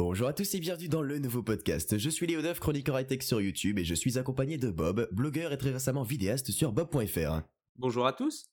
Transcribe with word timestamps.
Bonjour 0.00 0.28
à 0.28 0.32
tous 0.32 0.54
et 0.54 0.60
bienvenue 0.60 0.88
dans 0.88 1.02
le 1.02 1.18
nouveau 1.18 1.42
podcast. 1.42 1.98
Je 1.98 2.08
suis 2.08 2.28
Léo 2.28 2.40
Duff, 2.40 2.60
chroniqueur 2.60 3.00
high-tech 3.00 3.20
sur 3.20 3.40
YouTube 3.40 3.80
et 3.80 3.84
je 3.84 3.96
suis 3.96 4.16
accompagné 4.16 4.56
de 4.56 4.70
Bob, 4.70 5.08
blogueur 5.10 5.52
et 5.52 5.58
très 5.58 5.72
récemment 5.72 6.04
vidéaste 6.04 6.52
sur 6.52 6.70
bob.fr. 6.70 7.40
Bonjour 7.74 8.06
à 8.06 8.12
tous. 8.12 8.46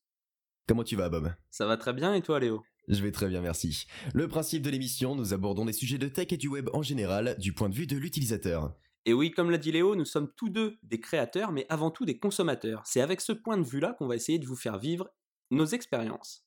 Comment 0.68 0.84
tu 0.84 0.96
vas 0.96 1.08
Bob? 1.08 1.32
Ça 1.52 1.68
va 1.68 1.78
très 1.78 1.94
bien 1.94 2.16
et 2.16 2.24
toi 2.24 2.40
Léo? 2.40 2.64
Je 2.88 3.00
vais 3.04 3.12
très 3.12 3.28
bien 3.28 3.42
merci. 3.42 3.86
Le 4.16 4.28
principe 4.28 4.64
de 4.64 4.72
l'émission, 4.72 5.14
nous 5.14 5.36
abordons 5.36 5.66
des 5.66 5.74
sujets 5.74 6.00
de 6.00 6.08
tech 6.08 6.30
et 6.32 6.38
du 6.38 6.48
web 6.48 6.68
en 6.74 6.82
général 6.82 7.36
du 7.38 7.54
point 7.54 7.70
de 7.70 7.76
vue 7.76 7.86
de 7.86 7.96
l'utilisateur. 7.96 8.74
Et 9.06 9.14
oui, 9.14 9.30
comme 9.30 9.52
l'a 9.52 9.60
dit 9.60 9.72
Léo, 9.72 9.96
nous 9.96 10.04
sommes 10.04 10.32
tous 10.36 10.50
deux 10.50 10.80
des 10.82 11.00
créateurs 11.00 11.52
mais 11.52 11.68
avant 11.70 11.92
tout 11.92 12.06
des 12.06 12.18
consommateurs. 12.18 12.82
C'est 12.86 13.02
avec 13.02 13.22
ce 13.22 13.34
point 13.34 13.60
de 13.60 13.68
vue-là 13.68 13.96
qu'on 14.00 14.08
va 14.08 14.16
essayer 14.16 14.40
de 14.40 14.48
vous 14.48 14.56
faire 14.56 14.80
vivre 14.80 15.12
nos 15.52 15.68
expériences. 15.68 16.45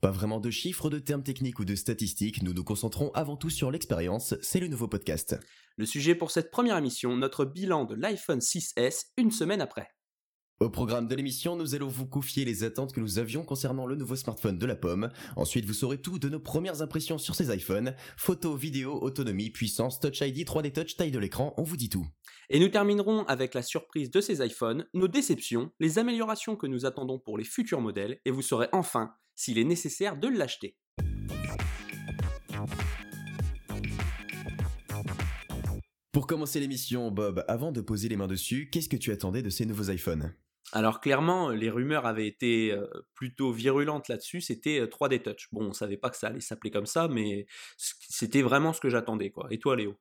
Pas 0.00 0.12
vraiment 0.12 0.38
de 0.38 0.50
chiffres, 0.50 0.90
de 0.90 1.00
termes 1.00 1.24
techniques 1.24 1.58
ou 1.58 1.64
de 1.64 1.74
statistiques, 1.74 2.44
nous 2.44 2.54
nous 2.54 2.62
concentrons 2.62 3.10
avant 3.14 3.36
tout 3.36 3.50
sur 3.50 3.72
l'expérience, 3.72 4.36
c'est 4.42 4.60
le 4.60 4.68
nouveau 4.68 4.86
podcast. 4.86 5.36
Le 5.76 5.86
sujet 5.86 6.14
pour 6.14 6.30
cette 6.30 6.52
première 6.52 6.76
émission, 6.76 7.16
notre 7.16 7.44
bilan 7.44 7.84
de 7.84 7.96
l'iPhone 7.96 8.38
6S 8.38 9.06
une 9.16 9.32
semaine 9.32 9.60
après. 9.60 9.88
Au 10.60 10.70
programme 10.70 11.08
de 11.08 11.16
l'émission, 11.16 11.56
nous 11.56 11.74
allons 11.74 11.88
vous 11.88 12.06
confier 12.06 12.44
les 12.44 12.62
attentes 12.62 12.92
que 12.92 13.00
nous 13.00 13.18
avions 13.18 13.42
concernant 13.42 13.86
le 13.86 13.96
nouveau 13.96 14.14
smartphone 14.14 14.56
de 14.56 14.66
la 14.66 14.76
pomme. 14.76 15.08
Ensuite, 15.34 15.64
vous 15.64 15.74
saurez 15.74 16.00
tout 16.00 16.20
de 16.20 16.28
nos 16.28 16.38
premières 16.38 16.80
impressions 16.80 17.18
sur 17.18 17.34
ces 17.34 17.52
iPhones. 17.52 17.96
Photos, 18.16 18.56
vidéos, 18.56 19.02
autonomie, 19.02 19.50
puissance, 19.50 19.98
Touch 19.98 20.20
ID, 20.20 20.46
3D 20.46 20.72
Touch, 20.72 20.96
taille 20.96 21.10
de 21.10 21.18
l'écran, 21.18 21.54
on 21.56 21.64
vous 21.64 21.76
dit 21.76 21.88
tout. 21.88 22.06
Et 22.50 22.60
nous 22.60 22.68
terminerons 22.68 23.24
avec 23.24 23.52
la 23.52 23.62
surprise 23.62 24.12
de 24.12 24.20
ces 24.20 24.46
iPhones, 24.46 24.86
nos 24.94 25.08
déceptions, 25.08 25.72
les 25.80 25.98
améliorations 25.98 26.54
que 26.54 26.68
nous 26.68 26.86
attendons 26.86 27.18
pour 27.18 27.36
les 27.36 27.44
futurs 27.44 27.80
modèles, 27.80 28.20
et 28.24 28.30
vous 28.30 28.42
saurez 28.42 28.68
enfin 28.72 29.12
s'il 29.38 29.56
est 29.58 29.64
nécessaire 29.64 30.16
de 30.16 30.26
l'acheter. 30.26 30.76
Pour 36.10 36.26
commencer 36.26 36.58
l'émission, 36.58 37.12
Bob, 37.12 37.44
avant 37.46 37.70
de 37.70 37.80
poser 37.80 38.08
les 38.08 38.16
mains 38.16 38.26
dessus, 38.26 38.68
qu'est-ce 38.70 38.88
que 38.88 38.96
tu 38.96 39.12
attendais 39.12 39.40
de 39.40 39.50
ces 39.50 39.64
nouveaux 39.64 39.90
iPhones? 39.90 40.34
Alors 40.72 41.00
clairement, 41.00 41.50
les 41.50 41.70
rumeurs 41.70 42.04
avaient 42.04 42.26
été 42.26 42.72
euh, 42.72 42.86
plutôt 43.14 43.52
virulentes 43.52 44.08
là-dessus, 44.08 44.40
c'était 44.40 44.84
3D 44.84 45.14
euh, 45.14 45.32
Touch. 45.32 45.48
Bon, 45.52 45.66
on 45.66 45.72
savait 45.72 45.96
pas 45.96 46.10
que 46.10 46.16
ça 46.16 46.26
allait 46.26 46.40
s'appeler 46.40 46.72
comme 46.72 46.86
ça, 46.86 47.06
mais 47.06 47.46
c'était 47.76 48.42
vraiment 48.42 48.72
ce 48.72 48.80
que 48.80 48.90
j'attendais, 48.90 49.30
quoi. 49.30 49.46
Et 49.50 49.60
toi, 49.60 49.76
Léo? 49.76 49.96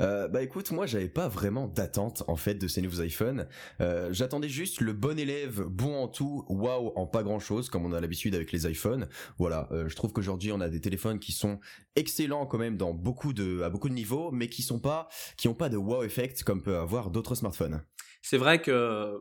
Euh, 0.00 0.28
bah 0.28 0.42
écoute, 0.42 0.70
moi 0.72 0.86
j'avais 0.86 1.08
pas 1.08 1.28
vraiment 1.28 1.68
d'attente 1.68 2.24
en 2.26 2.36
fait 2.36 2.54
de 2.54 2.68
ces 2.68 2.82
nouveaux 2.82 3.02
iPhones. 3.02 3.46
Euh, 3.80 4.12
j'attendais 4.12 4.48
juste 4.48 4.80
le 4.80 4.92
bon 4.92 5.18
élève, 5.18 5.62
bon 5.62 5.94
en 5.94 6.08
tout, 6.08 6.44
waouh 6.48 6.92
en 6.96 7.06
pas 7.06 7.22
grand 7.22 7.38
chose 7.38 7.68
comme 7.68 7.84
on 7.86 7.92
a 7.92 8.00
l'habitude 8.00 8.34
avec 8.34 8.52
les 8.52 8.68
iPhones. 8.70 9.08
Voilà, 9.38 9.68
euh, 9.72 9.88
je 9.88 9.96
trouve 9.96 10.12
qu'aujourd'hui 10.12 10.52
on 10.52 10.60
a 10.60 10.68
des 10.68 10.80
téléphones 10.80 11.18
qui 11.18 11.32
sont 11.32 11.60
excellents 11.96 12.46
quand 12.46 12.58
même 12.58 12.74
à 12.74 12.92
beaucoup 12.92 13.32
de 13.32 13.88
niveaux, 13.88 14.30
mais 14.32 14.48
qui 14.48 14.62
sont 14.62 14.80
pas 14.80 15.08
qui 15.36 15.48
ont 15.48 15.54
pas 15.54 15.68
de 15.68 15.76
wow 15.76 16.02
effect 16.02 16.42
comme 16.42 16.62
peut 16.62 16.76
avoir 16.76 17.10
d'autres 17.10 17.34
smartphones. 17.34 17.82
C'est 18.22 18.38
vrai 18.38 18.60
que 18.60 19.20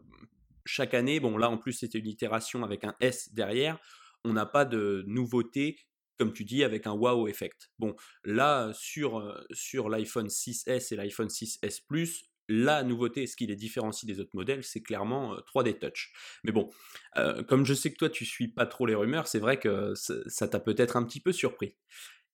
chaque 0.66 0.94
année, 0.94 1.20
bon 1.20 1.38
là 1.38 1.50
en 1.50 1.58
plus 1.58 1.74
c'était 1.74 2.00
une 2.00 2.08
itération 2.08 2.64
avec 2.64 2.84
un 2.84 2.96
S 3.00 3.34
derrière, 3.34 3.80
on 4.24 4.34
n'a 4.34 4.46
pas 4.46 4.66
de 4.66 5.04
nouveautés 5.08 5.78
comme 6.18 6.34
tu 6.34 6.44
dis, 6.44 6.64
avec 6.64 6.88
un 6.88 6.94
wow 6.94 7.28
effect. 7.28 7.72
Bon, 7.80 7.96
là, 8.24 8.72
sur, 8.74 9.20
euh, 9.20 9.46
sur 9.52 9.90
l'iPhone 9.90 10.28
6S 10.28 10.94
et 10.94 10.96
l'iPhone 10.96 11.30
6S 11.30 11.82
Plus, 11.88 12.26
la 12.50 12.84
nouveauté, 12.84 13.26
ce 13.26 13.36
qui 13.36 13.48
les 13.48 13.56
différencie 13.56 14.06
des 14.06 14.20
autres 14.20 14.36
modèles, 14.36 14.64
c'est 14.64 14.82
clairement 14.82 15.36
3D 15.48 15.70
euh, 15.70 15.80
Touch. 15.80 16.12
Mais 16.44 16.52
bon, 16.52 16.70
euh, 17.18 17.44
comme 17.44 17.66
je 17.66 17.74
sais 17.74 17.92
que 17.92 17.98
toi, 17.98 18.10
tu 18.10 18.26
suis 18.26 18.50
pas 18.50 18.66
trop 18.66 18.86
les 18.86 18.96
rumeurs, 18.96 19.28
c'est 19.28 19.40
vrai 19.40 19.60
que 19.60 19.94
ça 19.96 20.48
t'a 20.48 20.60
peut-être 20.60 20.98
un 20.98 21.04
petit 21.04 21.22
peu 21.22 21.32
surpris. 21.32 21.76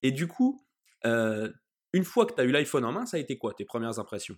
Et 0.01 0.11
du 0.11 0.27
coup, 0.27 0.65
une 1.03 2.03
fois 2.03 2.25
que 2.25 2.33
tu 2.33 2.41
as 2.41 2.43
eu 2.43 2.51
l'iPhone 2.51 2.85
en 2.85 2.91
main, 2.91 3.05
ça 3.05 3.17
a 3.17 3.19
été 3.19 3.37
quoi 3.37 3.53
tes 3.53 3.65
premières 3.65 3.99
impressions? 3.99 4.37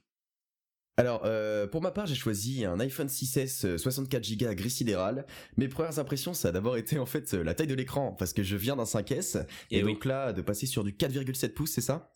Alors, 1.02 1.23
euh, 1.25 1.66
pour 1.66 1.81
ma 1.81 1.89
part, 1.89 2.05
j'ai 2.05 2.13
choisi 2.13 2.63
un 2.63 2.80
iPhone 2.80 3.07
6S 3.07 3.75
64Go 3.77 4.47
à 4.47 4.53
gris 4.53 4.69
sidéral. 4.69 5.25
Mes 5.57 5.67
premières 5.67 5.97
impressions, 5.97 6.35
ça 6.35 6.50
a 6.50 6.51
d'abord 6.51 6.78
été 6.78 7.00
en 7.00 7.07
fait 7.07 7.34
la 7.34 7.56
taille 7.56 7.66
de 7.66 7.73
l'écran, 7.73 8.12
parce 8.12 8.34
que 8.34 8.44
je 8.44 8.56
viens 8.56 8.75
d'un 8.75 8.84
5S, 8.84 9.40
et, 9.72 9.79
eh 9.79 9.81
donc 9.81 10.06
là, 10.06 10.31
de 10.31 10.44
passer 10.44 10.67
sur 10.67 10.84
du 10.84 10.91
4,7 10.91 11.53
pouces, 11.53 11.72
c'est 11.72 11.81
ça? 11.81 12.11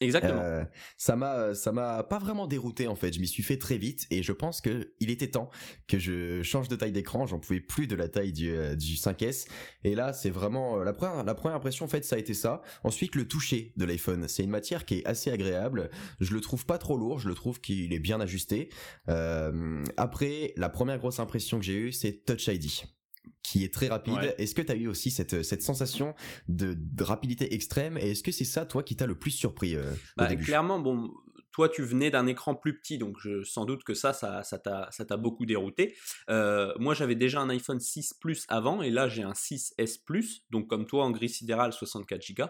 Exactement. 0.00 0.40
Euh, 0.40 0.64
ça 0.96 1.14
m'a, 1.16 1.54
ça 1.54 1.72
m'a 1.72 2.02
pas 2.02 2.18
vraiment 2.18 2.46
dérouté 2.46 2.88
en 2.88 2.96
fait. 2.96 3.12
Je 3.12 3.20
m'y 3.20 3.28
suis 3.28 3.42
fait 3.42 3.58
très 3.58 3.78
vite 3.78 4.06
et 4.10 4.22
je 4.22 4.32
pense 4.32 4.60
que 4.60 4.92
il 5.00 5.10
était 5.10 5.28
temps 5.28 5.50
que 5.86 5.98
je 5.98 6.42
change 6.42 6.68
de 6.68 6.76
taille 6.76 6.92
d'écran. 6.92 7.26
J'en 7.26 7.38
pouvais 7.38 7.60
plus 7.60 7.86
de 7.86 7.94
la 7.94 8.08
taille 8.08 8.32
du, 8.32 8.50
euh, 8.50 8.74
du 8.74 8.94
5S. 8.94 9.46
Et 9.84 9.94
là, 9.94 10.12
c'est 10.12 10.30
vraiment 10.30 10.78
euh, 10.78 10.84
la 10.84 10.92
première, 10.92 11.24
la 11.24 11.34
première 11.34 11.56
impression 11.56 11.84
en 11.84 11.88
fait, 11.88 12.04
ça 12.04 12.16
a 12.16 12.18
été 12.18 12.34
ça. 12.34 12.62
Ensuite, 12.82 13.14
le 13.14 13.28
toucher 13.28 13.72
de 13.76 13.84
l'iPhone. 13.84 14.26
C'est 14.28 14.42
une 14.42 14.50
matière 14.50 14.84
qui 14.84 14.98
est 14.98 15.06
assez 15.06 15.30
agréable. 15.30 15.90
Je 16.20 16.34
le 16.34 16.40
trouve 16.40 16.66
pas 16.66 16.78
trop 16.78 16.96
lourd. 16.96 17.20
Je 17.20 17.28
le 17.28 17.34
trouve 17.34 17.60
qu'il 17.60 17.92
est 17.92 18.00
bien 18.00 18.20
ajusté. 18.20 18.70
Euh, 19.08 19.84
après, 19.96 20.54
la 20.56 20.68
première 20.68 20.98
grosse 20.98 21.20
impression 21.20 21.58
que 21.58 21.64
j'ai 21.64 21.76
eue, 21.76 21.92
c'est 21.92 22.24
Touch 22.24 22.48
ID 22.48 22.64
qui 23.42 23.64
est 23.64 23.72
très 23.72 23.88
rapide. 23.88 24.34
Est-ce 24.38 24.54
que 24.54 24.62
tu 24.62 24.72
as 24.72 24.74
eu 24.74 24.88
aussi 24.88 25.10
cette, 25.10 25.42
cette 25.42 25.62
sensation 25.62 26.14
de, 26.48 26.76
rapidité 27.00 27.54
extrême 27.54 27.98
et 27.98 28.12
est-ce 28.12 28.22
que 28.22 28.32
c'est 28.32 28.44
ça, 28.44 28.66
toi, 28.66 28.82
qui 28.82 28.96
t'a 28.96 29.06
le 29.06 29.18
plus 29.18 29.30
surpris 29.30 29.76
euh, 29.76 29.92
bah, 30.16 30.34
Clairement, 30.34 30.78
bon, 30.78 31.12
toi, 31.52 31.68
tu 31.68 31.82
venais 31.82 32.10
d'un 32.10 32.26
écran 32.26 32.54
plus 32.54 32.78
petit, 32.78 32.98
donc 32.98 33.16
je, 33.20 33.42
sans 33.44 33.64
doute 33.64 33.84
que 33.84 33.94
ça, 33.94 34.12
ça, 34.12 34.42
ça 34.42 34.58
t'a 34.58 35.16
beaucoup 35.16 35.46
dérouté. 35.46 35.94
Euh, 36.30 36.72
moi, 36.78 36.94
j'avais 36.94 37.14
déjà 37.14 37.40
un 37.40 37.50
iPhone 37.50 37.80
6 37.80 38.14
Plus 38.14 38.44
avant, 38.48 38.82
et 38.82 38.90
là, 38.90 39.08
j'ai 39.08 39.22
un 39.22 39.32
6S 39.32 40.02
Plus, 40.04 40.44
donc 40.50 40.68
comme 40.68 40.86
toi, 40.86 41.04
en 41.04 41.10
gris 41.10 41.28
sidéral, 41.28 41.72
64 41.72 42.32
Go. 42.34 42.44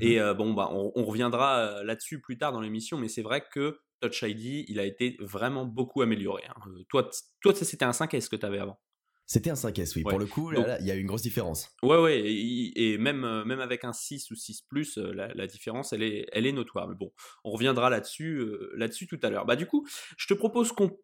Et 0.00 0.20
euh, 0.20 0.34
bon, 0.34 0.54
bah, 0.54 0.70
on, 0.72 0.92
on 0.96 1.04
reviendra 1.04 1.84
là-dessus 1.84 2.20
plus 2.20 2.38
tard 2.38 2.52
dans 2.52 2.60
l'émission, 2.60 2.98
mais 2.98 3.08
c'est 3.08 3.22
vrai 3.22 3.44
que 3.52 3.78
Touch 4.02 4.22
ID, 4.22 4.64
il 4.68 4.80
a 4.80 4.84
été 4.84 5.16
vraiment 5.20 5.64
beaucoup 5.64 6.02
amélioré. 6.02 6.42
Hein. 6.48 6.60
Toi, 6.88 7.08
toi, 7.40 7.54
c'était 7.54 7.84
un 7.84 7.92
5S 7.92 8.28
que 8.28 8.36
tu 8.36 8.44
avais 8.44 8.58
avant. 8.58 8.80
C'était 9.26 9.50
un 9.50 9.54
5S, 9.54 9.94
oui. 9.96 10.02
Pour 10.02 10.18
le 10.18 10.26
coup, 10.26 10.52
il 10.52 10.86
y 10.86 10.90
a 10.90 10.94
une 10.94 11.06
grosse 11.06 11.22
différence. 11.22 11.70
Ouais, 11.82 11.98
ouais. 11.98 12.22
Et, 12.24 12.98
même, 12.98 13.24
euh, 13.24 13.44
même 13.44 13.60
avec 13.60 13.84
un 13.84 13.92
6 13.92 14.30
ou 14.30 14.34
6 14.34 14.62
Plus, 14.62 14.98
euh, 14.98 15.12
la, 15.12 15.46
différence, 15.46 15.92
elle 15.92 16.02
est, 16.02 16.26
elle 16.32 16.46
est 16.46 16.52
notoire. 16.52 16.88
Mais 16.88 16.94
bon, 16.94 17.12
on 17.44 17.50
reviendra 17.50 17.88
là-dessus 17.88 18.36
euh, 18.36 18.72
là-dessus 18.76 19.06
tout 19.06 19.18
à 19.22 19.30
l'heure. 19.30 19.46
Bah, 19.46 19.56
du 19.56 19.66
coup, 19.66 19.86
je 20.16 20.26
te 20.26 20.34
propose 20.34 20.72
qu'on 20.72 20.98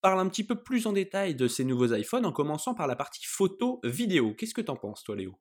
parle 0.00 0.20
un 0.20 0.28
petit 0.28 0.44
peu 0.44 0.62
plus 0.62 0.86
en 0.86 0.92
détail 0.92 1.34
de 1.34 1.48
ces 1.48 1.64
nouveaux 1.64 1.92
iPhones 1.92 2.24
en 2.24 2.32
commençant 2.32 2.74
par 2.74 2.86
la 2.86 2.96
partie 2.96 3.26
photo-vidéo. 3.26 4.34
Qu'est-ce 4.34 4.54
que 4.54 4.62
t'en 4.62 4.76
penses, 4.76 5.02
toi, 5.02 5.16
Léo? 5.16 5.38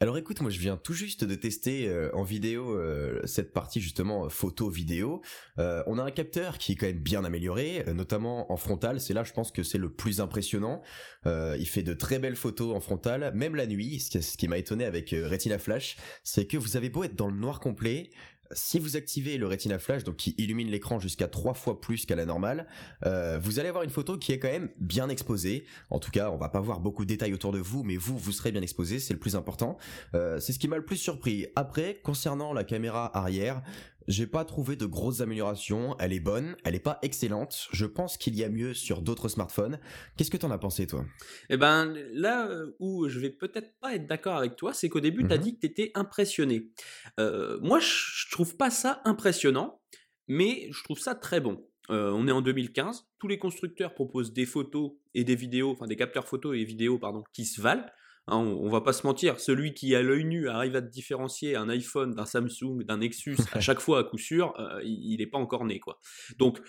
Alors 0.00 0.18
écoute, 0.18 0.40
moi 0.40 0.50
je 0.50 0.58
viens 0.58 0.76
tout 0.76 0.94
juste 0.94 1.22
de 1.22 1.34
tester 1.36 1.88
euh, 1.88 2.10
en 2.12 2.24
vidéo 2.24 2.76
euh, 2.76 3.20
cette 3.24 3.52
partie 3.52 3.80
justement 3.80 4.28
photo 4.28 4.68
vidéo. 4.68 5.22
Euh, 5.60 5.84
on 5.86 5.96
a 5.96 6.02
un 6.02 6.10
capteur 6.10 6.58
qui 6.58 6.72
est 6.72 6.74
quand 6.74 6.86
même 6.86 6.98
bien 6.98 7.24
amélioré, 7.24 7.84
notamment 7.94 8.50
en 8.50 8.56
frontal. 8.56 9.00
C'est 9.00 9.14
là 9.14 9.22
je 9.22 9.32
pense 9.32 9.52
que 9.52 9.62
c'est 9.62 9.78
le 9.78 9.92
plus 9.92 10.20
impressionnant. 10.20 10.82
il 11.24 11.68
fait 11.68 11.84
de 11.84 11.94
très 11.94 12.18
belles 12.18 12.34
photos 12.34 12.74
en 12.74 12.80
frontal, 12.80 13.32
même 13.34 13.54
la 13.54 13.68
nuit. 13.68 14.00
Ce 14.00 14.10
qui, 14.10 14.22
ce 14.22 14.36
qui 14.36 14.48
m'a 14.48 14.58
étonné 14.58 14.84
avec 14.84 15.10
Retina 15.10 15.58
Flash, 15.58 15.96
c'est 16.24 16.46
que 16.46 16.56
vous 16.56 16.76
avez 16.76 16.90
beau 16.90 17.04
être 17.04 17.14
dans 17.14 17.28
le 17.28 17.36
noir 17.36 17.60
complet, 17.60 18.10
si 18.52 18.78
vous 18.78 18.96
activez 18.96 19.38
le 19.38 19.46
Retina 19.46 19.78
Flash, 19.78 20.04
donc 20.04 20.16
qui 20.16 20.34
illumine 20.38 20.68
l'écran 20.68 20.98
jusqu'à 20.98 21.28
trois 21.28 21.54
fois 21.54 21.80
plus 21.80 22.06
qu'à 22.06 22.16
la 22.16 22.24
normale, 22.24 22.66
euh, 23.04 23.38
vous 23.40 23.58
allez 23.58 23.68
avoir 23.68 23.84
une 23.84 23.90
photo 23.90 24.18
qui 24.18 24.32
est 24.32 24.38
quand 24.38 24.50
même 24.50 24.70
bien 24.78 25.08
exposée. 25.08 25.64
En 25.90 25.98
tout 25.98 26.10
cas, 26.10 26.30
on 26.30 26.36
va 26.36 26.48
pas 26.48 26.60
voir 26.60 26.80
beaucoup 26.80 27.04
de 27.04 27.08
détails 27.08 27.34
autour 27.34 27.52
de 27.52 27.58
vous, 27.58 27.82
mais 27.82 27.96
vous, 27.96 28.16
vous 28.16 28.32
serez 28.32 28.52
bien 28.52 28.62
exposé, 28.62 28.98
c'est 28.98 29.14
le 29.14 29.20
plus 29.20 29.36
important. 29.36 29.76
Euh, 30.14 30.40
c'est 30.40 30.52
ce 30.52 30.58
qui 30.58 30.68
m'a 30.68 30.76
le 30.76 30.84
plus 30.84 30.96
surpris. 30.96 31.46
Après, 31.56 32.00
concernant 32.02 32.52
la 32.52 32.64
caméra 32.64 33.16
arrière, 33.16 33.62
j'ai 34.08 34.26
pas 34.26 34.44
trouvé 34.44 34.76
de 34.76 34.86
grosses 34.86 35.20
améliorations. 35.20 35.96
Elle 35.98 36.12
est 36.12 36.20
bonne, 36.20 36.56
elle 36.64 36.74
est 36.74 36.80
pas 36.80 36.98
excellente. 37.02 37.68
Je 37.72 37.86
pense 37.86 38.16
qu'il 38.16 38.34
y 38.36 38.44
a 38.44 38.48
mieux 38.48 38.74
sur 38.74 39.02
d'autres 39.02 39.28
smartphones. 39.28 39.78
Qu'est-ce 40.16 40.30
que 40.30 40.36
t'en 40.36 40.50
as 40.50 40.58
pensé, 40.58 40.86
toi? 40.86 41.04
Eh 41.50 41.56
ben, 41.56 41.94
là 42.12 42.48
euh, 42.48 42.76
où 42.78 43.08
je 43.08 43.18
vais 43.18 43.30
peut-être 43.30 43.78
pas 43.80 43.94
être 43.94 44.06
d'accord 44.06 44.36
avec 44.36 44.56
toi, 44.56 44.72
c'est 44.72 44.88
qu'au 44.88 45.00
début, 45.00 45.26
tu 45.26 45.32
as 45.32 45.38
mhm. 45.38 45.42
dit 45.42 45.54
que 45.54 45.60
t'étais 45.60 45.90
impressionné. 45.94 46.70
Euh, 47.20 47.58
moi, 47.60 47.78
je 47.80 48.30
trouve 48.30 48.56
pas 48.56 48.70
ça 48.70 49.00
impressionnant, 49.04 49.80
mais 50.28 50.68
je 50.70 50.82
trouve 50.84 50.98
ça 50.98 51.14
très 51.14 51.40
bon. 51.40 51.64
Euh, 51.90 52.10
on 52.12 52.28
est 52.28 52.32
en 52.32 52.42
2015, 52.42 53.08
tous 53.18 53.28
les 53.28 53.38
constructeurs 53.38 53.92
proposent 53.94 54.32
des 54.32 54.46
photos 54.46 54.92
et 55.14 55.24
des 55.24 55.34
vidéos, 55.34 55.70
enfin 55.72 55.86
des 55.86 55.96
capteurs 55.96 56.26
photos 56.26 56.56
et 56.56 56.64
vidéos, 56.64 56.98
pardon, 56.98 57.24
qui 57.32 57.44
se 57.44 57.60
valent. 57.60 57.86
Hein, 58.28 58.36
on, 58.36 58.68
va 58.68 58.80
pas 58.80 58.92
se 58.92 59.04
mentir, 59.04 59.40
celui 59.40 59.74
qui 59.74 59.96
à 59.96 60.02
l'œil 60.02 60.24
nu 60.24 60.48
arrive 60.48 60.76
à 60.76 60.80
différencier 60.80 61.56
un 61.56 61.68
iPhone 61.68 62.14
d'un 62.14 62.24
Samsung, 62.24 62.84
d'un 62.84 62.98
Nexus 62.98 63.36
à 63.52 63.60
chaque 63.60 63.80
fois 63.80 63.98
à 63.98 64.04
coup 64.04 64.18
sûr, 64.18 64.54
euh, 64.60 64.80
il 64.84 65.16
n'est 65.18 65.26
pas 65.26 65.38
encore 65.38 65.64
né 65.64 65.80
quoi. 65.80 65.98
Donc 66.38 66.60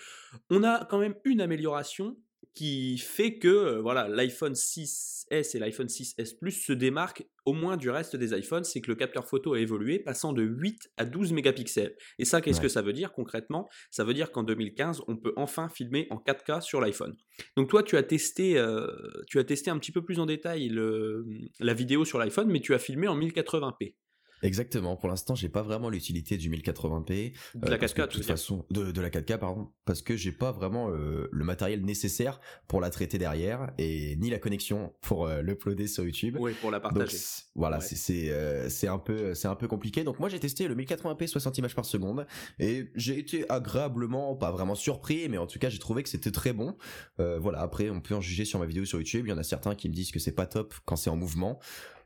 on 0.50 0.64
a 0.64 0.84
quand 0.84 0.98
même 0.98 1.14
une 1.24 1.40
amélioration 1.40 2.16
qui 2.54 2.98
fait 2.98 3.38
que 3.38 3.48
euh, 3.48 3.80
voilà 3.80 4.08
l'iPhone 4.08 4.52
6S 4.52 5.56
et 5.56 5.58
l'iPhone 5.58 5.86
6S 5.86 6.38
Plus 6.38 6.52
se 6.52 6.72
démarquent 6.72 7.26
au 7.44 7.52
moins 7.52 7.76
du 7.76 7.90
reste 7.90 8.16
des 8.16 8.36
iPhones, 8.36 8.64
c'est 8.64 8.80
que 8.80 8.90
le 8.90 8.94
capteur 8.94 9.26
photo 9.26 9.54
a 9.54 9.60
évolué, 9.60 9.98
passant 9.98 10.32
de 10.32 10.42
8 10.42 10.90
à 10.96 11.04
12 11.04 11.32
mégapixels. 11.32 11.94
Et 12.18 12.24
ça, 12.24 12.40
qu'est-ce 12.40 12.60
que 12.60 12.68
ça 12.68 12.82
veut 12.82 12.92
dire 12.92 13.12
concrètement? 13.12 13.68
Ça 13.90 14.04
veut 14.04 14.14
dire 14.14 14.32
qu'en 14.32 14.42
2015, 14.42 15.02
on 15.08 15.16
peut 15.16 15.32
enfin 15.36 15.68
filmer 15.68 16.06
en 16.10 16.16
4K 16.16 16.62
sur 16.62 16.80
l'iPhone. 16.80 17.14
Donc 17.56 17.68
toi, 17.68 17.82
tu 17.82 17.96
as 17.96 18.02
testé, 18.02 18.56
euh, 18.56 18.86
tu 19.26 19.38
as 19.38 19.44
testé 19.44 19.70
un 19.70 19.78
petit 19.78 19.92
peu 19.92 20.02
plus 20.02 20.20
en 20.20 20.26
détail 20.26 20.68
le, 20.68 21.26
la 21.60 21.74
vidéo 21.74 22.04
sur 22.04 22.18
l'iPhone, 22.18 22.48
mais 22.48 22.60
tu 22.60 22.74
as 22.74 22.78
filmé 22.78 23.08
en 23.08 23.18
1080p. 23.18 23.94
Exactement. 24.42 24.96
Pour 24.96 25.08
l'instant, 25.08 25.34
j'ai 25.34 25.48
pas 25.48 25.62
vraiment 25.62 25.88
l'utilité 25.88 26.36
du 26.36 26.50
1080p. 26.50 27.32
De 27.54 27.70
la 27.70 27.78
4K, 27.78 28.02
de 28.02 28.06
toute 28.06 28.24
façon, 28.24 28.64
de, 28.70 28.90
de, 28.90 29.00
la 29.00 29.10
4K, 29.10 29.38
pardon, 29.38 29.70
parce 29.84 30.02
que 30.02 30.16
j'ai 30.16 30.32
pas 30.32 30.52
vraiment 30.52 30.90
euh, 30.90 31.28
le 31.32 31.44
matériel 31.44 31.84
nécessaire 31.84 32.40
pour 32.68 32.80
la 32.80 32.90
traiter 32.90 33.18
derrière 33.18 33.72
et 33.78 34.16
ni 34.16 34.30
la 34.30 34.38
connexion 34.38 34.92
pour 35.00 35.26
euh, 35.26 35.40
l'uploader 35.40 35.86
sur 35.86 36.04
YouTube. 36.04 36.36
Oui, 36.38 36.52
pour 36.60 36.70
la 36.70 36.80
partager. 36.80 37.16
voilà, 37.54 37.80
c'est 37.80 38.30
euh, 38.30 38.68
c'est 38.68 38.88
un 38.88 38.98
peu 38.98 39.34
c'est 39.34 39.48
un 39.48 39.54
peu 39.54 39.68
compliqué. 39.68 40.04
Donc 40.04 40.18
moi, 40.18 40.28
j'ai 40.28 40.40
testé 40.40 40.68
le 40.68 40.74
1080p 40.74 41.26
60 41.26 41.58
images 41.58 41.74
par 41.74 41.84
seconde 41.84 42.26
et 42.58 42.90
j'ai 42.94 43.18
été 43.18 43.48
agréablement, 43.50 44.34
pas 44.36 44.50
vraiment 44.50 44.74
surpris, 44.74 45.28
mais 45.28 45.38
en 45.38 45.46
tout 45.46 45.58
cas, 45.58 45.68
j'ai 45.68 45.78
trouvé 45.78 46.02
que 46.02 46.08
c'était 46.08 46.32
très 46.32 46.52
bon. 46.52 46.76
voilà. 47.18 47.60
Après, 47.60 47.88
on 47.90 48.00
peut 48.00 48.14
en 48.14 48.20
juger 48.20 48.44
sur 48.44 48.58
ma 48.58 48.66
vidéo 48.66 48.84
sur 48.84 48.98
YouTube. 48.98 49.26
Il 49.26 49.30
y 49.30 49.32
en 49.32 49.38
a 49.38 49.42
certains 49.42 49.74
qui 49.74 49.88
me 49.88 49.94
disent 49.94 50.12
que 50.12 50.18
c'est 50.18 50.32
pas 50.34 50.46
top 50.46 50.74
quand 50.84 50.96
c'est 50.96 51.10
en 51.10 51.16
mouvement. 51.16 51.58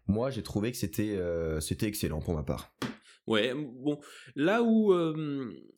Moi, 0.08 0.30
j'ai 0.30 0.42
trouvé 0.42 0.72
que 0.72 0.78
c'était 0.78 1.16
euh, 1.16 1.60
c'était 1.60 1.86
excellent 1.86 2.20
pour 2.20 2.34
ma 2.34 2.42
part. 2.42 2.74
Ouais, 3.26 3.52
bon, 3.54 4.00
là 4.36 4.62
où 4.62 4.94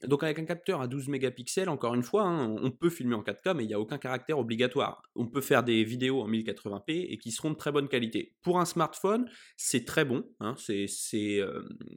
donc 0.06 0.22
avec 0.22 0.38
un 0.38 0.44
capteur 0.44 0.80
à 0.80 0.86
12 0.86 1.08
mégapixels, 1.08 1.68
encore 1.68 1.96
une 1.96 2.04
fois, 2.04 2.22
hein, 2.22 2.54
on 2.62 2.70
peut 2.70 2.90
filmer 2.90 3.16
en 3.16 3.24
4K, 3.24 3.56
mais 3.56 3.64
il 3.64 3.66
n'y 3.66 3.74
a 3.74 3.80
aucun 3.80 3.98
caractère 3.98 4.38
obligatoire. 4.38 5.02
On 5.16 5.26
peut 5.26 5.40
faire 5.40 5.64
des 5.64 5.82
vidéos 5.82 6.22
en 6.22 6.28
1080p 6.28 7.06
et 7.10 7.18
qui 7.18 7.32
seront 7.32 7.50
de 7.50 7.56
très 7.56 7.72
bonne 7.72 7.88
qualité. 7.88 8.36
Pour 8.42 8.60
un 8.60 8.64
smartphone, 8.64 9.28
c'est 9.56 9.84
très 9.84 10.04
bon. 10.04 10.24
Hein, 10.38 10.54
c'est, 10.58 10.86
c'est, 10.86 11.40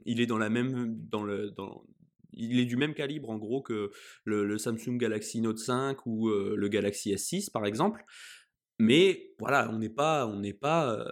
il 0.04 0.20
est 0.20 0.26
dans 0.26 0.38
la 0.38 0.50
même, 0.50 0.96
dans 1.08 1.22
le, 1.22 1.52
dans, 1.52 1.84
il 2.32 2.58
est 2.58 2.66
du 2.66 2.76
même 2.76 2.92
calibre 2.94 3.30
en 3.30 3.38
gros 3.38 3.62
que 3.62 3.92
le, 4.24 4.58
Samsung 4.58 4.98
Galaxy 4.98 5.40
Note 5.40 5.60
5 5.60 6.04
ou 6.06 6.30
le 6.30 6.68
Galaxy 6.68 7.14
S6 7.14 7.52
par 7.52 7.64
exemple. 7.64 8.04
Mais 8.80 9.30
voilà, 9.38 9.70
on 9.70 9.78
n'est 9.78 9.88
pas, 9.88 10.26
on 10.26 10.40
n'est 10.40 10.52
pas, 10.52 11.06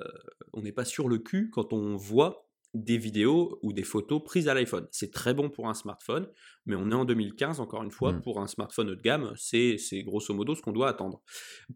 on 0.53 0.63
n'est 0.63 0.73
pas 0.73 0.85
sur 0.85 1.09
le 1.09 1.19
cul 1.19 1.51
quand 1.51 1.73
on 1.73 1.97
voit 1.97 2.49
des 2.75 2.97
vidéos 2.97 3.59
ou 3.63 3.73
des 3.73 3.83
photos 3.83 4.23
prises 4.25 4.49
à 4.49 4.55
l'iPhone. 4.55 4.87
C'est 4.91 5.13
très 5.13 5.35
bon 5.35 5.51
pour 5.51 5.69
un 5.69 5.75
smartphone, 5.75 6.27
mais 6.65 6.75
on 6.75 6.91
est 6.91 6.95
en 6.95 7.05
2015, 7.05 7.61
encore 7.61 7.83
une 7.83 7.91
fois, 7.91 8.13
mmh. 8.13 8.23
pour 8.23 8.41
un 8.41 8.47
smartphone 8.47 8.91
haut 8.91 8.95
de 8.95 9.03
gamme, 9.03 9.33
c'est 9.37 9.77
grosso 10.03 10.33
modo 10.33 10.55
ce 10.55 10.63
qu'on 10.63 10.73
doit 10.73 10.89
attendre. 10.89 11.23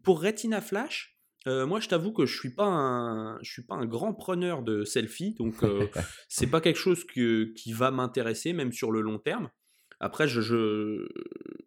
Pour 0.03 0.21
Retina 0.21 0.59
Flash, 0.59 1.19
moi 1.45 1.79
je 1.79 1.87
t'avoue 1.87 2.11
que 2.11 2.25
je 2.25 2.37
suis 2.37 2.53
pas 2.53 2.65
un, 2.65 3.37
je 3.41 3.51
suis 3.51 3.63
pas 3.63 3.75
un 3.75 3.85
grand 3.85 4.13
preneur 4.13 4.63
de 4.63 4.83
selfies, 4.83 5.35
donc 5.35 5.55
c'est 6.29 6.47
pas 6.47 6.61
quelque 6.61 6.79
chose 6.79 7.05
qui 7.05 7.73
va 7.73 7.91
m'intéresser, 7.91 8.53
même 8.53 8.71
sur 8.71 8.91
le 8.91 9.01
long 9.01 9.19
terme. 9.19 9.49
Après, 9.99 10.27
je, 10.27 10.41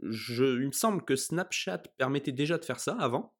je, 0.02 0.60
il 0.60 0.66
me 0.66 0.72
semble 0.72 1.04
que 1.04 1.16
Snapchat 1.16 1.82
permettait 1.98 2.32
déjà 2.32 2.58
de 2.58 2.64
faire 2.64 2.80
ça 2.80 2.96
avant. 2.98 3.34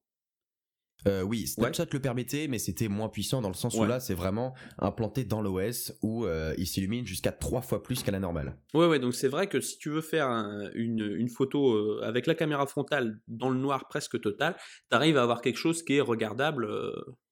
Euh, 1.07 1.23
oui, 1.23 1.47
Snapchat 1.47 1.87
le 1.93 2.01
permettait, 2.01 2.49
mais 2.49 2.59
c'était 2.59 2.89
moins 2.89 3.09
puissant 3.09 3.41
dans 3.41 3.49
le 3.49 3.55
sens 3.55 3.75
où 3.75 3.85
là, 3.85 4.01
c'est 4.01 4.15
vraiment 4.15 4.55
implanté 4.79 5.25
dans 5.25 5.41
l'OS 5.41 5.93
où 6.03 6.27
euh, 6.27 6.55
il 6.59 6.67
s'illumine 6.67 7.07
jusqu'à 7.07 7.33
trois 7.33 7.63
fois 7.63 7.83
plus 7.83 8.03
qu'à 8.03 8.13
la 8.13 8.21
normale. 8.21 8.57
Ouais, 8.75 8.87
ouais, 8.87 8.99
donc 8.99 9.15
c'est 9.15 9.29
vrai 9.29 9.47
que 9.47 9.61
si 9.61 9.79
tu 9.79 9.91
veux 9.91 10.01
faire 10.01 10.29
une, 10.75 11.15
une, 11.17 11.29
photo 11.29 11.73
euh, 11.73 12.01
avec 12.03 12.27
la 12.27 12.35
caméra 12.35 12.67
frontale 12.67 13.21
dans 13.29 13.51
le 13.51 13.59
noir 13.59 13.89
presque 13.89 14.21
total, 14.21 14.57
t'arrives 14.89 15.17
à 15.17 15.23
avoir 15.23 15.41
quelque 15.41 15.59
chose 15.59 15.83
qui 15.83 15.97
est 15.97 16.01
regardable, 16.01 16.69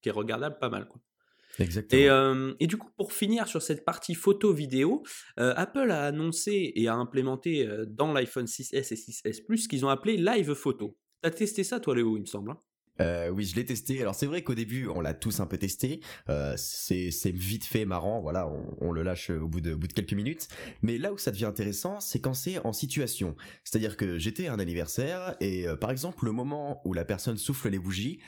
qui 0.02 0.08
est 0.08 0.12
regardable 0.12 0.58
pas 0.58 0.70
mal, 0.70 0.86
quoi. 0.88 1.00
Exactement. 1.60 2.52
Et, 2.60 2.64
et, 2.64 2.66
du 2.68 2.76
coup, 2.76 2.88
pour 2.96 3.12
finir 3.12 3.48
sur 3.48 3.60
cette 3.62 3.84
partie 3.84 4.14
photo-vidéo, 4.14 5.02
Apple 5.36 5.90
a 5.90 6.04
annoncé 6.04 6.72
et 6.76 6.86
a 6.86 6.94
implémenté 6.94 7.68
dans 7.88 8.12
l'iPhone 8.12 8.44
6S 8.44 8.92
et 8.92 8.94
6S 8.94 9.44
Plus 9.44 9.58
ce 9.58 9.68
qu'ils 9.68 9.84
ont 9.84 9.88
appelé 9.88 10.16
Live 10.16 10.54
Photo. 10.54 10.96
T'as 11.20 11.30
testé 11.30 11.64
ça, 11.64 11.80
toi, 11.80 11.96
Léo, 11.96 12.16
il 12.16 12.20
me 12.20 12.26
semble 12.26 12.52
hein? 12.52 12.60
Euh, 13.00 13.28
oui, 13.30 13.44
je 13.44 13.56
l'ai 13.56 13.64
testé. 13.64 14.00
Alors 14.00 14.14
c'est 14.14 14.26
vrai 14.26 14.42
qu'au 14.42 14.54
début, 14.54 14.88
on 14.88 15.00
l'a 15.00 15.14
tous 15.14 15.40
un 15.40 15.46
peu 15.46 15.58
testé. 15.58 16.00
Euh, 16.28 16.54
c'est 16.56 17.30
vite 17.30 17.64
fait 17.64 17.84
marrant, 17.84 18.20
voilà, 18.20 18.50
on, 18.80 18.92
le 18.92 19.02
lâche 19.02 19.30
au 19.30 19.48
bout 19.48 19.60
de, 19.60 19.74
bout 19.74 19.86
de 19.86 19.92
quelques 19.92 20.12
minutes. 20.12 20.48
Mais 20.82 20.98
là 20.98 21.12
où 21.12 21.18
ça 21.18 21.30
devient 21.30 21.44
intéressant, 21.44 22.00
c'est 22.00 22.20
quand 22.20 22.34
c'est 22.34 22.58
en 22.64 22.72
situation. 22.72 23.36
C'est-à-dire 23.64 23.96
que 23.96 24.18
j'étais 24.18 24.46
à 24.46 24.52
un 24.52 24.58
anniversaire 24.58 25.36
et 25.40 25.66
euh, 25.68 25.76
par 25.76 25.90
exemple 25.90 26.24
le 26.24 26.32
moment 26.32 26.80
où 26.84 26.92
la 26.92 27.04
personne 27.04 27.36
souffle 27.36 27.68
les 27.68 27.78
bougies, 27.78 28.18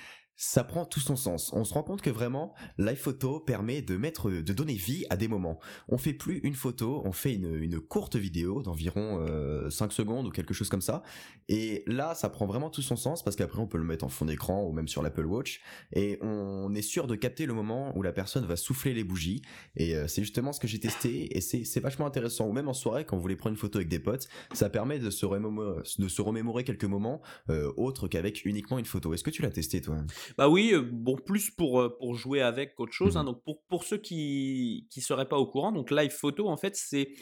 ça 0.40 0.64
prend 0.64 0.86
tout 0.86 1.00
son 1.00 1.16
sens. 1.16 1.52
On 1.52 1.64
se 1.64 1.74
rend 1.74 1.82
compte 1.82 2.00
que 2.00 2.08
vraiment, 2.08 2.54
l'iPhoto 2.78 3.40
permet 3.40 3.82
de 3.82 3.98
mettre, 3.98 4.30
de 4.30 4.52
donner 4.54 4.72
vie 4.72 5.04
à 5.10 5.18
des 5.18 5.28
moments. 5.28 5.60
On 5.86 5.98
fait 5.98 6.14
plus 6.14 6.38
une 6.38 6.54
photo, 6.54 7.02
on 7.04 7.12
fait 7.12 7.34
une, 7.34 7.54
une 7.56 7.78
courte 7.78 8.16
vidéo 8.16 8.62
d'environ 8.62 9.22
euh, 9.28 9.68
5 9.68 9.92
secondes 9.92 10.26
ou 10.26 10.30
quelque 10.30 10.54
chose 10.54 10.70
comme 10.70 10.80
ça. 10.80 11.02
Et 11.50 11.84
là, 11.86 12.14
ça 12.14 12.30
prend 12.30 12.46
vraiment 12.46 12.70
tout 12.70 12.80
son 12.80 12.96
sens 12.96 13.22
parce 13.22 13.36
qu'après, 13.36 13.58
on 13.58 13.66
peut 13.66 13.76
le 13.76 13.84
mettre 13.84 14.02
en 14.02 14.08
fond 14.08 14.24
d'écran 14.24 14.64
ou 14.64 14.72
même 14.72 14.88
sur 14.88 15.02
l'Apple 15.02 15.26
Watch. 15.26 15.60
Et 15.92 16.18
on 16.22 16.72
est 16.74 16.80
sûr 16.80 17.06
de 17.06 17.16
capter 17.16 17.44
le 17.44 17.52
moment 17.52 17.92
où 17.94 18.02
la 18.02 18.12
personne 18.12 18.46
va 18.46 18.56
souffler 18.56 18.94
les 18.94 19.04
bougies. 19.04 19.42
Et 19.76 19.94
euh, 19.94 20.08
c'est 20.08 20.22
justement 20.22 20.54
ce 20.54 20.60
que 20.60 20.68
j'ai 20.68 20.80
testé 20.80 21.36
et 21.36 21.42
c'est 21.42 21.80
vachement 21.80 22.06
intéressant. 22.06 22.46
Ou 22.48 22.52
même 22.52 22.68
en 22.68 22.72
soirée, 22.72 23.04
quand 23.04 23.14
vous 23.14 23.22
voulez 23.22 23.36
prendre 23.36 23.52
une 23.52 23.60
photo 23.60 23.76
avec 23.76 23.90
des 23.90 23.98
potes, 23.98 24.26
ça 24.54 24.70
permet 24.70 24.98
de 25.00 25.10
se 25.10 25.26
de 25.26 26.08
se 26.08 26.22
remémorer 26.22 26.64
quelques 26.64 26.84
moments 26.84 27.20
euh, 27.50 27.70
autres 27.76 28.08
qu'avec 28.08 28.46
uniquement 28.46 28.78
une 28.78 28.86
photo. 28.86 29.12
Est-ce 29.12 29.22
que 29.22 29.28
tu 29.28 29.42
l'as 29.42 29.50
testé, 29.50 29.82
toi? 29.82 29.98
Bah 30.36 30.48
oui, 30.48 30.72
euh, 30.72 30.82
bon, 30.82 31.16
plus 31.16 31.50
pour, 31.50 31.80
euh, 31.80 31.96
pour 31.98 32.14
jouer 32.14 32.40
avec 32.42 32.74
qu'autre 32.74 32.92
chose. 32.92 33.16
Hein. 33.16 33.22
Mmh 33.22 33.26
donc 33.26 33.44
pour, 33.44 33.62
pour 33.68 33.84
ceux 33.84 33.98
qui 33.98 34.88
ne 34.96 35.02
seraient 35.02 35.28
pas 35.28 35.36
au 35.36 35.46
courant, 35.46 35.72
donc 35.72 35.90
live 35.90 36.10
photo, 36.10 36.48
en 36.48 36.56
fait, 36.56 36.74
c'est 36.74 37.12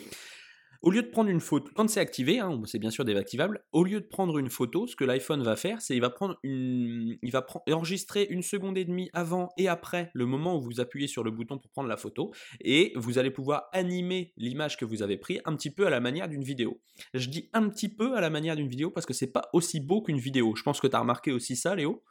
au 0.81 0.90
lieu 0.90 1.02
de 1.02 1.08
prendre 1.08 1.28
une 1.28 1.40
photo, 1.40 1.70
quand 1.75 1.88
c'est 1.90 2.00
activé, 2.00 2.38
hein, 2.38 2.60
c'est 2.64 2.78
bien 2.78 2.90
sûr 2.90 3.05
désactivable, 3.05 3.64
au 3.72 3.82
lieu 3.82 4.00
de 4.00 4.06
prendre 4.06 4.38
une 4.38 4.49
photo, 4.49 4.87
ce 4.87 4.94
que 4.94 5.05
l'iPhone 5.05 5.43
va 5.43 5.56
faire, 5.56 5.81
c'est 5.81 5.96
il 5.96 6.00
va 6.00 6.10
prendre 6.10 6.38
une, 6.44 7.19
il 7.20 7.32
va 7.32 7.44
enregistrer 7.69 8.26
une 8.31 8.43
seconde 8.43 8.78
et 8.78 8.84
demie 8.84 9.10
avant 9.12 9.49
et 9.56 9.66
après 9.66 10.10
le 10.14 10.25
moment 10.26 10.56
où 10.56 10.60
vous 10.60 10.81
appuyez 10.81 11.08
sur 11.08 11.25
le 11.25 11.32
bouton 11.32 11.58
pour 11.58 11.70
prendre 11.70 11.88
la 11.88 11.96
photo, 11.96 12.32
et 12.60 12.93
vous 12.94 13.19
allez 13.19 13.31
pouvoir 13.32 13.69
animer 13.72 14.32
l'image 14.37 14.76
que 14.76 14.84
vous 14.84 15.02
avez 15.02 15.16
prise 15.16 15.40
un 15.44 15.56
petit 15.56 15.70
peu 15.70 15.87
à 15.87 15.90
la 15.90 15.99
manière 16.00 16.28
d'une 16.28 16.44
vidéo. 16.44 16.81
Je 17.12 17.28
dis 17.28 17.50
un 17.52 17.69
petit 17.69 17.88
peu 17.88 18.16
à 18.16 18.20
la 18.20 18.31
manière 18.31 18.55
d'une 18.55 18.69
vidéo 18.69 18.90
parce 18.90 19.06
que 19.06 19.14
c'est 19.14 19.32
pas 19.32 19.49
aussi 19.52 19.81
beau 19.81 20.02
qu'une 20.02 20.19
vidéo. 20.19 20.55
Je 20.55 20.62
pense 20.62 20.81
que 20.81 20.87
tu 20.87 20.94
as 20.94 21.00
remarqué 21.00 21.32
aussi 21.32 21.56
ça, 21.56 21.75
Léo? 21.75 22.05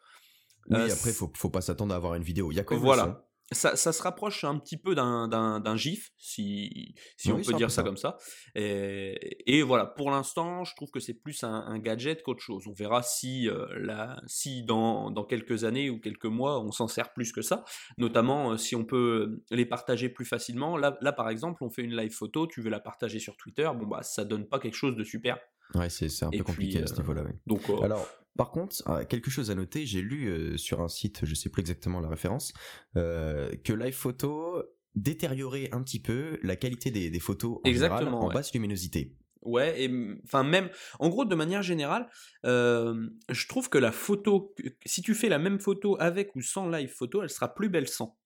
Oui, 0.70 0.78
euh, 0.78 0.94
après, 0.94 1.12
faut, 1.12 1.32
faut 1.36 1.50
pas 1.50 1.62
s'attendre 1.62 1.94
à 1.94 1.98
avoir 1.98 2.16
une 2.16 2.24
vidéo. 2.24 2.52
Il 2.52 2.56
y 2.56 2.60
a 2.60 2.64
quoi 2.64 2.78
voilà. 2.78 3.24
Ça, 3.54 3.78
ça, 3.78 3.94
se 3.94 4.04
rapproche 4.04 4.44
un 4.44 4.60
petit 4.60 4.76
peu 4.76 4.94
d'un 4.94 5.76
GIF, 5.78 6.12
si, 6.18 6.94
si 7.16 7.32
on 7.32 7.42
peut 7.42 7.54
dire 7.54 7.72
ça, 7.72 7.82
comme 7.82 7.96
ça. 7.96 8.18
Et, 8.56 9.58
et 9.58 9.62
voilà, 9.62 9.86
pour 9.86 10.12
l'instant, 10.12 10.66
je 10.66 10.76
trouve 10.76 10.92
que 10.92 11.00
c'est 11.00 11.14
plus 11.14 11.46
un, 11.46 11.80
gadget 11.80 12.24
qu'autre 12.24 12.42
chose. 12.42 12.68
On 12.68 12.74
verra 12.74 13.04
si, 13.04 13.48
euh, 13.48 13.66
là, 13.80 14.22
si 14.28 14.66
dans, 14.66 15.12
dans, 15.12 15.24
quelques 15.24 15.64
années 15.64 15.90
ou 15.90 15.98
quelques 15.98 16.26
mois, 16.26 16.62
on 16.62 16.74
s'en 16.74 16.90
sert 16.90 17.14
plus 17.14 17.32
que 17.32 17.42
ça. 17.42 17.64
Notamment 17.98 18.52
euh, 18.52 18.58
si 18.58 18.76
on 18.76 18.84
peut 18.84 19.42
les 19.50 19.66
partager 19.66 20.10
plus 20.10 20.26
facilement. 20.26 20.76
Là, 20.76 20.98
là, 21.00 21.14
par 21.14 21.30
exemple, 21.30 21.64
on 21.64 21.70
fait 21.70 21.84
une 21.84 21.96
live 21.96 22.12
photo, 22.12 22.48
tu 22.48 22.62
veux 22.62 22.70
la 22.70 22.82
partager 22.82 23.20
sur 23.20 23.38
Twitter, 23.38 23.70
bon 23.74 23.88
bah 23.88 24.04
ça 24.04 24.26
donne 24.26 24.46
pas 24.46 24.60
quelque 24.60 24.76
chose 24.76 24.98
de 24.98 25.06
super. 25.06 25.40
Ouais, 25.76 25.90
c'est 25.90 26.24
un 26.24 26.30
peu 26.30 26.44
compliqué 26.44 26.82
à 26.82 26.88
ce 26.88 26.96
niveau-là. 26.96 27.24
Donc, 27.46 27.62
Alors, 27.82 28.08
par 28.38 28.52
contre, 28.52 28.76
euh, 28.88 29.04
quelque 29.04 29.32
chose 29.32 29.52
à 29.52 29.56
noter, 29.56 29.86
j'ai 29.86 30.02
lu 30.02 30.28
euh, 30.28 30.58
sur 30.58 30.82
un 30.82 30.88
site, 30.88 31.26
je 31.26 31.34
sais 31.34 31.50
plus 31.50 31.62
exactement 31.62 32.00
la 32.00 32.08
référence, 32.08 32.54
euh, 32.96 33.52
que 33.64 33.74
l'iPhoto 33.74 34.64
détériorait 34.96 35.70
un 35.72 35.82
petit 35.82 36.00
peu 36.00 36.40
la 36.44 36.56
qualité 36.56 36.92
des, 36.92 37.20
photos 37.20 37.60
en, 37.64 37.70
général, 37.70 38.08
en 38.08 38.30
basse 38.30 38.54
luminosité. 38.54 39.16
Ouais, 39.42 39.84
et 39.84 39.92
enfin 40.24 40.44
même, 40.44 40.70
en 41.00 41.10
gros, 41.10 41.26
de 41.26 41.36
manière 41.36 41.62
générale, 41.62 42.10
je 42.44 43.48
trouve 43.48 43.70
que 43.70 43.78
la 43.78 43.92
photo, 43.92 44.56
si 44.86 45.02
tu 45.02 45.14
fais 45.14 45.30
la 45.30 45.40
même 45.40 45.60
photo 45.60 45.98
avec 46.00 46.36
ou 46.36 46.42
sans 46.42 46.68
live 46.70 46.90
photo, 46.90 47.22
elle 47.22 47.30
sera 47.30 47.54
plus 47.54 47.70
belle 47.70 47.88
sans. 47.88 48.18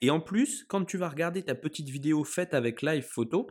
Et 0.00 0.10
en 0.10 0.20
plus, 0.20 0.64
quand 0.68 0.84
tu 0.84 0.96
vas 0.98 1.08
regarder 1.08 1.42
ta 1.42 1.56
petite 1.56 1.88
vidéo 1.88 2.22
faite 2.22 2.54
avec 2.54 2.80
live 2.82 3.04
photo, 3.04 3.48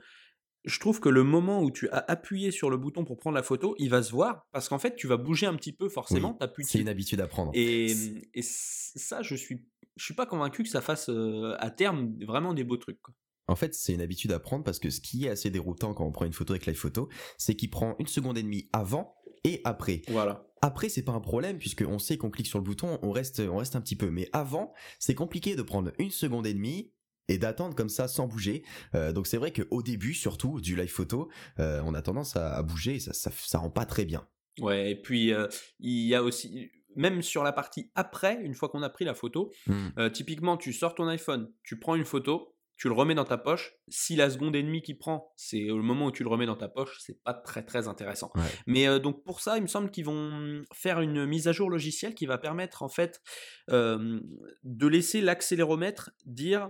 je 0.66 0.80
trouve 0.80 1.00
que 1.00 1.10
le 1.10 1.24
moment 1.24 1.62
où 1.62 1.72
tu 1.72 1.90
as 1.90 2.04
appuyé 2.10 2.52
sur 2.52 2.70
le 2.70 2.78
bouton 2.78 3.04
pour 3.04 3.18
prendre 3.18 3.36
la 3.36 3.44
photo, 3.44 3.76
il 3.80 3.90
va 3.90 4.02
se 4.02 4.12
voir 4.12 4.48
parce 4.52 4.70
qu'en 4.70 4.80
fait, 4.80 4.96
tu 4.96 5.08
vas 5.08 5.18
bouger 5.18 5.46
un 5.46 5.56
petit 5.56 5.74
peu 5.74 5.90
forcément. 5.90 6.38
c'est 6.62 6.80
une 6.80 6.90
habitude 6.90 7.20
à 7.20 7.28
prendre. 7.28 7.52
Et, 7.54 7.92
et, 8.34 8.42
ça, 8.42 9.22
je 9.22 9.36
suis, 9.36 9.66
je 9.96 10.04
suis 10.04 10.14
pas 10.14 10.26
convaincu 10.26 10.64
que 10.64 10.70
ça 10.70 10.82
fasse 10.82 11.10
euh, 11.10 11.56
à 11.60 11.70
terme 11.70 12.14
vraiment 12.26 12.54
des 12.54 12.64
beaux 12.64 12.78
trucs. 12.78 13.00
En 13.48 13.56
fait, 13.56 13.74
c'est 13.74 13.94
une 13.94 14.02
habitude 14.02 14.32
à 14.32 14.40
prendre 14.40 14.64
parce 14.64 14.80
que 14.80 14.90
ce 14.90 15.02
qui 15.02 15.26
est 15.26 15.30
assez 15.30 15.50
déroutant 15.50 15.94
quand 15.94 16.06
on 16.06 16.12
prend 16.12 16.26
une 16.26 16.34
photo 16.34 16.54
avec 16.54 16.74
photo, 16.76 17.10
c'est 17.38 17.56
qu'il 17.56 17.70
prend 17.70 17.96
une 18.00 18.08
seconde 18.08 18.38
et 18.38 18.44
demie 18.44 18.70
avant 18.72 19.16
et 19.44 19.62
après. 19.66 20.02
Voilà. 20.08 20.48
Après, 20.62 20.88
c'est 20.88 21.04
pas 21.04 21.12
un 21.12 21.20
problème 21.20 21.58
puisque 21.58 21.84
on 21.86 22.00
sait 22.00 22.18
qu'on 22.18 22.30
clique 22.30 22.48
sur 22.48 22.58
le 22.58 22.64
bouton, 22.64 23.00
on 23.02 23.12
reste, 23.12 23.42
on 23.42 23.58
reste 23.58 23.76
un 23.76 23.82
petit 23.82 23.98
peu. 23.98 24.10
Mais 24.10 24.30
avant, 24.32 24.74
c'est 24.98 25.14
compliqué 25.14 25.58
de 25.58 25.62
prendre 25.62 25.92
une 26.00 26.10
seconde 26.10 26.48
et 26.48 26.54
demie 26.54 26.94
et 27.28 27.38
d'attendre 27.38 27.76
comme 27.76 27.90
ça 27.90 28.08
sans 28.08 28.28
bouger. 28.28 28.64
Euh, 28.96 29.12
donc 29.12 29.28
c'est 29.28 29.38
vrai 29.38 29.52
qu'au 29.52 29.82
début, 29.82 30.14
surtout 30.14 30.62
du 30.62 30.76
live 30.76 30.92
photo, 30.92 31.30
euh, 31.60 31.82
on 31.86 31.94
a 31.94 32.02
tendance 32.02 32.36
à, 32.36 32.62
bouger 32.64 32.96
et 32.96 33.00
ça, 33.00 33.14
ça, 33.14 33.32
ça, 33.36 33.60
rend 33.60 33.70
pas 33.70 33.86
très 33.86 34.06
bien. 34.06 34.28
Ouais, 34.60 34.92
et 34.92 34.96
puis 34.96 35.34
euh, 35.34 35.48
il 35.80 36.08
y 36.08 36.16
a 36.16 36.24
aussi, 36.24 36.70
même 36.96 37.22
sur 37.22 37.44
la 37.44 37.52
partie 37.52 37.92
après, 37.96 38.40
une 38.42 38.54
fois 38.54 38.70
qu'on 38.70 38.84
a 38.84 38.90
pris 38.90 39.06
la 39.06 39.16
photo, 39.16 39.52
mmh. 39.68 40.10
typiquement 40.12 40.58
tu 40.58 40.74
sors 40.74 40.94
ton 40.96 41.08
iPhone, 41.08 41.52
tu 41.64 41.80
prends 41.80 41.96
une 41.96 42.06
photo, 42.06 42.56
tu 42.76 42.88
le 42.88 42.94
remets 42.94 43.16
dans 43.16 43.26
ta 43.26 43.38
poche. 43.38 43.74
Si 43.88 44.16
la 44.16 44.30
seconde 44.30 44.56
et 44.56 44.62
demie 44.62 44.82
qui 44.82 44.94
prend, 44.94 45.32
c'est 45.36 45.62
le 45.62 45.82
moment 45.82 46.08
où 46.08 46.12
tu 46.12 46.24
le 46.24 46.30
remets 46.30 46.46
dans 46.46 46.56
ta 46.56 46.68
poche, 46.68 46.98
c'est 47.00 47.24
pas 47.24 47.34
très 47.34 47.64
très 47.64 47.88
intéressant. 47.88 48.32
Mais 48.68 49.00
donc 49.00 49.24
pour 49.24 49.42
ça, 49.42 49.58
il 49.58 49.64
me 49.64 49.68
semble 49.68 49.90
qu'ils 49.90 50.06
vont 50.06 50.64
faire 50.74 51.00
une 51.02 51.26
mise 51.26 51.48
à 51.48 51.52
jour 51.52 51.70
logicielle 51.70 52.14
qui 52.14 52.26
va 52.26 52.38
permettre 52.38 52.84
en 52.84 52.90
fait 52.90 53.22
de 53.70 54.88
laisser 54.88 55.22
l'accéléromètre 55.22 56.12
dire 56.26 56.70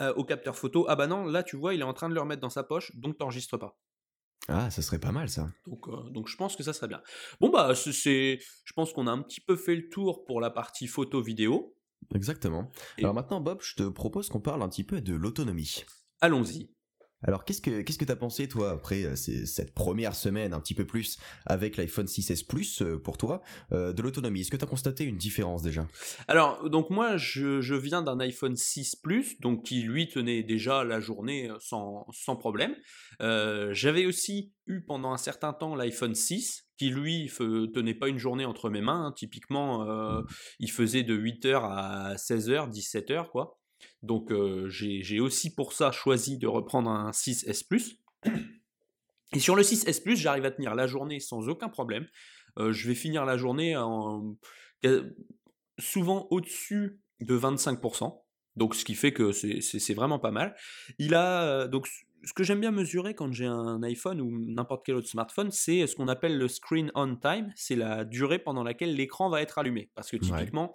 au 0.00 0.24
capteur 0.24 0.56
photo, 0.56 0.86
ah 0.88 0.96
bah 0.96 1.06
non, 1.06 1.24
là 1.24 1.42
tu 1.42 1.56
vois, 1.56 1.74
il 1.74 1.80
est 1.80 1.84
en 1.84 1.94
train 1.94 2.08
de 2.08 2.14
le 2.14 2.20
remettre 2.20 2.42
dans 2.42 2.50
sa 2.50 2.64
poche, 2.64 2.94
donc 2.96 3.18
t'enregistres 3.18 3.58
pas. 3.58 3.78
Ah, 4.48 4.70
ça 4.70 4.82
serait 4.82 4.98
pas 4.98 5.12
mal 5.12 5.28
ça. 5.28 5.50
Donc, 5.66 6.12
donc 6.12 6.28
je 6.28 6.36
pense 6.36 6.54
que 6.56 6.62
ça 6.62 6.72
serait 6.72 6.88
bien. 6.88 7.00
Bon 7.40 7.48
bah 7.48 7.74
c'est, 7.74 8.38
je 8.64 8.72
pense 8.74 8.92
qu'on 8.92 9.06
a 9.06 9.10
un 9.10 9.22
petit 9.22 9.40
peu 9.40 9.56
fait 9.56 9.74
le 9.74 9.88
tour 9.88 10.24
pour 10.24 10.40
la 10.40 10.50
partie 10.50 10.86
photo 10.86 11.22
vidéo. 11.22 11.76
Exactement. 12.14 12.70
Alors 12.98 13.14
maintenant 13.14 13.40
Bob, 13.40 13.60
je 13.62 13.74
te 13.74 13.88
propose 13.88 14.28
qu'on 14.28 14.40
parle 14.40 14.62
un 14.62 14.68
petit 14.68 14.84
peu 14.84 15.00
de 15.00 15.14
l'autonomie. 15.14 15.84
Allons-y. 16.20 16.70
Alors 17.24 17.44
qu'est-ce 17.44 17.62
que 17.62 17.80
qu'est-ce 17.80 17.98
que 17.98 18.04
t'as 18.04 18.16
pensé 18.16 18.48
toi 18.48 18.70
après 18.70 19.04
euh, 19.04 19.16
cette 19.16 19.74
première 19.74 20.14
semaine 20.14 20.52
un 20.52 20.60
petit 20.60 20.74
peu 20.74 20.86
plus 20.86 21.18
avec 21.46 21.76
l'iPhone 21.76 22.06
6s 22.06 22.46
Plus 22.46 22.82
euh, 22.82 22.98
pour 22.98 23.16
toi 23.16 23.42
euh, 23.72 23.92
de 23.92 24.02
l'autonomie? 24.02 24.42
Est-ce 24.42 24.50
que 24.50 24.56
t'as 24.56 24.66
constaté 24.66 25.04
une 25.04 25.16
différence 25.16 25.62
déjà? 25.62 25.86
Alors 26.28 26.68
donc 26.68 26.90
moi 26.90 27.16
je, 27.16 27.74
viens 27.74 28.02
d'un 28.02 28.20
iPhone 28.20 28.56
6 28.56 28.96
Plus 28.96 29.40
donc 29.40 29.64
qui 29.64 29.82
lui 29.82 30.08
tenait 30.08 30.42
déjà 30.42 30.84
la 30.84 31.00
journée 31.00 31.50
sans, 31.60 32.06
sans 32.12 32.36
problème. 32.36 32.74
J'avais 33.20 34.06
aussi 34.06 34.52
eu 34.66 34.82
pendant 34.82 35.12
un 35.12 35.16
certain 35.16 35.52
temps 35.52 35.74
l'iPhone 35.74 36.14
6 36.14 36.66
qui 36.76 36.90
lui 36.90 37.30
tenait 37.74 37.94
pas 37.94 38.08
une 38.08 38.18
journée 38.18 38.44
entre 38.44 38.68
mes 38.68 38.80
mains. 38.80 39.06
Hein. 39.06 39.12
Typiquement 39.12 39.86
il 40.58 40.70
faisait 40.70 41.02
de 41.02 41.16
8h 41.16 41.60
à 41.62 42.14
16h, 42.16 42.70
17h 42.70 43.30
quoi. 43.30 43.58
Donc 44.02 44.32
j'ai 44.68 45.20
aussi 45.20 45.54
pour 45.54 45.72
ça 45.72 45.92
choisi 45.92 46.38
de 46.38 46.46
reprendre 46.46 46.90
un 46.90 47.10
6S 47.10 47.66
Plus. 47.66 47.98
Et 49.32 49.40
sur 49.40 49.56
le 49.56 49.62
6S 49.62 50.02
Plus, 50.02 50.16
j'arrive 50.16 50.44
à 50.44 50.50
tenir 50.50 50.74
la 50.74 50.86
journée 50.86 51.20
sans 51.20 51.48
aucun 51.48 51.68
problème. 51.68 52.06
je 52.56 52.88
vais 52.88 52.94
finir 52.94 53.24
la 53.24 53.36
journée 53.36 53.76
en, 53.76 54.36
souvent 55.78 56.26
au-dessus 56.30 57.00
de 57.20 57.38
25%. 57.38 58.20
Donc 58.56 58.74
ce 58.74 58.84
qui 58.84 58.94
fait 58.94 59.12
que 59.12 59.32
c'est 59.32 59.94
vraiment 59.94 60.18
pas 60.18 60.30
mal. 60.30 60.54
Il 60.98 61.14
a 61.14 61.66
donc 61.66 61.88
ce 62.24 62.32
que 62.32 62.42
j'aime 62.42 62.60
bien 62.60 62.70
mesurer 62.70 63.14
quand 63.14 63.32
j'ai 63.32 63.46
un 63.46 63.82
iPhone 63.82 64.20
ou 64.20 64.30
n'importe 64.30 64.84
quel 64.84 64.96
autre 64.96 65.08
smartphone, 65.08 65.50
c'est 65.50 65.86
ce 65.86 65.94
qu'on 65.94 66.08
appelle 66.08 66.38
le 66.38 66.48
screen 66.48 66.90
on 66.94 67.16
time, 67.16 67.52
c'est 67.56 67.76
la 67.76 68.04
durée 68.04 68.38
pendant 68.38 68.62
laquelle 68.62 68.94
l'écran 68.94 69.28
va 69.28 69.42
être 69.42 69.58
allumé. 69.58 69.90
Parce 69.94 70.10
que 70.10 70.16
typiquement, 70.16 70.74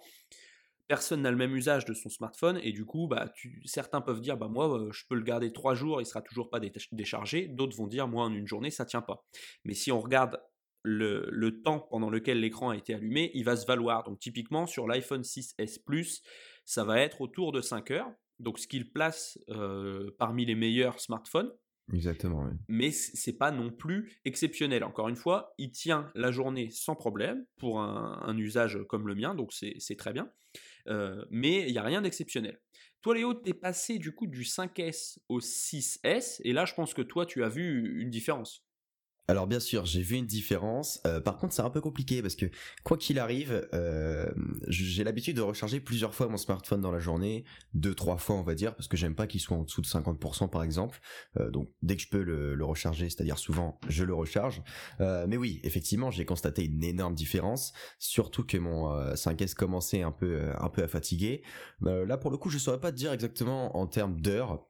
personne 0.90 1.22
n'a 1.22 1.30
le 1.30 1.36
même 1.36 1.54
usage 1.54 1.84
de 1.84 1.94
son 1.94 2.08
smartphone 2.08 2.58
et 2.64 2.72
du 2.72 2.84
coup, 2.84 3.06
bah, 3.06 3.32
certains 3.64 4.00
peuvent 4.00 4.20
dire, 4.20 4.36
bah 4.36 4.48
moi, 4.48 4.76
euh, 4.76 4.90
je 4.90 5.04
peux 5.08 5.14
le 5.14 5.22
garder 5.22 5.52
trois 5.52 5.76
jours, 5.76 6.00
il 6.02 6.04
sera 6.04 6.20
toujours 6.20 6.50
pas 6.50 6.58
déchargé. 6.90 7.46
D'autres 7.46 7.76
vont 7.76 7.86
dire, 7.86 8.08
moi, 8.08 8.24
en 8.24 8.34
une 8.34 8.48
journée, 8.48 8.72
ça 8.72 8.84
tient 8.84 9.00
pas. 9.00 9.24
Mais 9.64 9.74
si 9.74 9.92
on 9.92 10.00
regarde 10.00 10.42
le, 10.82 11.60
temps 11.62 11.78
pendant 11.78 12.10
lequel 12.10 12.40
l'écran 12.40 12.70
a 12.70 12.76
été 12.76 12.92
allumé, 12.92 13.30
il 13.34 13.44
va 13.44 13.54
se 13.54 13.66
valoir. 13.66 14.02
Donc 14.02 14.18
typiquement 14.18 14.66
sur 14.66 14.88
l'iPhone 14.88 15.22
6S 15.22 15.80
Plus, 15.84 16.22
ça 16.64 16.82
va 16.82 16.98
être 16.98 17.20
autour 17.20 17.52
de 17.52 17.60
5 17.60 17.92
heures. 17.92 18.10
Donc 18.40 18.58
ce 18.58 18.66
qu'il 18.66 18.90
place 18.90 19.38
euh, 19.48 20.10
parmi 20.18 20.44
les 20.44 20.56
meilleurs 20.56 20.98
smartphones. 20.98 21.52
Exactement. 21.92 22.46
Oui. 22.46 22.56
Mais 22.66 22.90
c'est 22.90 23.38
pas 23.38 23.52
non 23.52 23.70
plus 23.70 24.18
exceptionnel. 24.24 24.82
Encore 24.82 25.08
une 25.08 25.14
fois, 25.14 25.54
il 25.56 25.70
tient 25.70 26.10
la 26.16 26.32
journée 26.32 26.68
sans 26.70 26.96
problème 26.96 27.46
pour 27.58 27.78
un, 27.80 28.20
un 28.24 28.36
usage 28.36 28.80
comme 28.88 29.06
le 29.06 29.14
mien, 29.14 29.36
donc 29.36 29.52
c'est 29.52 29.96
très 29.96 30.12
bien. 30.12 30.28
Mais 31.30 31.66
il 31.66 31.72
n'y 31.72 31.78
a 31.78 31.82
rien 31.82 32.02
d'exceptionnel. 32.02 32.60
Toi, 33.02 33.14
Léo, 33.14 33.34
tu 33.34 33.50
es 33.50 33.54
passé 33.54 33.98
du 33.98 34.12
coup 34.12 34.26
du 34.26 34.42
5S 34.42 35.18
au 35.28 35.40
6S, 35.40 36.40
et 36.44 36.52
là, 36.52 36.66
je 36.66 36.74
pense 36.74 36.92
que 36.92 37.02
toi, 37.02 37.24
tu 37.24 37.42
as 37.44 37.48
vu 37.48 38.02
une 38.02 38.10
différence. 38.10 38.66
Alors 39.30 39.46
bien 39.46 39.60
sûr, 39.60 39.86
j'ai 39.86 40.02
vu 40.02 40.16
une 40.16 40.26
différence. 40.26 41.00
Euh, 41.06 41.20
par 41.20 41.38
contre, 41.38 41.54
c'est 41.54 41.62
un 41.62 41.70
peu 41.70 41.80
compliqué 41.80 42.20
parce 42.20 42.34
que 42.34 42.46
quoi 42.82 42.96
qu'il 42.96 43.20
arrive, 43.20 43.68
euh, 43.74 44.28
j'ai 44.66 45.04
l'habitude 45.04 45.36
de 45.36 45.40
recharger 45.40 45.78
plusieurs 45.78 46.16
fois 46.16 46.26
mon 46.26 46.36
smartphone 46.36 46.80
dans 46.80 46.90
la 46.90 46.98
journée, 46.98 47.44
deux 47.72 47.94
trois 47.94 48.16
fois 48.16 48.34
on 48.34 48.42
va 48.42 48.56
dire, 48.56 48.74
parce 48.74 48.88
que 48.88 48.96
j'aime 48.96 49.14
pas 49.14 49.28
qu'il 49.28 49.40
soit 49.40 49.56
en 49.56 49.62
dessous 49.62 49.82
de 49.82 49.86
50% 49.86 50.50
par 50.50 50.64
exemple. 50.64 50.98
Euh, 51.38 51.48
donc 51.48 51.68
dès 51.80 51.94
que 51.94 52.02
je 52.02 52.08
peux 52.08 52.24
le, 52.24 52.64
recharger, 52.64 53.08
c'est-à-dire 53.08 53.38
souvent, 53.38 53.78
je 53.88 54.02
le 54.02 54.14
recharge. 54.14 54.62
mais 54.98 55.36
oui, 55.36 55.60
effectivement, 55.62 56.10
j'ai 56.10 56.24
constaté 56.24 56.64
une 56.64 56.82
énorme 56.82 57.14
différence, 57.14 57.72
surtout 58.00 58.44
que 58.44 58.56
mon 58.56 58.92
5S 59.14 59.54
commençait 59.54 60.02
un 60.02 60.12
peu 60.12 60.50
un 60.58 60.68
peu 60.70 60.82
à 60.82 60.88
fatiguer. 60.88 61.42
là 61.82 62.16
pour 62.16 62.32
le 62.32 62.36
coup, 62.36 62.50
je 62.50 62.58
saurais 62.58 62.80
pas 62.80 62.90
te 62.90 62.96
dire 62.96 63.12
exactement 63.12 63.76
en 63.76 63.86
termes 63.86 64.20
d'heures. 64.20 64.66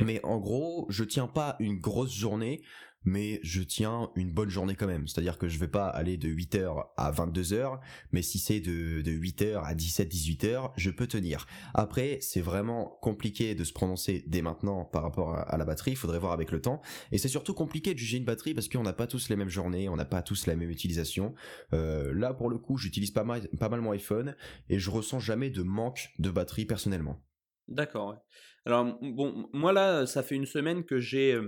Mais 0.00 0.24
en 0.24 0.38
gros, 0.38 0.86
je 0.88 1.04
tiens 1.04 1.26
pas 1.26 1.56
une 1.60 1.78
grosse 1.78 2.12
journée 2.12 2.62
mais 3.06 3.40
je 3.42 3.62
tiens 3.62 4.10
une 4.16 4.30
bonne 4.30 4.50
journée 4.50 4.74
quand 4.74 4.86
même. 4.86 5.08
C'est-à-dire 5.08 5.38
que 5.38 5.48
je 5.48 5.58
vais 5.58 5.68
pas 5.68 5.86
aller 5.86 6.18
de 6.18 6.28
8h 6.28 6.88
à 6.96 7.12
22h, 7.12 7.78
mais 8.12 8.20
si 8.20 8.38
c'est 8.38 8.60
de, 8.60 9.00
de 9.00 9.12
8h 9.12 9.64
à 9.64 9.74
17, 9.74 10.12
18h, 10.12 10.72
je 10.76 10.90
peux 10.90 11.06
tenir. 11.06 11.46
Après, 11.72 12.18
c'est 12.20 12.40
vraiment 12.40 12.98
compliqué 13.00 13.54
de 13.54 13.64
se 13.64 13.72
prononcer 13.72 14.24
dès 14.26 14.42
maintenant 14.42 14.84
par 14.84 15.02
rapport 15.02 15.34
à, 15.34 15.56
la 15.56 15.64
batterie, 15.64 15.92
il 15.92 15.96
faudrait 15.96 16.18
voir 16.18 16.32
avec 16.32 16.50
le 16.50 16.60
temps. 16.60 16.82
Et 17.12 17.18
c'est 17.18 17.28
surtout 17.28 17.54
compliqué 17.54 17.94
de 17.94 17.98
juger 17.98 18.18
une 18.18 18.24
batterie 18.24 18.54
parce 18.54 18.68
qu'on 18.68 18.82
n'a 18.82 18.92
pas 18.92 19.06
tous 19.06 19.28
les 19.28 19.36
mêmes 19.36 19.48
journées, 19.48 19.88
on 19.88 19.96
n'a 19.96 20.04
pas 20.04 20.22
tous 20.22 20.46
la 20.46 20.56
même 20.56 20.70
utilisation. 20.70 21.34
Euh, 21.72 22.12
là, 22.12 22.34
pour 22.34 22.50
le 22.50 22.58
coup, 22.58 22.76
j'utilise 22.76 23.12
pas 23.12 23.24
mal, 23.24 23.48
pas 23.58 23.68
mal 23.68 23.80
mon 23.80 23.92
iPhone 23.92 24.34
et 24.68 24.78
je 24.78 24.90
ressens 24.90 25.20
jamais 25.20 25.50
de 25.50 25.62
manque 25.62 26.10
de 26.18 26.30
batterie 26.30 26.66
personnellement. 26.66 27.20
D'accord. 27.68 28.16
Alors, 28.64 28.98
bon, 29.00 29.48
moi 29.52 29.72
là, 29.72 30.06
ça 30.06 30.22
fait 30.22 30.34
une 30.34 30.46
semaine 30.46 30.84
que 30.84 30.98
j'ai 30.98 31.38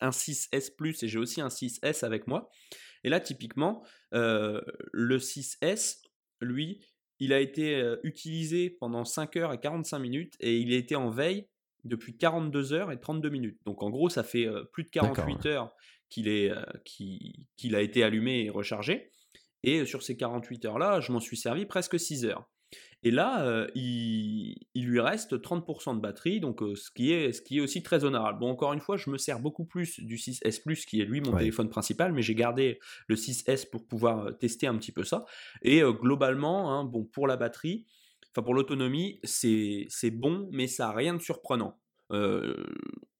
un 0.00 0.10
6S 0.10 0.74
Plus 0.76 1.02
et 1.02 1.08
j'ai 1.08 1.18
aussi 1.18 1.40
un 1.40 1.48
6S 1.48 2.04
avec 2.04 2.26
moi. 2.26 2.50
Et 3.04 3.08
là, 3.08 3.20
typiquement, 3.20 3.84
le 4.12 5.18
6S, 5.18 6.02
lui, 6.40 6.84
il 7.18 7.32
a 7.32 7.40
été 7.40 7.96
utilisé 8.02 8.70
pendant 8.70 9.04
5 9.04 9.36
heures 9.36 9.52
et 9.52 9.60
45 9.60 9.98
minutes 9.98 10.34
et 10.40 10.58
il 10.58 10.72
a 10.72 10.76
été 10.76 10.96
en 10.96 11.10
veille 11.10 11.48
depuis 11.84 12.16
42 12.16 12.72
heures 12.72 12.92
et 12.92 13.00
32 13.00 13.30
minutes. 13.30 13.58
Donc 13.64 13.82
en 13.82 13.90
gros, 13.90 14.08
ça 14.08 14.22
fait 14.22 14.46
plus 14.72 14.84
de 14.84 14.90
48 14.90 15.46
heures 15.46 15.72
qu'il 16.08 16.28
est, 16.28 16.52
qu'il 16.84 17.74
a 17.74 17.80
été 17.80 18.02
allumé 18.02 18.44
et 18.44 18.50
rechargé. 18.50 19.10
Et 19.62 19.84
sur 19.86 20.02
ces 20.02 20.16
48 20.16 20.64
heures-là, 20.66 21.00
je 21.00 21.12
m'en 21.12 21.20
suis 21.20 21.36
servi 21.36 21.64
presque 21.64 21.98
6 21.98 22.26
heures. 22.26 22.50
Et 23.02 23.10
là, 23.10 23.66
il, 23.74 24.56
lui 24.74 25.00
reste 25.00 25.34
30% 25.40 25.96
de 25.96 26.00
batterie, 26.00 26.40
donc 26.40 26.60
ce, 26.74 26.90
qui 26.90 27.12
est, 27.12 27.32
ce 27.32 27.40
qui 27.40 27.58
est 27.58 27.60
aussi 27.60 27.82
très 27.82 28.04
honorable. 28.04 28.40
Bon, 28.40 28.50
encore 28.50 28.72
une 28.72 28.80
fois, 28.80 28.96
je 28.96 29.10
me 29.10 29.18
sers 29.18 29.38
beaucoup 29.38 29.64
plus 29.64 30.00
du 30.00 30.16
6S 30.16 30.62
Plus, 30.62 30.84
qui 30.86 31.00
est 31.00 31.04
lui 31.04 31.20
mon 31.20 31.36
téléphone 31.36 31.68
principal, 31.68 32.12
mais 32.12 32.22
j'ai 32.22 32.34
gardé 32.34 32.80
le 33.06 33.14
6S 33.14 33.68
pour 33.70 33.86
pouvoir 33.86 34.36
tester 34.38 34.66
un 34.66 34.76
petit 34.76 34.92
peu 34.92 35.04
ça. 35.04 35.24
Et 35.62 35.82
globalement, 35.82 36.72
hein, 36.72 36.84
bon, 36.84 37.04
pour 37.04 37.26
la 37.26 37.36
batterie, 37.36 37.86
enfin 38.32 38.44
pour 38.44 38.54
l'autonomie, 38.54 39.20
c'est 39.24 40.10
bon, 40.10 40.48
mais 40.52 40.66
ça 40.66 40.86
n'a 40.86 40.92
rien 40.92 41.14
de 41.14 41.20
surprenant. 41.20 41.78
on 42.10 42.54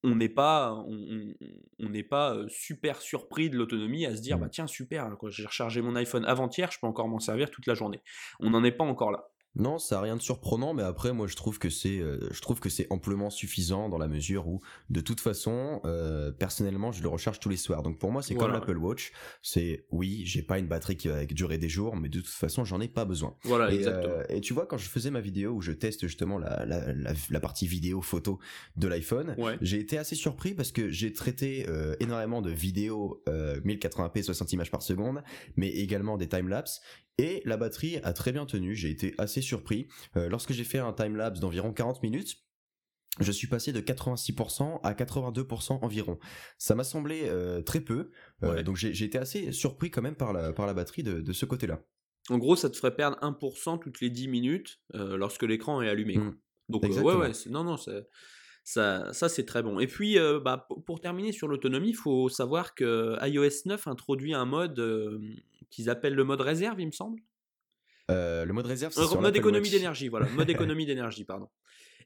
n'est 0.02 0.28
pas, 0.28 0.84
on, 0.86 1.88
n'est 1.88 2.02
pas 2.02 2.36
super 2.48 3.00
surpris 3.00 3.50
de 3.50 3.56
l'autonomie 3.56 4.06
à 4.06 4.16
se 4.16 4.20
dire, 4.20 4.36
mmh. 4.36 4.40
bah 4.40 4.48
tiens, 4.48 4.66
super, 4.66 5.10
j'ai 5.28 5.46
rechargé 5.46 5.80
mon 5.80 5.96
iPhone 5.96 6.24
avant-hier, 6.24 6.70
je 6.70 6.78
peux 6.80 6.86
encore 6.86 7.08
m'en 7.08 7.20
servir 7.20 7.50
toute 7.50 7.66
la 7.66 7.74
journée. 7.74 8.00
On 8.40 8.50
n'en 8.50 8.64
est 8.64 8.72
pas 8.72 8.84
encore 8.84 9.10
là. 9.10 9.28
Non, 9.56 9.78
ça 9.78 9.96
n'a 9.96 10.02
rien 10.02 10.16
de 10.16 10.20
surprenant, 10.20 10.74
mais 10.74 10.82
après, 10.82 11.12
moi, 11.12 11.26
je 11.26 11.34
trouve 11.34 11.58
que 11.58 11.70
c'est, 11.70 11.98
euh, 11.98 12.28
je 12.30 12.40
trouve 12.42 12.60
que 12.60 12.68
c'est 12.68 12.86
amplement 12.90 13.30
suffisant 13.30 13.88
dans 13.88 13.96
la 13.96 14.06
mesure 14.06 14.46
où, 14.48 14.60
de 14.90 15.00
toute 15.00 15.20
façon, 15.20 15.80
euh, 15.84 16.30
personnellement, 16.30 16.92
je 16.92 17.02
le 17.02 17.08
recharge 17.08 17.40
tous 17.40 17.48
les 17.48 17.56
soirs. 17.56 17.82
Donc 17.82 17.98
pour 17.98 18.12
moi, 18.12 18.22
c'est 18.22 18.34
comme 18.34 18.52
l'Apple 18.52 18.76
Watch. 18.76 19.12
C'est, 19.42 19.86
oui, 19.90 20.22
j'ai 20.26 20.42
pas 20.42 20.58
une 20.58 20.66
batterie 20.66 20.96
qui 20.96 21.08
va 21.08 21.24
durer 21.24 21.56
des 21.56 21.70
jours, 21.70 21.96
mais 21.96 22.08
de 22.08 22.20
toute 22.20 22.28
façon, 22.28 22.64
j'en 22.64 22.80
ai 22.80 22.88
pas 22.88 23.06
besoin. 23.06 23.34
Voilà, 23.44 23.72
et, 23.72 23.76
exactement. 23.76 24.14
Euh, 24.14 24.24
et 24.28 24.40
tu 24.40 24.52
vois, 24.52 24.66
quand 24.66 24.76
je 24.76 24.88
faisais 24.88 25.10
ma 25.10 25.20
vidéo 25.20 25.52
où 25.52 25.60
je 25.62 25.72
teste 25.72 26.02
justement 26.06 26.38
la, 26.38 26.66
la, 26.66 26.92
la, 27.30 27.40
partie 27.40 27.66
vidéo 27.66 28.02
photo 28.02 28.38
de 28.76 28.88
l'iPhone, 28.88 29.36
j'ai 29.62 29.78
été 29.78 29.96
assez 29.96 30.16
surpris 30.16 30.54
parce 30.54 30.72
que 30.72 30.88
j'ai 30.88 31.12
traité 31.12 31.66
énormément 32.00 32.42
de 32.42 32.50
vidéos 32.50 33.22
1080p 33.26 34.22
60 34.22 34.52
images 34.52 34.70
par 34.70 34.82
seconde, 34.82 35.22
mais 35.56 35.68
également 35.68 36.16
des 36.16 36.28
timelapses. 36.28 36.82
Et 37.18 37.42
la 37.46 37.56
batterie 37.56 37.96
a 38.02 38.12
très 38.12 38.30
bien 38.32 38.44
tenu, 38.44 38.74
j'ai 38.74 38.90
été 38.90 39.14
assez 39.16 39.40
surpris. 39.40 39.88
Euh, 40.16 40.28
lorsque 40.28 40.52
j'ai 40.52 40.64
fait 40.64 40.78
un 40.78 40.92
timelapse 40.92 41.40
d'environ 41.40 41.72
40 41.72 42.02
minutes, 42.02 42.36
je 43.20 43.32
suis 43.32 43.46
passé 43.46 43.72
de 43.72 43.80
86% 43.80 44.80
à 44.82 44.92
82% 44.92 45.78
environ. 45.82 46.18
Ça 46.58 46.74
m'a 46.74 46.84
semblé 46.84 47.22
euh, 47.24 47.62
très 47.62 47.80
peu, 47.80 48.10
euh, 48.42 48.62
donc 48.62 48.76
j'ai 48.76 49.04
été 49.04 49.16
assez 49.16 49.50
surpris 49.52 49.90
quand 49.90 50.02
même 50.02 50.16
par 50.16 50.34
la, 50.34 50.52
par 50.52 50.66
la 50.66 50.74
batterie 50.74 51.02
de, 51.02 51.32
ce 51.32 51.46
côté-là. 51.46 51.82
En 52.28 52.36
gros, 52.36 52.56
ça 52.56 52.68
te 52.68 52.76
ferait 52.76 52.94
perdre 52.94 53.16
1% 53.22 53.78
toutes 53.80 54.00
les 54.00 54.10
10 54.10 54.28
minutes 54.28 54.80
lorsque 54.92 55.44
l'écran 55.44 55.80
est 55.80 55.88
allumé. 55.88 56.18
Mmh. 56.18 56.36
Donc 56.68 56.82
ouais, 56.82 57.14
ouais, 57.14 57.32
non, 57.48 57.64
non, 57.64 57.76
ça, 57.78 59.12
ça 59.12 59.28
c'est 59.30 59.46
très 59.46 59.62
bon. 59.62 59.78
Et 59.78 59.86
puis, 59.86 60.18
bah, 60.44 60.68
pour 60.84 61.00
terminer 61.00 61.32
sur 61.32 61.48
l'autonomie, 61.48 61.90
il 61.90 61.96
faut 61.96 62.28
savoir 62.28 62.74
que 62.74 63.16
iOS 63.26 63.62
9 63.64 63.86
introduit 63.86 64.34
un 64.34 64.44
mode 64.44 64.78
qu'ils 65.70 65.90
appellent 65.90 66.14
le 66.14 66.24
mode 66.24 66.40
réserve, 66.40 66.80
il 66.80 66.86
me 66.86 66.92
semble. 66.92 67.20
Euh, 68.10 68.44
le 68.44 68.52
mode 68.52 68.66
réserve, 68.66 68.92
c'est 68.92 69.00
le 69.00 69.20
mode 69.20 69.36
économie 69.36 69.70
d'énergie, 69.70 70.08
voilà, 70.08 70.28
mode 70.30 70.50
économie 70.50 70.86
d'énergie, 70.86 71.24
pardon. 71.24 71.48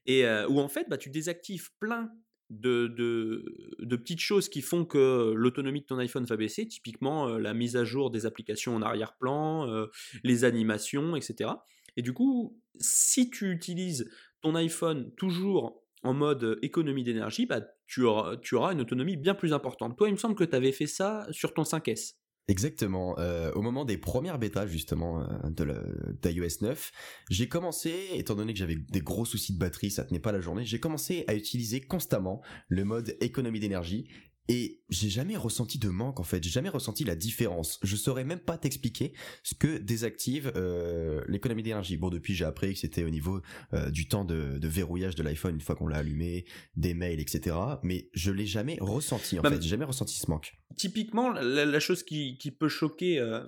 Et 0.07 0.25
euh, 0.25 0.49
où 0.49 0.61
en 0.61 0.69
fait, 0.69 0.89
bah, 0.89 0.97
tu 0.97 1.11
désactives 1.11 1.71
plein 1.79 2.11
de, 2.49 2.89
de, 2.89 3.97
petites 3.97 4.21
choses 4.21 4.49
qui 4.49 4.61
font 4.61 4.85
que 4.85 5.33
l'autonomie 5.37 5.83
de 5.83 5.87
ton 5.87 5.99
iPhone 5.99 6.25
va 6.25 6.37
baisser, 6.37 6.67
typiquement 6.67 7.29
euh, 7.29 7.39
la 7.39 7.55
mise 7.55 7.77
à 7.77 7.85
jour 7.85 8.11
des 8.11 8.27
applications 8.27 8.75
en 8.75 8.83
arrière-plan, 8.83 9.87
les 10.25 10.45
animations, 10.45 11.17
etc. 11.17 11.51
Et 11.97 12.03
du 12.03 12.13
coup, 12.13 12.59
si 12.81 13.31
tu 13.31 13.53
utilises 13.53 14.11
ton 14.41 14.55
iPhone 14.55 15.13
toujours 15.17 15.85
en 16.03 16.15
mode 16.15 16.59
économie 16.63 17.05
d'énergie, 17.05 17.47
bah, 17.47 17.61
tu, 17.87 18.05
auras, 18.05 18.37
tu 18.39 18.55
auras 18.55 18.73
une 18.73 18.81
autonomie 18.81 19.17
bien 19.17 19.35
plus 19.35 19.53
importante. 19.53 19.99
Toi, 19.99 20.09
il 20.09 20.13
me 20.13 20.17
semble 20.17 20.35
que 20.35 20.45
tu 20.45 20.57
avais 20.57 20.73
fait 20.73 20.87
ça 20.87 21.27
sur 21.31 21.53
ton 21.53 21.63
5S. 21.63 22.15
Exactement. 22.51 23.17
Euh, 23.21 23.53
au 23.53 23.63
moment 23.63 23.85
des 23.85 23.97
premières 23.97 24.37
bêtas 24.41 24.67
justement 24.67 25.21
euh, 25.21 25.51
de 25.51 26.19
d'iOS 26.21 26.63
9, 26.63 26.91
j'ai 27.31 27.49
commencé, 27.49 28.09
étant 28.15 28.35
donné 28.35 28.53
que 28.53 28.59
j'avais 28.59 28.75
des 28.75 29.01
gros 29.01 29.25
soucis 29.25 29.55
de 29.55 29.59
batterie, 29.61 29.93
ça 29.93 30.03
tenait 30.03 30.19
pas 30.19 30.33
la 30.33 30.41
journée, 30.41 30.65
j'ai 30.65 30.81
commencé 30.81 31.23
à 31.29 31.35
utiliser 31.35 31.81
constamment 31.81 32.43
le 32.67 32.85
mode 32.85 33.17
économie 33.21 33.61
d'énergie 33.61 34.09
et 34.51 34.83
j'ai 34.89 35.09
jamais 35.09 35.37
ressenti 35.37 35.79
de 35.79 35.89
manque 35.89 36.19
en 36.19 36.25
fait, 36.25 36.43
j'ai 36.43 36.51
jamais 36.51 36.71
ressenti 36.71 37.05
la 37.05 37.15
différence. 37.15 37.79
Je 37.85 37.95
saurais 37.95 38.25
même 38.25 38.41
pas 38.41 38.59
t'expliquer 38.59 39.13
ce 39.45 39.55
que 39.55 39.79
désactive 39.79 40.51
euh, 40.57 41.23
l'économie 41.29 41.63
d'énergie. 41.63 41.97
Bon, 41.97 42.09
depuis 42.09 42.35
j'ai 42.35 42.45
appris 42.45 42.75
que 42.75 42.81
c'était 42.81 43.05
au 43.05 43.11
niveau 43.11 43.43
euh, 43.75 43.91
du 43.91 44.09
temps 44.09 44.25
de, 44.25 44.59
verrouillage 44.61 45.15
de 45.15 45.23
l'iPhone 45.23 45.55
une 45.55 45.61
fois 45.61 45.77
qu'on 45.77 45.87
l'a 45.87 45.99
allumé, 45.99 46.47
des 46.75 46.95
mails, 46.95 47.21
etc. 47.21 47.57
Mais 47.85 48.11
je 48.13 48.33
l'ai 48.33 48.47
jamais 48.47 48.77
ressenti 48.81 49.39
en 49.39 49.43
bah, 49.43 49.51
fait, 49.51 49.63
j'ai 49.63 49.69
jamais 49.69 49.85
ressenti 49.85 50.19
ce 50.19 50.29
manque. 50.29 50.53
Typiquement, 50.77 51.31
la, 51.31 51.79
chose 51.79 52.03
qui, 52.03 52.37
peut 52.59 52.69
choquer 52.69 53.21
euh, 53.21 53.47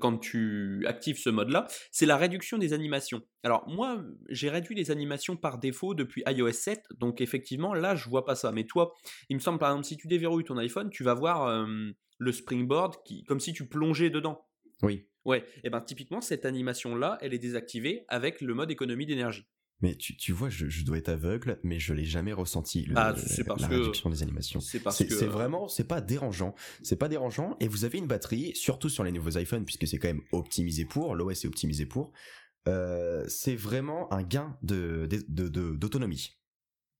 quand 0.00 0.18
tu 0.18 0.84
actives 0.86 1.18
ce 1.18 1.30
mode-là, 1.30 1.66
c'est 1.90 2.06
la 2.06 2.16
réduction 2.16 2.58
des 2.58 2.72
animations. 2.72 3.22
Alors 3.42 3.68
moi, 3.68 4.04
j'ai 4.28 4.48
réduit 4.48 4.74
les 4.74 4.90
animations 4.90 5.36
par 5.36 5.58
défaut 5.58 5.94
depuis 5.94 6.22
iOS 6.26 6.52
7, 6.52 6.84
donc 6.98 7.20
effectivement 7.20 7.74
là, 7.74 7.94
je 7.94 8.08
vois 8.08 8.24
pas 8.24 8.34
ça. 8.34 8.52
Mais 8.52 8.64
toi, 8.64 8.94
il 9.28 9.36
me 9.36 9.40
semble 9.40 9.58
par 9.58 9.70
exemple 9.70 9.86
si 9.86 9.96
tu 9.96 10.08
déverrouilles 10.08 10.44
ton 10.44 10.58
iPhone, 10.58 10.90
tu 10.90 11.04
vas 11.04 11.14
voir 11.14 11.66
le 12.18 12.32
springboard 12.32 13.02
qui, 13.04 13.24
comme 13.24 13.40
si 13.40 13.52
tu 13.52 13.68
plongeais 13.68 14.10
dedans. 14.10 14.46
Oui. 14.82 15.06
Ouais. 15.24 15.44
Et 15.62 15.70
ben 15.70 15.80
typiquement 15.80 16.20
cette 16.20 16.44
animation-là, 16.44 17.18
elle 17.20 17.34
est 17.34 17.38
désactivée 17.38 18.04
avec 18.08 18.40
le 18.40 18.54
mode 18.54 18.70
économie 18.70 19.06
d'énergie. 19.06 19.46
Mais 19.82 19.96
tu, 19.96 20.16
tu 20.16 20.32
vois, 20.32 20.48
je, 20.48 20.68
je, 20.68 20.84
dois 20.84 20.96
être 20.96 21.08
aveugle, 21.08 21.58
mais 21.64 21.80
je 21.80 21.92
l'ai 21.92 22.04
jamais 22.04 22.32
ressenti. 22.32 22.84
Le, 22.84 22.94
ah, 22.96 23.14
c'est 23.16 23.44
parce 23.44 23.62
la 23.62 23.68
réduction 23.68 24.10
des 24.10 24.22
animations. 24.22 24.60
C'est 24.60 24.80
parce 24.80 25.04
que 25.04 25.12
c'est 25.12 25.26
vraiment, 25.26 25.66
c'est 25.68 25.84
pas 25.84 26.00
dérangeant. 26.00 26.54
C'est 26.82 26.96
pas 26.96 27.08
dérangeant. 27.08 27.56
Et 27.60 27.66
vous 27.66 27.84
avez 27.84 27.98
une 27.98 28.06
batterie, 28.06 28.52
surtout 28.54 28.88
sur 28.88 29.02
les 29.02 29.10
nouveaux 29.10 29.36
iPhones, 29.36 29.64
puisque 29.64 29.88
c'est 29.88 29.98
quand 29.98 30.08
même 30.08 30.22
optimisé 30.30 30.84
pour. 30.84 31.16
L'OS 31.16 31.44
est 31.44 31.48
optimisé 31.48 31.84
pour. 31.84 32.12
Euh, 32.68 33.24
c'est 33.26 33.56
vraiment 33.56 34.12
un 34.12 34.22
gain 34.22 34.56
de 34.62 35.08
d'autonomie. 35.28 36.38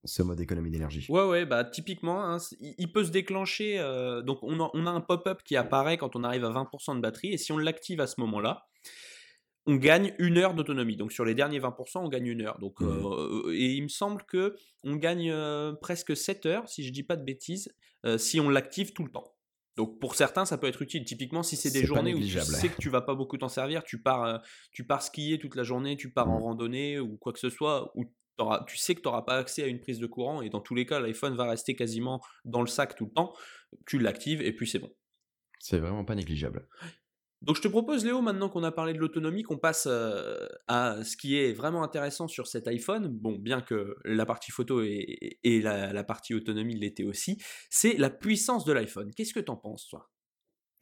Ce 0.05 0.21
mode 0.21 0.41
économie 0.41 0.71
d'énergie. 0.71 1.07
Ouais, 1.09 1.25
ouais, 1.25 1.47
bah 1.47 1.63
typiquement, 1.63 2.25
hein, 2.25 2.39
il 2.61 2.91
peut 2.91 3.05
se 3.05 3.13
déclencher. 3.13 3.79
Euh, 3.79 4.21
donc 4.21 4.41
on 4.43 4.59
a, 4.59 4.69
on 4.75 4.87
a 4.87 4.91
un 4.91 5.01
pop-up 5.01 5.43
qui 5.45 5.55
apparaît 5.55 5.97
quand 5.97 6.17
on 6.17 6.25
arrive 6.25 6.45
à 6.45 6.51
20% 6.51 6.97
de 6.97 7.01
batterie, 7.01 7.33
et 7.33 7.39
si 7.39 7.53
on 7.53 7.59
l'active 7.59 8.01
à 8.01 8.09
ce 8.09 8.21
moment-là, 8.21 8.67
on 9.67 9.77
gagne 9.77 10.15
une 10.19 10.39
heure 10.39 10.55
d'autonomie. 10.55 10.97
Donc 10.97 11.13
sur 11.13 11.25
les 11.25 11.35
derniers 11.35 11.61
20%, 11.61 11.99
on 11.99 12.09
gagne 12.09 12.27
une 12.27 12.43
heure. 12.43 12.59
Donc, 12.59 12.81
mmh. 12.81 12.87
euh, 12.87 13.53
et 13.55 13.73
il 13.73 13.83
me 13.83 13.89
semble 13.89 14.23
que 14.25 14.57
on 14.83 14.97
gagne 14.97 15.31
euh, 15.31 15.73
presque 15.73 16.17
7 16.17 16.47
heures, 16.47 16.69
si 16.69 16.85
je 16.85 16.93
dis 16.93 17.03
pas 17.03 17.17
de 17.17 17.25
bêtises, 17.25 17.73
euh, 18.05 18.19
si 18.19 18.41
on 18.41 18.49
l'active 18.49 18.93
tout 18.93 19.05
le 19.05 19.11
temps. 19.11 19.35
Donc 19.77 20.01
pour 20.01 20.17
certains, 20.17 20.45
ça 20.45 20.59
peut 20.59 20.67
être 20.67 20.83
utile. 20.83 21.05
Typiquement, 21.05 21.43
si 21.43 21.57
c'est 21.57 21.71
des 21.71 21.87
journées 21.87 22.15
où 22.15 22.21
tu 22.21 22.29
sais 22.41 22.69
que 22.69 22.81
tu 22.81 22.91
vas 22.91 23.01
pas 23.01 23.15
beaucoup 23.15 23.39
t'en 23.39 23.49
servir, 23.49 23.85
tu 23.85 24.03
pars, 24.03 24.43
tu 24.71 24.87
pars 24.87 25.03
skier 25.03 25.39
toute 25.39 25.55
la 25.55 25.63
journée, 25.63 25.97
tu 25.97 26.13
pars 26.13 26.29
en 26.29 26.41
mmh. 26.41 26.43
randonnée 26.43 26.99
ou 26.99 27.17
quoi 27.17 27.33
que 27.33 27.39
ce 27.39 27.49
soit, 27.49 27.91
où 27.95 28.05
tu 28.67 28.77
sais 28.77 28.95
que 28.95 29.01
tu 29.01 29.09
n'auras 29.09 29.23
pas 29.23 29.39
accès 29.39 29.63
à 29.63 29.67
une 29.67 29.81
prise 29.81 29.99
de 29.99 30.07
courant 30.07 30.43
et 30.43 30.51
dans 30.51 30.61
tous 30.61 30.75
les 30.75 30.85
cas, 30.85 31.01
l'iPhone 31.01 31.37
va 31.37 31.49
rester 31.49 31.75
quasiment 31.75 32.21
dans 32.45 32.61
le 32.61 32.67
sac 32.67 32.97
tout 32.97 33.07
le 33.07 33.13
temps. 33.13 33.33
Tu 33.87 33.99
l'actives 33.99 34.43
et 34.43 34.53
puis 34.53 34.67
c'est 34.67 34.79
bon. 34.79 34.93
C'est 35.59 35.79
vraiment 35.79 36.05
pas 36.05 36.17
négligeable. 36.17 36.67
Donc 37.43 37.57
je 37.57 37.61
te 37.61 37.69
propose 37.69 38.05
Léo, 38.05 38.23
maintenant 38.23 38.49
qu'on 38.49 38.63
a 38.63 38.71
parlé 38.71 38.93
de 38.93 38.99
l'autonomie, 38.99 39.43
qu'on 39.43 39.59
passe 39.59 39.89
euh, 39.91 40.47
à 40.69 41.03
ce 41.03 41.17
qui 41.17 41.37
est 41.37 41.53
vraiment 41.53 41.83
intéressant 41.83 42.29
sur 42.29 42.47
cet 42.47 42.69
iPhone, 42.69 43.09
bon 43.09 43.37
bien 43.37 43.61
que 43.61 43.97
la 44.05 44.25
partie 44.25 44.53
photo 44.53 44.81
et, 44.81 45.39
la, 45.45 46.05
partie 46.05 46.35
autonomie 46.35 46.77
l'étaient 46.77 47.03
aussi, 47.03 47.43
c'est 47.69 47.95
la 47.95 48.11
puissance 48.11 48.65
de 48.65 48.73
l'iPhone. 48.73 49.11
Qu'est-ce 49.17 49.35
que 49.35 49.41
t'en 49.41 49.57
penses 49.57 49.89
toi? 49.89 50.09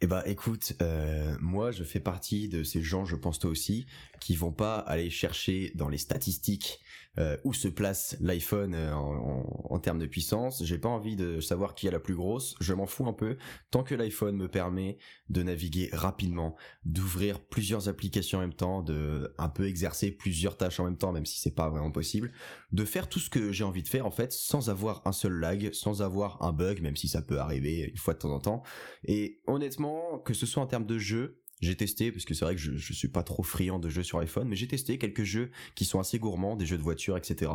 Eh 0.02 0.06
ben 0.06 0.22
écoute, 0.26 0.74
euh, 0.82 1.34
moi 1.40 1.70
je 1.70 1.82
fais 1.82 2.00
partie 2.00 2.48
de 2.48 2.62
ces 2.62 2.82
gens, 2.82 3.06
je 3.06 3.16
pense 3.16 3.38
toi 3.38 3.50
aussi, 3.50 3.86
qui 4.20 4.36
vont 4.36 4.52
pas 4.52 4.76
aller 4.76 5.08
chercher 5.08 5.72
dans 5.74 5.88
les 5.88 5.98
statistiques 5.98 6.80
euh, 7.18 7.36
où 7.42 7.52
se 7.52 7.66
place 7.66 8.16
l'iPhone 8.20 8.74
euh, 8.74 8.94
en, 8.94 9.78
termes 9.80 9.98
de 9.98 10.06
puissance. 10.06 10.64
J'ai 10.64 10.78
pas 10.78 10.88
envie 10.88 11.16
de 11.16 11.40
savoir 11.40 11.74
qui 11.74 11.88
a 11.88 11.90
la 11.90 11.98
plus 11.98 12.14
grosse. 12.14 12.54
Je 12.60 12.72
m'en 12.72 12.86
fous 12.86 13.06
un 13.06 13.12
peu. 13.12 13.36
Tant 13.72 13.82
que 13.82 13.96
l'iPhone 13.96 14.36
me 14.36 14.46
permet 14.46 14.96
de 15.28 15.42
naviguer 15.42 15.90
rapidement, 15.92 16.54
d'ouvrir 16.84 17.40
plusieurs 17.40 17.88
applications 17.88 18.38
en 18.38 18.42
même 18.42 18.54
temps, 18.54 18.82
de 18.82 19.34
un 19.38 19.48
peu 19.48 19.66
exercer 19.66 20.12
plusieurs 20.12 20.56
tâches 20.56 20.78
en 20.78 20.84
même 20.84 20.96
temps, 20.96 21.12
même 21.12 21.26
si 21.26 21.40
c'est 21.40 21.54
pas 21.54 21.68
vraiment 21.68 21.90
possible, 21.90 22.30
de 22.70 22.84
faire 22.84 23.08
tout 23.08 23.18
ce 23.18 23.28
que 23.28 23.50
j'ai 23.50 23.64
envie 23.64 23.82
de 23.82 23.88
faire 23.88 24.06
en 24.06 24.12
fait, 24.12 24.32
sans 24.32 24.70
avoir 24.70 25.02
un 25.04 25.12
seul 25.12 25.32
lag, 25.32 25.72
sans 25.72 26.02
avoir 26.02 26.40
un 26.42 26.52
bug, 26.52 26.80
même 26.80 26.96
si 26.96 27.08
ça 27.08 27.22
peut 27.22 27.40
arriver 27.40 27.88
une 27.90 27.96
fois 27.96 28.14
de 28.14 28.20
temps 28.20 28.32
en 28.32 28.40
temps. 28.40 28.62
Et 29.04 29.40
honnêtement, 29.48 30.18
que 30.18 30.32
ce 30.32 30.46
soit 30.46 30.62
en 30.62 30.66
termes 30.66 30.86
de 30.86 30.98
jeu, 30.98 31.40
j'ai 31.60 31.76
testé, 31.76 32.10
parce 32.12 32.24
que 32.24 32.34
c'est 32.34 32.44
vrai 32.44 32.54
que 32.54 32.60
je, 32.60 32.76
je 32.76 32.92
suis 32.92 33.08
pas 33.08 33.22
trop 33.22 33.42
friand 33.42 33.78
de 33.78 33.88
jeux 33.88 34.02
sur 34.02 34.18
iPhone, 34.18 34.48
mais 34.48 34.56
j'ai 34.56 34.68
testé 34.68 34.98
quelques 34.98 35.24
jeux 35.24 35.50
qui 35.74 35.84
sont 35.84 36.00
assez 36.00 36.18
gourmands, 36.18 36.56
des 36.56 36.66
jeux 36.66 36.78
de 36.78 36.82
voiture, 36.82 37.16
etc. 37.16 37.50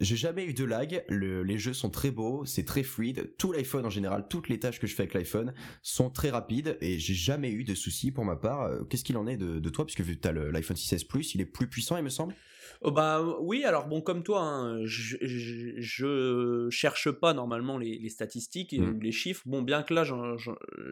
J'ai 0.00 0.16
jamais 0.16 0.44
eu 0.44 0.54
de 0.54 0.64
lag, 0.64 1.04
les 1.08 1.58
jeux 1.58 1.72
sont 1.72 1.90
très 1.90 2.10
beaux, 2.10 2.44
c'est 2.44 2.64
très 2.64 2.82
fluide, 2.82 3.32
tout 3.38 3.52
l'iPhone 3.52 3.86
en 3.86 3.90
général, 3.90 4.26
toutes 4.28 4.48
les 4.48 4.58
tâches 4.58 4.80
que 4.80 4.88
je 4.88 4.94
fais 4.94 5.02
avec 5.02 5.14
l'iPhone 5.14 5.54
sont 5.82 6.10
très 6.10 6.30
rapides 6.30 6.76
et 6.80 6.98
j'ai 6.98 7.14
jamais 7.14 7.52
eu 7.52 7.62
de 7.62 7.74
soucis 7.74 8.10
pour 8.10 8.24
ma 8.24 8.34
part. 8.34 8.62
Euh, 8.62 8.82
qu'est-ce 8.84 9.04
qu'il 9.04 9.16
en 9.16 9.26
est 9.28 9.36
de, 9.36 9.60
de 9.60 9.68
toi, 9.70 9.86
puisque 9.86 10.00
vu 10.00 10.16
que 10.16 10.20
tu 10.20 10.28
as 10.28 10.32
l'iPhone 10.32 10.76
6S 10.76 11.06
Plus, 11.06 11.34
il 11.34 11.40
est 11.40 11.46
plus 11.46 11.68
puissant 11.68 11.96
il 11.96 12.02
me 12.02 12.08
semble? 12.08 12.34
Oh, 12.84 12.90
bah 12.90 13.24
oui, 13.40 13.64
alors 13.64 13.86
bon, 13.86 14.02
comme 14.02 14.22
toi, 14.22 14.42
hein, 14.42 14.84
je, 14.84 15.16
je, 15.22 16.68
cherche 16.68 17.10
pas 17.10 17.32
normalement 17.32 17.78
les, 17.78 18.08
statistiques 18.10 18.74
mmh. 18.74 18.84
ou 18.84 19.00
les 19.00 19.10
chiffres. 19.10 19.42
Bon, 19.46 19.62
bien 19.62 19.82
que 19.82 19.94
là, 19.94 20.04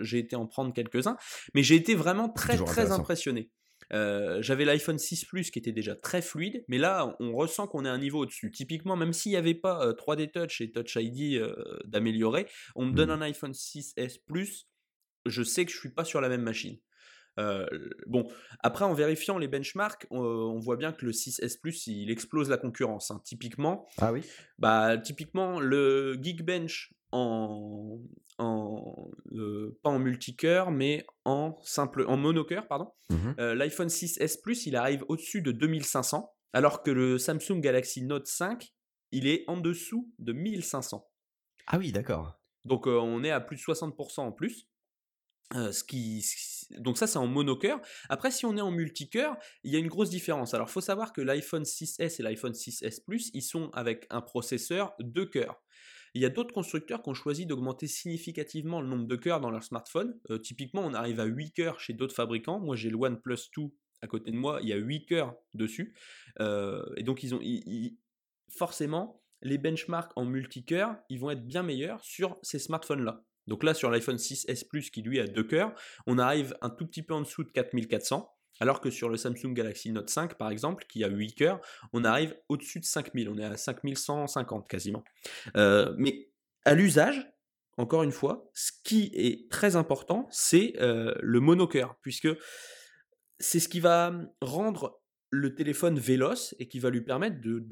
j'ai 0.00 0.18
été 0.18 0.35
en 0.35 0.46
prendre 0.46 0.72
quelques-uns, 0.72 1.18
mais 1.55 1.62
j'ai 1.62 1.74
été 1.74 1.94
vraiment 1.94 2.31
très 2.31 2.57
très 2.57 2.92
impressionné. 2.92 3.50
Euh, 3.92 4.40
j'avais 4.40 4.64
l'iPhone 4.64 4.98
6 4.98 5.26
Plus 5.26 5.50
qui 5.50 5.59
était 5.59 5.72
déjà 5.72 5.94
très 5.94 6.22
fluide, 6.22 6.64
mais 6.66 6.78
là 6.78 7.14
on 7.20 7.35
ressent 7.35 7.66
qu'on 7.66 7.85
est 7.85 7.90
un 7.90 7.98
niveau 7.98 8.20
au-dessus. 8.20 8.50
Typiquement, 8.50 8.96
même 8.96 9.12
s'il 9.12 9.33
n'y 9.33 9.37
avait 9.37 9.55
pas 9.55 9.92
3D 9.92 10.22
euh, 10.22 10.46
Touch 10.46 10.61
et 10.62 10.72
Touch 10.72 10.96
ID 10.96 11.37
euh, 11.37 11.55
d'améliorer, 11.85 12.46
on 12.74 12.87
me 12.87 12.92
donne 12.92 13.11
mmh. 13.11 13.12
un 13.12 13.22
iPhone 13.22 13.52
6S 13.52 14.20
Plus, 14.26 14.66
je 15.26 15.42
sais 15.42 15.66
que 15.66 15.72
je 15.72 15.76
suis 15.76 15.92
pas 15.92 16.05
sur 16.05 16.20
la 16.22 16.31
même 16.31 16.42
machine. 16.42 16.78
Euh, 17.38 17.66
bon, 18.07 18.29
après, 18.61 18.85
en 18.85 18.95
vérifiant 18.95 19.38
les 19.38 19.49
benchmarks, 19.49 20.07
on, 20.11 20.59
voit 20.59 20.77
bien 20.77 20.92
que 20.92 21.05
le 21.05 21.12
6S 21.12 21.61
Plus, 21.61 21.87
il 21.87 22.11
explose 22.11 22.49
la 22.49 22.59
concurrence. 22.59 23.11
Hein. 23.11 23.21
Typiquement, 23.25 23.87
ah 23.99 24.12
oui 24.12 24.23
bah, 24.59 24.99
typiquement, 24.99 25.59
le 25.61 26.18
Geekbench 26.21 26.95
en, 27.11 28.01
en 28.38 29.11
euh, 29.33 29.79
pas 29.83 29.90
en 29.90 29.99
multicœur, 29.99 30.71
mais 30.71 31.05
en 31.25 31.59
simple, 31.62 32.05
en 32.07 32.16
monocœur, 32.16 32.68
pardon. 32.68 32.88
Mmh 33.11 33.16
euh, 33.38 33.55
L'iPhone 33.55 33.88
6S 33.88 34.40
Plus, 34.40 34.66
il 34.66 34.77
arrive 34.77 35.05
au-dessus 35.09 35.42
de 35.42 35.53
2500, 35.53 36.33
alors 36.53 36.83
que 36.83 36.90
le 36.90 37.18
Samsung 37.18 37.61
Galaxy 37.61 38.03
Note 38.03 38.27
5, 38.27 38.73
il 39.11 39.27
est 39.27 39.45
en 39.47 39.59
dessous 39.59 40.11
de 40.18 40.33
1500. 40.33 41.07
Ah 41.66 41.79
oui, 41.79 41.92
d'accord. 41.92 42.38
Donc 42.64 42.87
on 42.87 43.25
est 43.25 43.31
à 43.31 43.40
plus 43.40 43.57
de 43.57 43.62
60% 43.62 44.21
en 44.21 44.33
plus. 44.33 44.68
Qui, 45.87 46.25
donc 46.79 46.99
ça 46.99 47.07
c'est 47.07 47.19
en 47.19 47.27
monocœur. 47.27 47.81
Après 48.09 48.31
si 48.31 48.47
on 48.47 48.57
est 48.57 48.61
en 48.61 48.71
multicœur, 48.71 49.37
il 49.65 49.73
y 49.73 49.77
a 49.77 49.79
une 49.79 49.88
grosse 49.88 50.11
différence. 50.11 50.55
Alors 50.55 50.69
il 50.69 50.73
faut 50.73 50.81
savoir 50.81 51.12
que 51.12 51.21
l'iPhone 51.21 51.65
6S 51.65 52.21
et 52.21 52.23
l'iPhone 52.23 52.53
6S 52.53 53.05
Plus, 53.05 53.31
ils 53.35 53.43
sont 53.43 53.71
avec 53.73 54.07
un 54.11 54.21
processeur 54.21 54.95
de 54.99 55.25
cœurs. 55.25 55.62
Il 56.15 56.21
y 56.21 56.27
a 56.27 56.29
d'autres 56.29 56.53
constructeurs 56.53 57.03
qui 57.03 57.09
ont 57.09 57.15
choisi 57.15 57.47
d'augmenter 57.47 57.87
significativement 57.87 58.83
le 58.83 58.88
nombre 58.88 59.07
de 59.07 59.17
cœurs 59.17 59.41
dans 59.41 59.51
leur 59.51 59.62
smartphone. 59.62 60.19
typiquement, 60.43 60.83
on 60.83 60.93
arrive 60.93 61.21
à 61.21 61.25
8 61.25 61.53
cœurs 61.53 61.81
chez 61.81 61.95
d'autres 61.95 62.15
fabricants. 62.15 62.61
Moi, 62.61 62.77
j'ai 62.77 62.91
le 62.91 62.97
OnePlus 62.97 63.38
2 63.57 63.65
à 64.03 64.09
côté 64.09 64.31
de 64.31 64.37
moi, 64.37 64.59
il 64.62 64.69
y 64.69 64.73
a 64.73 64.77
8 64.77 65.07
cœurs 65.07 65.35
dessus. 65.55 65.97
et 66.41 67.03
donc, 67.03 67.23
ils 67.23 67.35
ont, 67.35 67.41
forcément, 68.51 69.23
les 69.41 69.59
benchmarks 69.59 70.12
en 70.17 70.25
multicœur, 70.25 70.97
ils 71.09 71.19
vont 71.19 71.31
être 71.31 71.47
bien 71.47 71.62
meilleurs 71.62 72.05
sur 72.05 72.38
ces 72.43 72.59
smartphones-là. 72.59 73.25
Donc 73.46 73.64
là, 73.64 73.74
sur 73.74 73.90
l'iPhone 73.90 74.16
6S 74.16 74.66
Plus 74.66 74.90
qui 74.90 75.02
lui 75.02 75.20
a 75.20 75.26
deux 75.26 75.44
cœurs, 75.44 75.74
on 76.07 76.18
arrive 76.18 76.57
un 76.61 76.70
tout 76.70 76.87
petit 76.87 77.02
peu 77.02 77.14
en 77.14 77.20
dessous 77.20 77.44
de 77.44 77.50
4400. 77.50 78.28
Alors 78.61 78.81
que 78.81 78.90
sur 78.90 79.09
le 79.09 79.16
Samsung 79.16 79.55
Galaxy 79.55 79.90
Note 79.90 80.11
5, 80.11 80.35
par 80.35 80.50
exemple, 80.50 80.85
qui 80.88 81.02
a 81.02 81.09
8 81.09 81.35
cœurs, 81.35 81.61
on 81.92 82.05
arrive 82.05 82.37
au-dessus 82.48 82.81
de 82.81 82.85
5000. 82.85 83.28
On 83.28 83.38
est 83.38 83.44
à 83.44 83.57
5150 83.57 84.68
quasiment. 84.68 85.02
Euh, 85.57 85.94
mais 85.98 86.28
à 86.64 86.74
l'usage, 86.74 87.28
encore 87.78 88.02
une 88.02 88.12
fois, 88.12 88.50
ce 88.55 88.70
qui 88.85 89.11
est 89.14 89.50
très 89.50 89.74
important, 89.76 90.28
c'est 90.31 90.74
euh, 90.81 91.14
le 91.20 91.40
monocœur, 91.40 91.96
puisque 92.02 92.28
c'est 93.38 93.59
ce 93.59 93.68
qui 93.68 93.81
va 93.81 94.12
rendre 94.40 95.02
le 95.33 95.55
téléphone 95.55 95.99
véloce 95.99 96.55
et 96.59 96.68
qui 96.68 96.79
va 96.79 96.90
lui 96.90 97.01
permettre 97.01 97.40
de, 97.40 97.66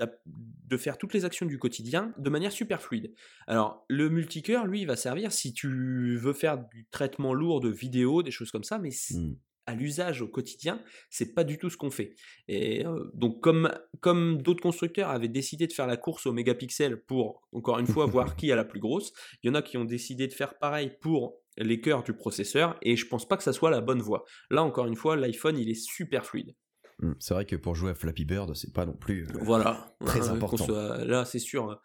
de, 0.66 0.76
faire 0.78 0.96
toutes 0.96 1.12
les 1.12 1.26
actions 1.26 1.44
du 1.44 1.58
quotidien 1.58 2.14
de 2.16 2.30
manière 2.30 2.52
super 2.52 2.80
fluide. 2.80 3.12
Alors, 3.46 3.84
le 3.88 4.08
multicœur, 4.08 4.66
lui, 4.66 4.80
il 4.80 4.86
va 4.86 4.96
servir 4.96 5.30
si 5.30 5.52
tu 5.52 6.16
veux 6.16 6.32
faire 6.32 6.56
du 6.56 6.88
traitement 6.90 7.34
lourd 7.34 7.60
de 7.60 7.68
vidéo, 7.68 8.22
des 8.22 8.30
choses 8.30 8.50
comme 8.50 8.64
ça, 8.64 8.78
mais 8.78 8.88
mmh. 8.88 9.34
à 9.66 9.74
l'usage 9.74 10.22
au 10.22 10.26
quotidien, 10.26 10.82
c'est 11.10 11.34
pas 11.34 11.44
du 11.44 11.58
tout 11.58 11.68
ce 11.68 11.76
qu'on 11.76 11.90
fait. 11.90 12.14
Et 12.48 12.84
donc 13.12 13.42
comme 13.42 13.70
comme 14.00 14.40
d'autres 14.40 14.62
constructeurs 14.62 15.10
avaient 15.10 15.28
décidé 15.28 15.66
de 15.66 15.74
faire 15.74 15.86
la 15.86 15.98
course 15.98 16.24
au 16.24 16.32
mégapixel 16.32 17.02
pour 17.02 17.42
encore 17.52 17.78
une 17.78 17.86
fois 17.86 18.06
voir 18.06 18.36
qui 18.36 18.50
a 18.50 18.56
la 18.56 18.64
plus 18.64 18.80
grosse, 18.80 19.12
il 19.42 19.48
y 19.48 19.50
en 19.50 19.54
a 19.54 19.60
qui 19.60 19.76
ont 19.76 19.84
décidé 19.84 20.28
de 20.28 20.32
faire 20.32 20.58
pareil 20.58 20.92
pour 21.02 21.36
les 21.58 21.82
cœurs 21.82 22.04
du 22.04 22.14
processeur 22.14 22.78
et 22.80 22.96
je 22.96 23.06
pense 23.06 23.28
pas 23.28 23.36
que 23.36 23.42
ça 23.42 23.52
soit 23.52 23.70
la 23.70 23.82
bonne 23.82 24.00
voie. 24.00 24.24
Là 24.48 24.62
encore 24.62 24.86
une 24.86 24.96
fois, 24.96 25.14
l'iPhone 25.14 25.58
il 25.58 25.68
est 25.68 25.74
super 25.74 26.24
fluide. 26.24 26.54
Mmh, 27.00 27.12
c'est 27.18 27.34
vrai 27.34 27.44
que 27.44 27.56
pour 27.56 27.74
jouer 27.74 27.90
à 27.90 27.94
Flappy 27.94 28.24
Bird, 28.24 28.54
c'est 28.54 28.72
pas 28.72 28.86
non 28.86 28.94
plus 28.94 29.26
voilà, 29.42 29.94
très 30.06 30.28
important. 30.28 30.66
là, 30.68 31.24
c'est 31.24 31.38
sûr 31.38 31.80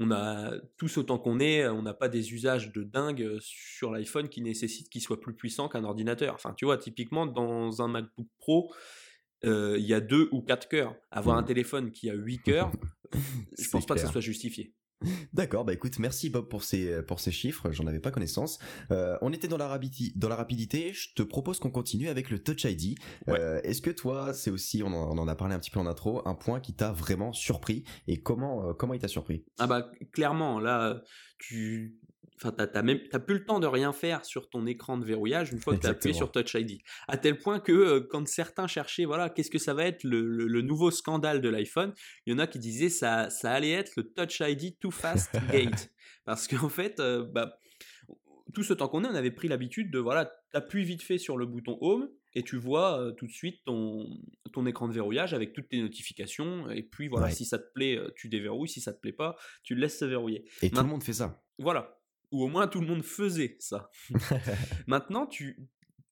on 0.00 0.12
a 0.12 0.52
tous 0.76 0.96
autant 0.96 1.18
qu'on 1.18 1.40
est, 1.40 1.66
on 1.66 1.82
n'a 1.82 1.92
pas 1.92 2.08
des 2.08 2.32
usages 2.32 2.72
de 2.72 2.84
dingue 2.84 3.36
sur 3.40 3.90
l'iPhone 3.90 4.28
qui 4.28 4.42
nécessitent 4.42 4.88
qu'il 4.88 5.02
soit 5.02 5.20
plus 5.20 5.34
puissant 5.34 5.68
qu'un 5.68 5.82
ordinateur. 5.82 6.34
Enfin, 6.34 6.54
tu 6.56 6.66
vois, 6.66 6.78
typiquement 6.78 7.26
dans 7.26 7.82
un 7.82 7.88
MacBook 7.88 8.28
Pro, 8.38 8.72
il 9.42 9.80
y 9.80 9.94
a 9.94 10.00
deux 10.00 10.28
ou 10.30 10.40
quatre 10.40 10.68
cœurs. 10.68 10.94
Avoir 11.10 11.36
un 11.36 11.42
mmh. 11.42 11.46
téléphone 11.46 11.90
qui 11.90 12.10
a 12.10 12.14
huit 12.14 12.38
cœurs, 12.38 12.70
je 13.58 13.68
pense 13.70 13.86
pas 13.86 13.96
que 13.96 14.00
ça 14.00 14.12
soit 14.12 14.20
justifié. 14.20 14.72
D'accord, 15.32 15.64
bah 15.64 15.72
écoute, 15.72 15.98
merci 15.98 16.28
Bob 16.28 16.48
pour 16.48 16.64
ces 16.64 17.02
pour 17.02 17.20
ces 17.20 17.30
chiffres, 17.30 17.70
j'en 17.70 17.86
avais 17.86 18.00
pas 18.00 18.10
connaissance. 18.10 18.58
Euh, 18.90 19.16
on 19.22 19.32
était 19.32 19.48
dans 19.48 19.56
la 19.56 19.68
rapidité, 19.68 20.12
dans 20.16 20.28
la 20.28 20.36
rapidité. 20.36 20.92
Je 20.92 21.14
te 21.14 21.22
propose 21.22 21.58
qu'on 21.58 21.70
continue 21.70 22.08
avec 22.08 22.30
le 22.30 22.42
Touch 22.42 22.64
ID. 22.64 22.98
Euh, 23.28 23.60
est-ce 23.62 23.80
que 23.80 23.90
toi, 23.90 24.34
c'est 24.34 24.50
aussi, 24.50 24.82
on 24.82 24.92
en, 24.92 25.28
a 25.28 25.34
parlé 25.34 25.54
un 25.54 25.58
petit 25.58 25.70
peu 25.70 25.80
en 25.80 25.86
intro, 25.86 26.26
un 26.26 26.34
point 26.34 26.60
qui 26.60 26.74
t'a 26.74 26.92
vraiment 26.92 27.32
surpris 27.32 27.84
et 28.06 28.20
comment 28.20 28.68
euh, 28.68 28.72
comment 28.72 28.94
il 28.94 29.00
t'a 29.00 29.08
surpris? 29.08 29.44
Ah 29.58 29.66
bah 29.66 29.90
clairement, 30.12 30.58
là, 30.58 31.02
tu 31.38 31.96
Enfin, 32.40 32.52
t'as, 32.52 32.82
même, 32.82 33.00
plus 33.00 33.38
le 33.38 33.44
temps 33.44 33.58
de 33.58 33.66
rien 33.66 33.92
faire 33.92 34.24
sur 34.24 34.48
ton 34.48 34.64
écran 34.66 34.96
de 34.96 35.04
verrouillage 35.04 35.52
une 35.52 35.58
fois 35.58 35.74
que 35.74 35.80
tu 35.80 35.86
as 35.88 35.90
appuyé 35.90 36.14
sur 36.14 36.30
Touch 36.30 36.54
ID. 36.54 36.80
À 37.08 37.16
tel 37.16 37.38
point 37.38 37.58
que 37.58 37.72
euh, 37.72 38.00
quand 38.08 38.26
certains 38.28 38.68
cherchaient, 38.68 39.06
voilà, 39.06 39.28
qu'est-ce 39.28 39.50
que 39.50 39.58
ça 39.58 39.74
va 39.74 39.84
être 39.84 40.04
le, 40.04 40.62
nouveau 40.62 40.92
scandale 40.92 41.40
de 41.40 41.48
l'iPhone, 41.48 41.92
il 42.26 42.32
y 42.32 42.36
en 42.36 42.38
a 42.38 42.46
qui 42.46 42.60
disaient 42.60 42.90
ça, 42.90 43.28
ça 43.30 43.52
allait 43.52 43.72
être 43.72 43.96
le 43.96 44.12
Touch 44.12 44.40
ID 44.40 44.78
Too 44.78 44.92
Fast 44.92 45.32
Gate. 45.52 45.90
Parce 46.24 46.46
qu'en 46.46 46.68
fait, 46.68 47.00
euh, 47.00 47.24
bah, 47.24 47.58
tout 48.54 48.62
ce 48.62 48.72
temps 48.72 48.88
qu'on 48.88 49.02
est, 49.02 49.08
on 49.08 49.14
avait 49.14 49.32
pris 49.32 49.48
l'habitude 49.48 49.90
de, 49.90 49.98
voilà, 49.98 50.30
t'appuies 50.52 50.84
vite 50.84 51.02
fait 51.02 51.18
sur 51.18 51.36
le 51.36 51.46
bouton 51.46 51.76
Home 51.80 52.08
et 52.34 52.44
tu 52.44 52.56
vois 52.56 53.00
euh, 53.00 53.12
tout 53.12 53.26
de 53.26 53.32
suite 53.32 53.64
ton, 53.64 54.06
ton 54.52 54.64
écran 54.66 54.86
de 54.86 54.92
verrouillage 54.92 55.34
avec 55.34 55.54
toutes 55.54 55.70
tes 55.70 55.80
notifications. 55.80 56.70
Et 56.70 56.84
puis 56.84 57.08
voilà, 57.08 57.30
si 57.30 57.44
ça 57.44 57.58
te 57.58 57.72
plaît, 57.74 57.98
tu 58.14 58.28
déverrouilles. 58.28 58.68
Si 58.68 58.80
ça 58.80 58.92
te 58.92 59.00
plaît 59.00 59.12
pas, 59.12 59.36
tu 59.64 59.74
le 59.74 59.80
laisses 59.80 59.98
se 59.98 60.04
verrouiller. 60.04 60.44
Et 60.62 60.70
tout 60.70 60.82
le 60.82 60.88
monde 60.88 61.02
fait 61.02 61.14
ça. 61.14 61.42
Voilà 61.58 61.97
ou 62.30 62.44
au 62.44 62.48
moins 62.48 62.68
tout 62.68 62.80
le 62.80 62.86
monde 62.86 63.02
faisait 63.02 63.56
ça. 63.58 63.90
Maintenant, 64.86 65.26
tu, 65.26 65.58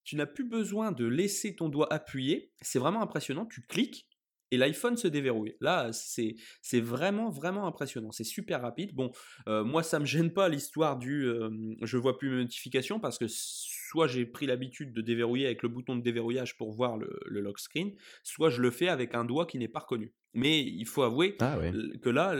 tu 0.04 0.16
n'as 0.16 0.26
plus 0.26 0.44
besoin 0.44 0.92
de 0.92 1.04
laisser 1.04 1.54
ton 1.54 1.68
doigt 1.68 1.92
appuyé. 1.92 2.52
C'est 2.60 2.78
vraiment 2.78 3.02
impressionnant. 3.02 3.46
Tu 3.46 3.62
cliques 3.62 4.06
et 4.50 4.56
l'iPhone 4.56 4.96
se 4.96 5.08
déverrouille. 5.08 5.56
Là, 5.60 5.92
c'est 5.92 6.36
c'est 6.62 6.80
vraiment 6.80 7.30
vraiment 7.30 7.66
impressionnant. 7.66 8.12
C'est 8.12 8.24
super 8.24 8.62
rapide. 8.62 8.94
Bon, 8.94 9.10
euh, 9.48 9.64
moi 9.64 9.82
ça 9.82 9.98
me 9.98 10.04
gêne 10.04 10.32
pas 10.32 10.48
l'histoire 10.48 10.98
du 10.98 11.26
euh, 11.26 11.50
je 11.82 11.96
vois 11.96 12.16
plus 12.16 12.30
mes 12.30 12.42
notifications 12.42 13.00
parce 13.00 13.18
que 13.18 13.26
soit 13.28 14.06
j'ai 14.06 14.26
pris 14.26 14.46
l'habitude 14.46 14.92
de 14.92 15.00
déverrouiller 15.00 15.46
avec 15.46 15.62
le 15.62 15.68
bouton 15.68 15.96
de 15.96 16.02
déverrouillage 16.02 16.56
pour 16.56 16.72
voir 16.72 16.96
le, 16.96 17.18
le, 17.26 17.40
lock 17.40 17.58
screen, 17.58 17.92
soit 18.22 18.50
je 18.50 18.62
le 18.62 18.70
fais 18.70 18.88
avec 18.88 19.14
un 19.14 19.24
doigt 19.24 19.46
qui 19.46 19.58
n'est 19.58 19.68
pas 19.68 19.80
reconnu. 19.80 20.14
Mais 20.34 20.62
il 20.62 20.86
faut 20.86 21.02
avouer 21.02 21.36
ah 21.40 21.58
que 22.02 22.10
là, 22.10 22.36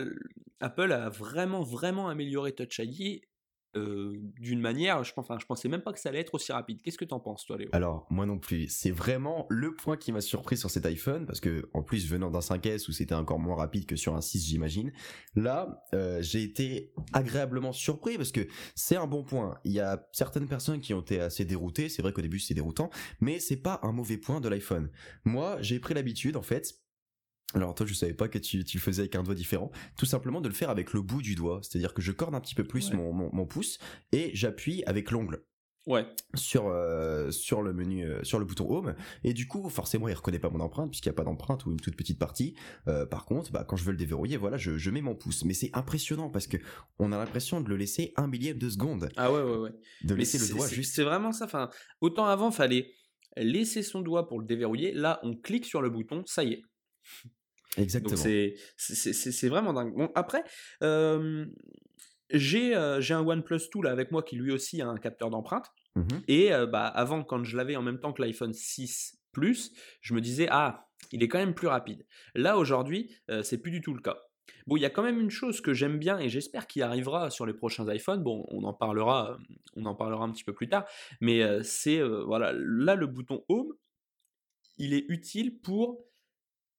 Apple 0.60 0.92
a 0.92 1.08
vraiment 1.08 1.62
vraiment 1.62 2.08
amélioré 2.08 2.52
Touch 2.52 2.78
ID 2.78 3.22
d'une 4.38 4.60
manière, 4.60 5.04
je, 5.04 5.12
pensais 5.14 5.68
même 5.68 5.82
pas 5.82 5.92
que 5.92 6.00
ça 6.00 6.08
allait 6.08 6.20
être 6.20 6.34
aussi 6.34 6.52
rapide. 6.52 6.80
Qu'est-ce 6.82 6.98
que 6.98 7.04
tu 7.04 7.14
en 7.14 7.20
penses, 7.20 7.44
toi, 7.44 7.56
Léo? 7.56 7.68
Alors, 7.72 8.06
moi 8.10 8.26
non 8.26 8.38
plus. 8.38 8.68
C'est 8.68 8.90
vraiment 8.90 9.46
le 9.48 9.74
point 9.74 9.96
qui 9.96 10.12
m'a 10.12 10.20
surpris 10.20 10.56
sur 10.56 10.70
cet 10.70 10.86
iPhone, 10.86 11.26
parce 11.26 11.40
que, 11.40 11.68
en 11.74 11.82
plus, 11.82 12.08
venant 12.08 12.30
d'un 12.30 12.40
5S 12.40 12.88
où 12.88 12.92
c'était 12.92 13.14
encore 13.14 13.38
moins 13.38 13.56
rapide 13.56 13.86
que 13.86 13.96
sur 13.96 14.14
un 14.14 14.20
6, 14.20 14.46
j'imagine, 14.46 14.92
là, 15.34 15.84
euh, 15.94 16.22
j'ai 16.22 16.42
été 16.42 16.92
agréablement 17.12 17.72
surpris, 17.72 18.16
parce 18.16 18.32
que 18.32 18.46
c'est 18.74 18.96
un 18.96 19.06
bon 19.06 19.22
point. 19.22 19.58
Il 19.64 19.72
y 19.72 19.80
a 19.80 20.06
certaines 20.12 20.48
personnes 20.48 20.80
qui 20.80 20.94
ont 20.94 21.00
été 21.00 21.20
assez 21.20 21.44
déroutées, 21.44 21.88
c'est 21.88 22.02
vrai 22.02 22.12
qu'au 22.12 22.22
début 22.22 22.38
c'est 22.38 22.54
déroutant, 22.54 22.90
mais 23.20 23.38
c'est 23.38 23.56
pas 23.56 23.80
un 23.82 23.92
mauvais 23.92 24.16
point 24.16 24.40
de 24.40 24.48
l'iPhone. 24.48 24.90
Moi, 25.24 25.58
j'ai 25.60 25.78
pris 25.78 25.94
l'habitude, 25.94 26.36
en 26.36 26.42
fait, 26.42 26.74
alors 27.54 27.74
toi, 27.74 27.86
je 27.86 27.94
savais 27.94 28.14
pas 28.14 28.28
que 28.28 28.38
tu, 28.38 28.64
tu, 28.64 28.76
le 28.76 28.82
faisais 28.82 29.02
avec 29.02 29.14
un 29.14 29.22
doigt 29.22 29.34
différent. 29.34 29.70
Tout 29.96 30.06
simplement 30.06 30.40
de 30.40 30.48
le 30.48 30.54
faire 30.54 30.70
avec 30.70 30.92
le 30.92 31.00
bout 31.00 31.22
du 31.22 31.34
doigt. 31.34 31.60
C'est-à-dire 31.62 31.94
que 31.94 32.02
je 32.02 32.12
corde 32.12 32.34
un 32.34 32.40
petit 32.40 32.54
peu 32.54 32.64
plus 32.64 32.92
mon, 32.92 33.12
mon, 33.12 33.46
pouce 33.46 33.78
et 34.12 34.30
j'appuie 34.34 34.82
avec 34.84 35.10
l'ongle. 35.10 35.42
Ouais. 35.86 36.04
Sur 36.34 36.66
euh, 36.66 37.30
sur 37.30 37.62
le 37.62 37.72
menu 37.72 38.04
euh, 38.04 38.24
sur 38.24 38.40
le 38.40 38.44
bouton 38.44 38.68
home 38.68 38.96
et 39.22 39.32
du 39.32 39.46
coup 39.46 39.68
forcément 39.68 40.08
il 40.08 40.14
reconnaît 40.14 40.40
pas 40.40 40.50
mon 40.50 40.58
empreinte 40.58 40.90
puisqu'il 40.90 41.08
n'y 41.10 41.14
a 41.14 41.14
pas 41.14 41.22
d'empreinte 41.22 41.64
ou 41.64 41.70
une 41.70 41.78
toute 41.78 41.94
petite 41.94 42.18
partie. 42.18 42.56
Euh, 42.88 43.06
par 43.06 43.24
contre 43.24 43.52
bah 43.52 43.62
quand 43.62 43.76
je 43.76 43.84
veux 43.84 43.92
le 43.92 43.96
déverrouiller 43.96 44.36
voilà 44.36 44.56
je, 44.56 44.78
je 44.78 44.90
mets 44.90 45.00
mon 45.00 45.14
pouce 45.14 45.44
mais 45.44 45.54
c'est 45.54 45.70
impressionnant 45.74 46.28
parce 46.28 46.48
que 46.48 46.56
on 46.98 47.12
a 47.12 47.18
l'impression 47.18 47.60
de 47.60 47.68
le 47.68 47.76
laisser 47.76 48.12
un 48.16 48.26
millième 48.26 48.58
de 48.58 48.68
seconde. 48.68 49.10
Ah 49.16 49.32
ouais 49.32 49.42
ouais 49.42 49.58
ouais. 49.58 49.70
De 50.02 50.16
laisser 50.16 50.38
le 50.38 50.48
doigt 50.48 50.66
juste. 50.66 50.96
C'est 50.96 51.04
vraiment 51.04 51.30
ça. 51.30 51.44
Enfin 51.44 51.70
autant 52.00 52.26
avant 52.26 52.50
fallait 52.50 52.90
laisser 53.36 53.84
son 53.84 54.00
doigt 54.00 54.26
pour 54.26 54.40
le 54.40 54.44
déverrouiller. 54.44 54.92
Là 54.92 55.20
on 55.22 55.36
clique 55.36 55.66
sur 55.66 55.82
le 55.82 55.90
bouton 55.90 56.24
ça 56.26 56.42
y 56.42 56.54
est. 56.54 56.62
Exactement. 57.76 58.16
C'est 58.16 59.48
vraiment 59.48 59.72
dingue. 59.72 59.94
Bon, 59.94 60.10
après, 60.14 60.44
j'ai 62.30 62.74
un 62.74 63.26
OnePlus 63.26 63.60
2 63.74 63.82
là 63.82 63.90
avec 63.90 64.10
moi 64.10 64.22
qui 64.22 64.36
lui 64.36 64.52
aussi 64.52 64.80
a 64.82 64.88
un 64.88 64.96
capteur 64.96 65.30
d'empreinte. 65.30 65.66
Mmh 65.94 66.08
Et 66.28 66.50
bah, 66.70 66.86
avant, 66.86 67.24
quand 67.24 67.44
je 67.44 67.56
l'avais 67.56 67.76
en 67.76 67.82
même 67.82 68.00
temps 68.00 68.12
que 68.12 68.22
l'iPhone 68.22 68.52
6 68.52 69.18
Plus, 69.32 69.72
je 70.00 70.14
me 70.14 70.20
disais, 70.20 70.48
ah, 70.50 70.88
il 71.12 71.22
est 71.22 71.28
quand 71.28 71.38
même 71.38 71.54
plus 71.54 71.68
rapide. 71.68 72.06
Là, 72.34 72.56
aujourd'hui, 72.56 73.14
c'est 73.42 73.58
plus 73.58 73.70
du 73.70 73.80
tout 73.80 73.92
le 73.92 74.00
cas. 74.00 74.16
Bon, 74.66 74.76
il 74.76 74.80
y 74.80 74.86
a 74.86 74.90
quand 74.90 75.02
même 75.02 75.20
une 75.20 75.30
chose 75.30 75.60
que 75.60 75.74
j'aime 75.74 75.98
bien 75.98 76.18
et 76.18 76.28
j'espère 76.28 76.66
qu'il 76.66 76.82
arrivera 76.82 77.30
sur 77.30 77.46
les 77.46 77.52
prochains 77.52 77.86
iPhones. 77.92 78.22
Bon, 78.22 78.46
on 78.48 78.64
en 78.64 78.72
parlera, 78.72 79.36
on 79.74 79.84
en 79.84 79.94
parlera 79.94 80.24
un 80.24 80.32
petit 80.32 80.44
peu 80.44 80.54
plus 80.54 80.68
tard. 80.68 80.86
Mais 81.20 81.62
c'est, 81.62 82.00
voilà, 82.02 82.52
là, 82.54 82.94
le 82.94 83.06
bouton 83.06 83.44
Home, 83.48 83.74
il 84.78 84.94
est 84.94 85.04
utile 85.08 85.58
pour 85.60 86.05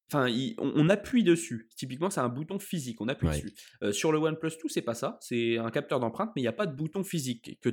Enfin, 0.10 0.34
on, 0.58 0.88
appuie 0.88 1.24
dessus. 1.24 1.70
Typiquement, 1.76 2.10
c'est 2.10 2.22
un 2.22 2.30
bouton 2.30 2.60
physique. 2.60 3.02
On 3.02 3.10
appuie 3.10 3.28
dessus. 3.28 3.54
Euh, 3.84 3.92
sur 3.92 4.14
le 4.14 4.20
OnePlus 4.20 4.52
2, 4.52 4.70
c'est 4.70 4.82
pas 4.82 4.94
ça. 4.94 5.18
C'est 5.22 5.58
un 5.58 5.70
capteur 5.70 6.00
d'empreinte, 6.00 6.32
mais 6.36 6.42
il 6.42 6.46
n'y 6.46 6.50
a 6.50 6.54
pas 6.54 6.66
de 6.66 6.74
bouton 6.74 7.04
physique. 7.04 7.60
Que 7.62 7.70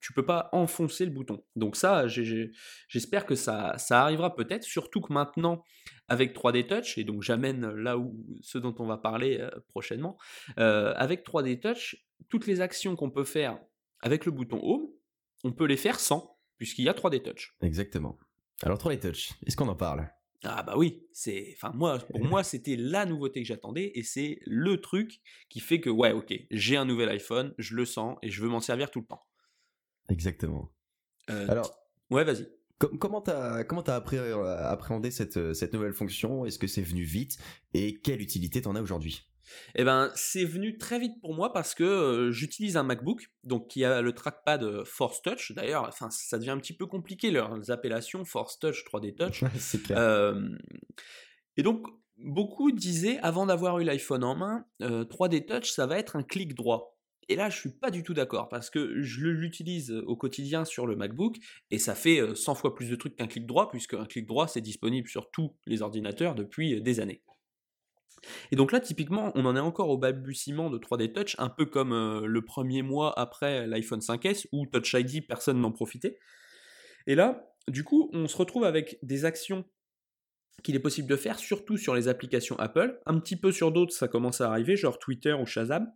tu 0.00 0.12
peux 0.12 0.24
pas 0.24 0.50
enfoncer 0.52 1.04
le 1.04 1.10
bouton. 1.10 1.44
Donc 1.56 1.74
ça, 1.74 2.06
j'espère 2.06 3.26
que 3.26 3.34
ça, 3.34 3.76
ça 3.76 4.02
arrivera 4.02 4.36
peut-être. 4.36 4.62
Surtout 4.62 5.00
que 5.00 5.12
maintenant, 5.12 5.64
avec 6.06 6.36
3D 6.36 6.66
Touch, 6.66 6.96
et 6.96 7.02
donc 7.02 7.22
j'amène 7.22 7.68
là 7.68 7.98
où 7.98 8.24
ce 8.40 8.58
dont 8.58 8.74
on 8.78 8.86
va 8.86 8.96
parler 8.96 9.38
euh, 9.40 9.50
prochainement, 9.68 10.16
euh, 10.58 10.94
avec 10.96 11.26
3D 11.26 11.58
Touch, 11.58 11.96
toutes 12.28 12.46
les 12.46 12.60
actions 12.60 12.94
qu'on 12.94 13.10
peut 13.10 13.24
faire 13.24 13.58
avec 14.00 14.26
le 14.26 14.32
bouton 14.32 14.60
Home, 14.62 14.86
on 15.42 15.52
peut 15.52 15.66
les 15.66 15.76
faire 15.76 15.98
sans, 15.98 16.38
puisqu'il 16.56 16.84
y 16.84 16.88
a 16.88 16.92
3D 16.92 17.22
Touch. 17.22 17.56
Exactement. 17.62 18.16
Alors 18.62 18.78
3D 18.78 19.00
Touch, 19.00 19.30
est-ce 19.44 19.56
qu'on 19.56 19.68
en 19.68 19.74
parle? 19.74 20.08
Ah 20.42 20.62
bah 20.62 20.74
oui, 20.76 21.06
c'est, 21.12 21.54
enfin 21.56 21.72
moi, 21.74 21.98
pour 21.98 22.24
moi 22.24 22.42
c'était 22.42 22.76
la 22.76 23.06
nouveauté 23.06 23.42
que 23.42 23.46
j'attendais 23.48 23.92
et 23.94 24.02
c'est 24.02 24.40
le 24.44 24.80
truc 24.80 25.20
qui 25.48 25.60
fait 25.60 25.80
que 25.80 25.90
ouais, 25.90 26.12
ok, 26.12 26.34
j'ai 26.50 26.76
un 26.76 26.84
nouvel 26.84 27.08
iPhone, 27.08 27.54
je 27.58 27.74
le 27.74 27.84
sens 27.84 28.18
et 28.22 28.30
je 28.30 28.42
veux 28.42 28.48
m'en 28.48 28.60
servir 28.60 28.90
tout 28.90 29.00
le 29.00 29.06
temps. 29.06 29.22
Exactement. 30.08 30.70
Euh, 31.30 31.48
Alors, 31.48 31.70
ouais, 32.10 32.24
vas-y. 32.24 32.46
comment 32.98 33.22
t'as 33.22 33.64
comment 33.64 33.82
t'as 33.82 34.02
euh, 34.12 34.68
appréhendé 34.68 35.10
cette 35.10 35.54
cette 35.54 35.72
nouvelle 35.72 35.94
fonction? 35.94 36.44
Est-ce 36.44 36.58
que 36.58 36.66
c'est 36.66 36.82
venu 36.82 37.04
vite? 37.04 37.38
Et 37.72 38.00
quelle 38.00 38.20
utilité 38.20 38.60
t'en 38.62 38.74
as 38.74 38.82
aujourd'hui? 38.82 39.26
Eh 39.74 39.84
ben, 39.84 40.10
c'est 40.14 40.44
venu 40.44 40.78
très 40.78 40.98
vite 40.98 41.20
pour 41.20 41.34
moi 41.34 41.52
parce 41.52 41.74
que 41.74 42.30
j'utilise 42.32 42.76
un 42.76 42.82
MacBook, 42.82 43.30
donc 43.42 43.68
qui 43.68 43.84
a 43.84 44.02
le 44.02 44.12
trackpad 44.12 44.84
Force 44.84 45.22
Touch. 45.22 45.52
D'ailleurs, 45.52 45.86
enfin, 45.88 46.10
ça 46.10 46.38
devient 46.38 46.50
un 46.50 46.58
petit 46.58 46.76
peu 46.76 46.86
compliqué 46.86 47.30
leurs 47.30 47.70
appellations 47.70 48.24
Force 48.24 48.58
Touch, 48.58 48.84
3D 48.84 49.14
Touch. 49.14 49.44
et 51.56 51.62
donc, 51.62 51.86
beaucoup 52.18 52.72
disaient 52.72 53.18
avant 53.18 53.46
d'avoir 53.46 53.78
eu 53.80 53.84
l'iPhone 53.84 54.24
en 54.24 54.36
main, 54.36 54.64
3D 54.80 55.46
Touch, 55.46 55.70
ça 55.70 55.86
va 55.86 55.98
être 55.98 56.16
un 56.16 56.22
clic 56.22 56.54
droit. 56.54 56.94
Et 57.28 57.36
là, 57.36 57.48
je 57.48 57.58
suis 57.58 57.70
pas 57.70 57.90
du 57.90 58.02
tout 58.02 58.14
d'accord 58.14 58.48
parce 58.48 58.70
que 58.70 59.02
je 59.02 59.26
l'utilise 59.26 59.90
au 59.90 60.16
quotidien 60.16 60.64
sur 60.64 60.86
le 60.86 60.94
MacBook 60.94 61.36
et 61.70 61.78
ça 61.78 61.94
fait 61.94 62.34
100 62.34 62.54
fois 62.54 62.74
plus 62.74 62.90
de 62.90 62.96
trucs 62.96 63.16
qu'un 63.16 63.26
clic 63.26 63.46
droit 63.46 63.70
puisque 63.70 63.94
un 63.94 64.04
clic 64.04 64.26
droit 64.26 64.46
c'est 64.46 64.60
disponible 64.60 65.08
sur 65.08 65.30
tous 65.30 65.56
les 65.66 65.82
ordinateurs 65.82 66.34
depuis 66.34 66.82
des 66.82 67.00
années. 67.00 67.22
Et 68.50 68.56
donc 68.56 68.72
là, 68.72 68.80
typiquement, 68.80 69.32
on 69.34 69.44
en 69.46 69.56
est 69.56 69.60
encore 69.60 69.88
au 69.88 69.98
balbutiement 69.98 70.70
de 70.70 70.78
3D 70.78 71.12
Touch, 71.12 71.36
un 71.38 71.48
peu 71.48 71.66
comme 71.66 71.92
euh, 71.92 72.26
le 72.26 72.42
premier 72.42 72.82
mois 72.82 73.18
après 73.18 73.66
l'iPhone 73.66 74.00
5S, 74.00 74.46
où 74.52 74.66
Touch 74.66 74.94
ID, 74.94 75.26
personne 75.26 75.60
n'en 75.60 75.72
profitait. 75.72 76.18
Et 77.06 77.14
là, 77.14 77.50
du 77.68 77.84
coup, 77.84 78.10
on 78.12 78.28
se 78.28 78.36
retrouve 78.36 78.64
avec 78.64 78.98
des 79.02 79.24
actions 79.24 79.64
qu'il 80.62 80.76
est 80.76 80.80
possible 80.80 81.08
de 81.08 81.16
faire, 81.16 81.38
surtout 81.38 81.76
sur 81.76 81.94
les 81.94 82.08
applications 82.08 82.58
Apple. 82.58 83.00
Un 83.06 83.18
petit 83.18 83.36
peu 83.36 83.52
sur 83.52 83.72
d'autres, 83.72 83.92
ça 83.92 84.08
commence 84.08 84.40
à 84.40 84.48
arriver, 84.48 84.76
genre 84.76 84.98
Twitter 84.98 85.32
ou 85.32 85.46
Shazam. 85.46 85.90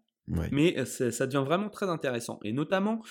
Mais 0.53 0.85
ça 0.85 1.27
devient 1.27 1.45
vraiment 1.45 1.71
très 1.71 1.88
intéressant. 1.88 2.38
Et 2.45 2.53
notamment, 2.53 3.03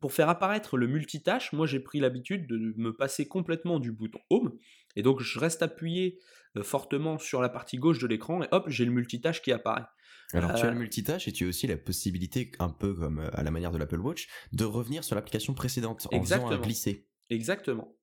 pour 0.00 0.12
faire 0.12 0.28
apparaître 0.28 0.76
le 0.76 0.86
multitâche, 0.86 1.52
moi 1.52 1.66
j'ai 1.66 1.80
pris 1.80 2.00
l'habitude 2.00 2.46
de 2.46 2.74
me 2.76 2.92
passer 2.92 3.26
complètement 3.26 3.78
du 3.78 3.92
bouton 3.92 4.20
Home. 4.30 4.52
Et 4.96 5.02
donc 5.02 5.20
je 5.20 5.38
reste 5.38 5.62
appuyé 5.62 6.18
fortement 6.62 7.18
sur 7.18 7.42
la 7.42 7.48
partie 7.48 7.76
gauche 7.76 7.98
de 7.98 8.06
l'écran 8.06 8.42
et 8.42 8.48
hop, 8.52 8.64
j'ai 8.68 8.84
le 8.84 8.92
multitâche 8.92 9.42
qui 9.42 9.52
apparaît. 9.52 9.84
Alors 10.32 10.54
tu 10.54 10.64
as 10.64 10.70
le 10.70 10.78
multitâche 10.78 11.28
et 11.28 11.32
tu 11.32 11.44
as 11.44 11.48
aussi 11.48 11.66
la 11.66 11.76
possibilité, 11.76 12.50
un 12.58 12.70
peu 12.70 12.94
comme 12.94 13.20
à 13.32 13.42
la 13.42 13.50
manière 13.50 13.70
de 13.70 13.78
l'Apple 13.78 14.00
Watch, 14.00 14.28
de 14.52 14.64
revenir 14.64 15.04
sur 15.04 15.14
l'application 15.14 15.54
précédente 15.54 16.08
en 16.12 16.20
faisant 16.22 16.50
un 16.50 16.58
glisser. 16.58 17.06
Exactement. 17.30 17.96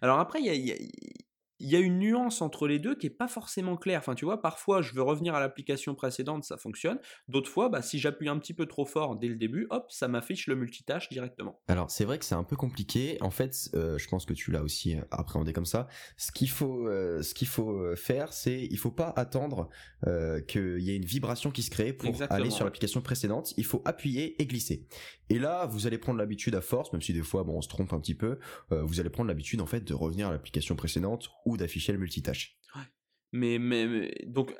Alors 0.00 0.18
après, 0.18 0.40
il 0.40 0.46
y 0.46 0.72
a, 0.72 0.76
il 1.58 1.68
y 1.68 1.76
a 1.76 1.78
une 1.78 1.98
nuance 1.98 2.42
entre 2.42 2.66
les 2.66 2.78
deux 2.78 2.94
qui 2.94 3.06
est 3.06 3.10
pas 3.10 3.28
forcément 3.28 3.76
claire. 3.76 4.00
Enfin, 4.00 4.14
tu 4.14 4.24
vois, 4.24 4.42
parfois, 4.42 4.82
je 4.82 4.92
veux 4.92 5.02
revenir 5.02 5.34
à 5.34 5.40
l'application 5.40 5.94
précédente, 5.94 6.44
ça 6.44 6.56
fonctionne. 6.56 6.98
D'autres 7.28 7.50
fois, 7.50 7.68
bah, 7.68 7.82
si 7.82 7.98
j'appuie 7.98 8.28
un 8.28 8.38
petit 8.38 8.54
peu 8.54 8.66
trop 8.66 8.84
fort 8.84 9.16
dès 9.16 9.28
le 9.28 9.36
début, 9.36 9.66
hop, 9.70 9.86
ça 9.90 10.08
m'affiche 10.08 10.46
le 10.46 10.56
multitâche 10.56 11.08
directement. 11.08 11.60
Alors, 11.68 11.90
c'est 11.90 12.04
vrai 12.04 12.18
que 12.18 12.24
c'est 12.24 12.34
un 12.34 12.44
peu 12.44 12.56
compliqué. 12.56 13.16
En 13.20 13.30
fait, 13.30 13.70
euh, 13.74 13.98
je 13.98 14.08
pense 14.08 14.26
que 14.26 14.34
tu 14.34 14.50
l'as 14.50 14.62
aussi 14.62 14.96
euh, 14.96 15.02
appréhendé 15.10 15.52
comme 15.52 15.66
ça. 15.66 15.88
Ce 16.16 16.32
qu'il 16.32 16.50
faut, 16.50 16.86
euh, 16.88 17.22
ce 17.22 17.34
qu'il 17.34 17.48
faut 17.48 17.96
faire, 17.96 18.32
c'est, 18.32 18.62
il 18.70 18.78
faut 18.78 18.90
pas 18.90 19.12
attendre 19.16 19.68
qu'il 20.48 20.80
y 20.80 20.90
ait 20.90 20.96
une 20.96 21.04
vibration 21.04 21.50
qui 21.50 21.62
se 21.62 21.70
crée 21.70 21.92
pour 21.92 22.14
aller 22.30 22.50
sur 22.50 22.64
l'application 22.64 23.00
précédente. 23.00 23.54
Il 23.56 23.64
faut 23.64 23.82
appuyer 23.84 24.40
et 24.40 24.46
glisser. 24.46 24.86
Et 25.28 25.38
là, 25.38 25.66
vous 25.66 25.86
allez 25.86 25.98
prendre 25.98 26.18
l'habitude 26.18 26.54
à 26.54 26.60
force, 26.60 26.92
même 26.92 27.02
si 27.02 27.12
des 27.12 27.22
fois, 27.22 27.44
bon, 27.44 27.58
on 27.58 27.62
se 27.62 27.68
trompe 27.68 27.92
un 27.92 28.00
petit 28.00 28.14
peu. 28.14 28.38
vous 28.70 29.00
allez 29.00 29.10
prendre 29.10 29.28
l'habitude, 29.28 29.60
en 29.60 29.66
fait, 29.66 29.84
de 29.84 29.94
revenir 29.94 30.28
à 30.28 30.32
l'application 30.32 30.76
précédente 30.76 31.30
ou 31.44 31.56
d'afficher 31.56 31.92
le 31.92 31.98
multitâche. 31.98 32.58
Mais, 33.32 33.58
mais, 33.58 34.12
donc 34.26 34.54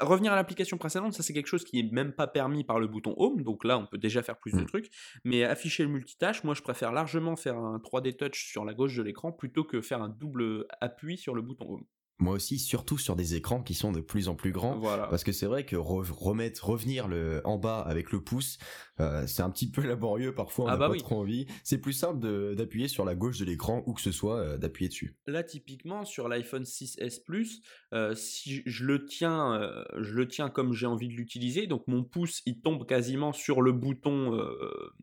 revenir 0.00 0.32
à 0.32 0.36
l'application 0.36 0.78
précédente, 0.78 1.14
ça 1.14 1.22
c'est 1.22 1.32
quelque 1.32 1.46
chose 1.46 1.64
qui 1.64 1.78
est 1.78 1.92
même 1.92 2.12
pas 2.12 2.26
permis 2.26 2.64
par 2.64 2.78
le 2.78 2.86
bouton 2.86 3.14
Home, 3.16 3.42
donc 3.42 3.64
là 3.64 3.78
on 3.78 3.86
peut 3.86 3.98
déjà 3.98 4.22
faire 4.22 4.38
plus 4.38 4.52
de 4.52 4.60
mmh. 4.60 4.66
trucs. 4.66 4.90
Mais 5.24 5.44
afficher 5.44 5.84
le 5.84 5.88
multitâche, 5.88 6.44
moi 6.44 6.54
je 6.54 6.62
préfère 6.62 6.92
largement 6.92 7.36
faire 7.36 7.56
un 7.56 7.78
3D 7.78 8.16
touch 8.16 8.50
sur 8.50 8.64
la 8.64 8.74
gauche 8.74 8.96
de 8.96 9.02
l'écran 9.02 9.32
plutôt 9.32 9.64
que 9.64 9.80
faire 9.80 10.02
un 10.02 10.08
double 10.08 10.66
appui 10.80 11.16
sur 11.16 11.34
le 11.34 11.42
bouton 11.42 11.66
Home. 11.68 11.84
Moi 12.18 12.32
aussi, 12.32 12.58
surtout 12.58 12.96
sur 12.96 13.14
des 13.14 13.34
écrans 13.34 13.62
qui 13.62 13.74
sont 13.74 13.92
de 13.92 14.00
plus 14.00 14.28
en 14.28 14.34
plus 14.34 14.50
grands. 14.50 14.78
Voilà. 14.78 15.06
Parce 15.08 15.22
que 15.22 15.32
c'est 15.32 15.46
vrai 15.46 15.66
que 15.66 15.76
remettre, 15.76 16.64
revenir 16.66 17.08
le, 17.08 17.42
en 17.44 17.58
bas 17.58 17.80
avec 17.80 18.10
le 18.10 18.22
pouce, 18.22 18.56
euh, 19.00 19.26
c'est 19.26 19.42
un 19.42 19.50
petit 19.50 19.70
peu 19.70 19.82
laborieux 19.86 20.34
parfois, 20.34 20.64
on 20.64 20.68
ah 20.68 20.76
bah 20.78 20.88
pas 20.88 20.96
trop 20.96 21.20
envie. 21.20 21.46
C'est 21.62 21.78
plus 21.78 21.92
simple 21.92 22.54
d'appuyer 22.54 22.88
sur 22.88 23.04
la 23.04 23.14
gauche 23.14 23.38
de 23.38 23.44
l'écran 23.44 23.82
ou 23.86 23.92
que 23.92 24.00
ce 24.00 24.12
soit 24.12 24.38
euh, 24.38 24.56
d'appuyer 24.56 24.88
dessus. 24.88 25.14
Là, 25.26 25.42
typiquement, 25.42 26.06
sur 26.06 26.28
l'iPhone 26.28 26.62
6S 26.62 27.22
Plus, 27.22 27.60
euh, 27.92 28.14
si 28.14 28.62
je 28.64 28.84
le 28.84 29.04
tiens, 29.04 29.60
je 29.98 30.14
le 30.14 30.26
tiens 30.26 30.48
comme 30.48 30.72
j'ai 30.72 30.86
envie 30.86 31.08
de 31.08 31.14
l'utiliser, 31.14 31.66
donc 31.66 31.86
mon 31.86 32.02
pouce, 32.02 32.40
il 32.46 32.60
tombe 32.60 32.86
quasiment 32.86 33.32
sur 33.32 33.60
le 33.60 33.72
bouton 33.72 34.38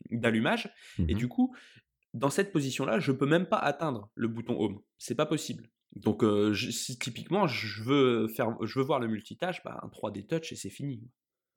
d'allumage. 0.10 0.74
Et 0.98 1.14
mmh 1.14 1.18
du 1.18 1.28
coup, 1.28 1.56
dans 2.14 2.30
cette 2.30 2.52
position-là, 2.52 3.00
je 3.00 3.12
peux 3.12 3.26
même 3.26 3.46
pas 3.46 3.58
atteindre 3.58 4.10
le 4.16 4.28
bouton 4.28 4.60
Home. 4.60 4.80
C'est 4.98 5.16
pas 5.16 5.26
possible. 5.26 5.70
Donc, 5.96 6.24
si 6.56 6.98
typiquement 6.98 7.48
je 7.48 7.84
veux 7.84 8.28
faire, 8.28 8.56
je 8.62 8.80
veux 8.80 8.86
voir 8.86 9.00
le 9.00 9.08
multitâche, 9.08 9.64
bah, 9.64 9.80
un 9.84 9.88
3D 9.88 10.26
touch 10.26 10.52
et 10.52 10.56
c'est 10.56 10.70
fini. 10.70 11.04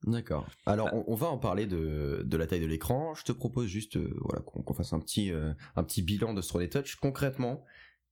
D'accord. 0.03 0.45
Alors, 0.67 0.91
bah 0.91 1.03
on, 1.07 1.15
va 1.15 1.27
en 1.27 1.39
parler 1.39 1.65
de, 1.65 2.21
de 2.23 2.37
la 2.37 2.45
taille 2.45 2.59
de 2.59 2.67
l'écran. 2.67 3.15
Je 3.15 3.23
te 3.23 3.31
propose 3.31 3.67
juste, 3.67 3.97
voilà, 3.97 4.41
qu'on 4.41 4.73
fasse 4.73 4.93
un 4.93 4.99
petit, 4.99 5.31
un 5.75 5.83
petit 5.83 6.03
bilan 6.03 6.35
de 6.35 6.41
ce 6.41 6.53
3D 6.53 6.69
touch. 6.69 6.95
Concrètement, 6.97 7.65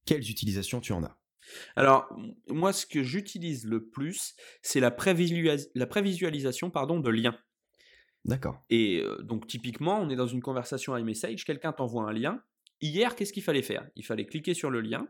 quelles 0.06 0.30
utilisations 0.30 0.82
tu 0.82 0.94
en 0.94 1.04
as? 1.04 1.16
Alors, 1.76 2.08
moi, 2.48 2.74
ce 2.74 2.88
que 2.88 3.04
j'utilise 3.04 3.66
le 3.66 3.88
plus, 3.88 4.36
c'est 4.64 4.80
la, 4.80 4.96
la, 5.76 5.86
prévisualisation 5.86 6.72
pardon, 6.72 7.00
de 7.00 7.10
liens. 7.12 7.38
D'accord. 8.26 8.64
Et 8.72 9.04
donc, 9.22 9.46
typiquement, 9.46 10.00
on 10.00 10.10
est 10.10 10.16
dans 10.16 10.26
une 10.26 10.42
conversation 10.42 10.98
iMessage, 10.98 11.46
quelqu'un 11.46 11.72
t'envoie 11.72 12.10
un 12.10 12.14
lien. 12.14 12.42
Hier, 12.82 13.16
qu'est-ce 13.16 13.32
qu'il 13.32 13.44
fallait 13.44 13.62
faire? 13.62 13.88
Il 13.96 14.04
fallait 14.04 14.26
cliquer 14.26 14.56
sur 14.56 14.72
le 14.72 14.82
lien, 14.82 15.08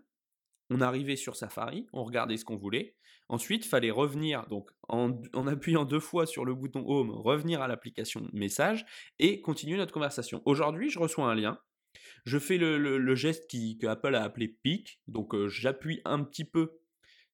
on 0.70 0.82
arrivait 0.82 1.16
sur 1.16 1.36
Safari, 1.36 1.88
on 1.94 2.04
regardait 2.04 2.38
ce 2.38 2.46
qu'on 2.46 2.58
voulait. 2.58 2.96
Ensuite, 3.28 3.66
il 3.66 3.70
fallait 3.70 3.92
revenir, 3.92 4.46
donc 4.48 4.70
en, 4.88 5.12
appuyant 5.48 5.84
deux 5.84 6.00
fois 6.00 6.28
sur 6.28 6.46
le 6.46 6.54
bouton 6.54 6.84
Home, 6.88 7.10
revenir 7.10 7.62
à 7.62 7.68
l'application 7.68 8.28
Message 8.34 8.86
et 9.18 9.42
continuer 9.42 9.78
notre 9.78 9.94
conversation. 9.94 10.42
Aujourd'hui, 10.46 10.90
je 10.90 11.00
reçois 11.00 11.26
un 11.26 11.36
lien. 11.36 11.60
Je 12.26 12.38
fais 12.38 12.58
le, 12.58 13.16
geste 13.16 13.48
qui, 13.50 13.78
que 13.78 13.88
Apple 13.88 14.16
a 14.16 14.24
appelé 14.24 14.48
PIC, 14.48 15.00
donc 15.08 15.34
euh, 15.34 15.48
j'appuie 15.48 16.02
un 16.06 16.24
petit 16.24 16.46
peu 16.46 16.80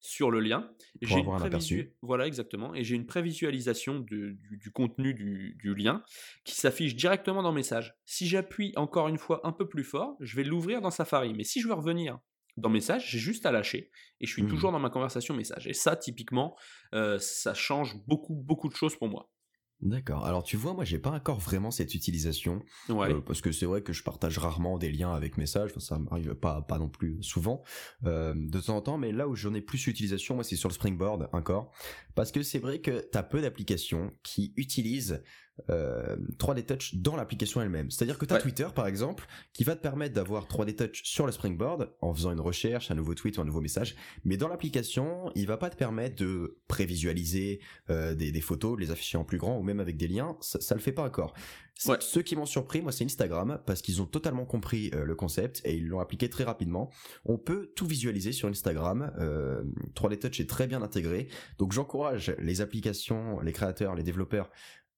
sur 0.00 0.30
le 0.30 0.40
lien. 0.40 0.70
J'ai 1.00 1.18
une 1.18 1.36
prévisu... 1.36 1.94
Voilà, 2.02 2.26
exactement. 2.26 2.74
Et 2.74 2.84
j'ai 2.84 2.96
une 2.96 3.06
prévisualisation 3.06 4.00
du, 4.00 4.38
contenu 4.74 5.14
du, 5.14 5.56
du, 5.60 5.74
lien 5.74 6.02
qui 6.44 6.54
s'affiche 6.54 6.96
directement 6.96 7.42
dans 7.42 7.52
Message. 7.52 7.94
Si 8.04 8.26
j'appuie 8.26 8.72
encore 8.76 9.08
une 9.08 9.18
fois 9.18 9.40
un 9.44 9.52
peu 9.52 9.68
plus 9.68 9.84
fort, 9.84 10.16
je 10.20 10.36
vais 10.36 10.44
l'ouvrir 10.44 10.80
dans 10.80 10.90
Safari. 10.90 11.34
Mais 11.34 11.44
si 11.44 11.60
je 11.60 11.68
veux 11.68 11.74
revenir 11.74 12.18
dans 12.56 12.68
message, 12.68 13.10
j'ai 13.10 13.18
juste 13.18 13.46
à 13.46 13.52
lâcher 13.52 13.90
et 14.20 14.26
je 14.26 14.32
suis 14.32 14.42
mmh. 14.42 14.48
toujours 14.48 14.72
dans 14.72 14.78
ma 14.78 14.90
conversation 14.90 15.34
message. 15.34 15.66
Et 15.66 15.74
ça, 15.74 15.96
typiquement, 15.96 16.56
euh, 16.94 17.18
ça 17.18 17.54
change 17.54 17.96
beaucoup, 18.06 18.34
beaucoup 18.34 18.68
de 18.68 18.74
choses 18.74 18.96
pour 18.96 19.08
moi. 19.08 19.30
D'accord. 19.82 20.24
Alors 20.24 20.44
tu 20.44 20.56
vois, 20.56 20.74
moi 20.74 20.84
j'ai 20.84 21.00
pas 21.00 21.10
encore 21.10 21.40
vraiment 21.40 21.72
cette 21.72 21.92
utilisation 21.96 22.62
ouais. 22.88 23.12
Euh, 23.12 23.20
parce 23.20 23.40
que 23.40 23.50
c'est 23.50 23.66
vrai 23.66 23.82
que 23.82 23.92
je 23.92 24.04
partage 24.04 24.38
rarement 24.38 24.78
des 24.78 24.92
liens 24.92 25.12
avec 25.12 25.36
messages. 25.36 25.70
Enfin, 25.70 25.80
ça 25.80 25.98
m'arrive 25.98 26.36
pas 26.36 26.62
pas 26.62 26.78
non 26.78 26.88
plus 26.88 27.20
souvent 27.20 27.64
euh, 28.04 28.32
de 28.36 28.60
temps 28.60 28.76
en 28.76 28.80
temps. 28.80 28.96
Mais 28.96 29.10
là 29.10 29.26
où 29.26 29.34
j'en 29.34 29.54
ai 29.54 29.60
plus 29.60 29.88
utilisation, 29.88 30.36
moi 30.36 30.44
c'est 30.44 30.54
sur 30.54 30.68
le 30.68 30.74
Springboard 30.74 31.28
encore 31.32 31.72
parce 32.14 32.30
que 32.30 32.44
c'est 32.44 32.60
vrai 32.60 32.80
que 32.80 33.00
t'as 33.10 33.24
peu 33.24 33.40
d'applications 33.40 34.12
qui 34.22 34.54
utilisent 34.56 35.24
3D 35.68 36.58
euh, 36.58 36.62
Touch 36.62 36.94
dans 36.96 37.16
l'application 37.16 37.60
elle-même. 37.60 37.90
C'est-à-dire 37.90 38.18
que 38.18 38.24
tu 38.24 38.34
as 38.34 38.38
Twitter 38.38 38.66
par 38.74 38.86
exemple 38.86 39.26
qui 39.52 39.64
va 39.64 39.76
te 39.76 39.82
permettre 39.82 40.14
d'avoir 40.14 40.46
3D 40.46 40.74
Touch 40.74 41.02
sur 41.04 41.26
le 41.26 41.32
Springboard 41.32 41.92
en 42.00 42.14
faisant 42.14 42.32
une 42.32 42.40
recherche, 42.40 42.90
un 42.90 42.94
nouveau 42.94 43.14
tweet 43.14 43.38
ou 43.38 43.42
un 43.42 43.44
nouveau 43.44 43.60
message, 43.60 43.94
mais 44.24 44.36
dans 44.36 44.48
l'application, 44.48 45.30
il 45.34 45.46
va 45.46 45.56
pas 45.56 45.70
te 45.70 45.76
permettre 45.76 46.16
de 46.16 46.58
prévisualiser 46.68 47.60
euh, 47.90 48.14
des, 48.14 48.40
photos, 48.40 48.78
les 48.78 48.90
afficher 48.90 49.18
en 49.18 49.24
plus 49.24 49.38
grand 49.38 49.58
ou 49.58 49.62
même 49.62 49.80
avec 49.80 49.96
des 49.96 50.08
liens, 50.08 50.36
ça, 50.40 50.60
ça 50.60 50.74
le 50.74 50.80
fait 50.80 50.92
pas 50.92 51.04
encore. 51.04 51.34
Ceux 51.74 52.22
qui 52.22 52.36
m'ont 52.36 52.46
surpris, 52.46 52.80
moi, 52.80 52.92
c'est 52.92 53.04
Instagram, 53.04 53.60
parce 53.66 53.82
qu'ils 53.82 54.00
ont 54.02 54.06
totalement 54.06 54.44
compris 54.44 54.90
euh, 54.94 55.04
le 55.04 55.14
concept 55.16 55.62
et 55.64 55.74
ils 55.74 55.88
l'ont 55.88 55.98
appliqué 55.98 56.28
très 56.28 56.44
rapidement. 56.44 56.90
On 57.24 57.38
peut 57.38 57.72
tout 57.74 57.86
visualiser 57.86 58.30
sur 58.30 58.48
Instagram. 58.48 59.10
3D 59.94 60.18
Touch 60.18 60.40
est 60.40 60.48
très 60.48 60.66
bien 60.66 60.82
intégré. 60.82 61.28
Donc 61.58 61.72
j'encourage 61.72 62.34
les 62.38 62.60
applications, 62.60 63.40
les 63.40 63.52
créateurs, 63.52 63.94
les 63.94 64.02
développeurs 64.02 64.50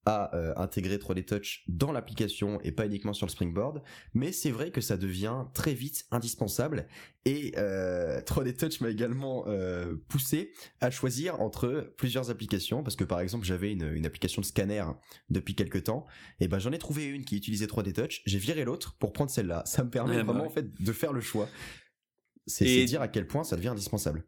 à 0.06 0.34
euh, 0.34 0.52
intégrer 0.56 0.96
3D 0.96 1.24
Touch 1.24 1.64
dans 1.68 1.92
l'application 1.92 2.60
et 2.62 2.72
pas 2.72 2.86
uniquement 2.86 3.12
sur 3.12 3.26
le 3.26 3.30
Springboard, 3.30 3.82
mais 4.12 4.32
c'est 4.32 4.50
vrai 4.50 4.70
que 4.70 4.80
ça 4.80 4.96
devient 4.96 5.44
très 5.54 5.74
vite 5.74 6.06
indispensable. 6.10 6.86
Et 7.24 7.52
3D 7.52 7.58
euh, 7.58 8.52
Touch 8.52 8.80
m'a 8.80 8.90
également 8.90 9.44
euh, 9.46 9.94
poussé 10.08 10.52
à 10.80 10.90
choisir 10.90 11.40
entre 11.40 11.94
plusieurs 11.96 12.30
applications. 12.30 12.82
Parce 12.82 12.96
que 12.96 13.04
par 13.04 13.20
exemple 13.20 13.46
j'avais 13.46 13.72
une, 13.72 14.04
application 14.04 14.42
de 14.42 14.46
scanner 14.46 14.84
depuis 15.30 15.54
quelques 15.54 15.84
temps. 15.84 16.04
Et 16.40 16.48
ben 16.48 16.58
j'en 16.58 16.72
ai 16.72 16.78
trouvé 16.78 17.06
une 17.06 17.24
qui 17.24 17.36
utilisait 17.36 17.66
3D 17.66 17.92
Touch, 17.92 18.22
j'ai 18.26 18.38
viré 18.38 18.64
l'autre 18.64 18.96
pour 18.98 19.12
prendre 19.12 19.30
celle-là. 19.30 19.62
Ça 19.64 19.84
me 19.84 19.90
permet 19.90 20.16
bah 20.16 20.24
vraiment 20.24 20.44
en 20.44 20.50
fait 20.50 20.66
de 20.82 20.92
faire 20.92 21.12
le 21.12 21.20
choix. 21.20 21.48
C'est 22.46 22.84
dire 22.84 23.00
à 23.00 23.08
quel 23.08 23.26
point 23.26 23.42
ça 23.42 23.56
devient 23.56 23.68
indispensable 23.68 24.26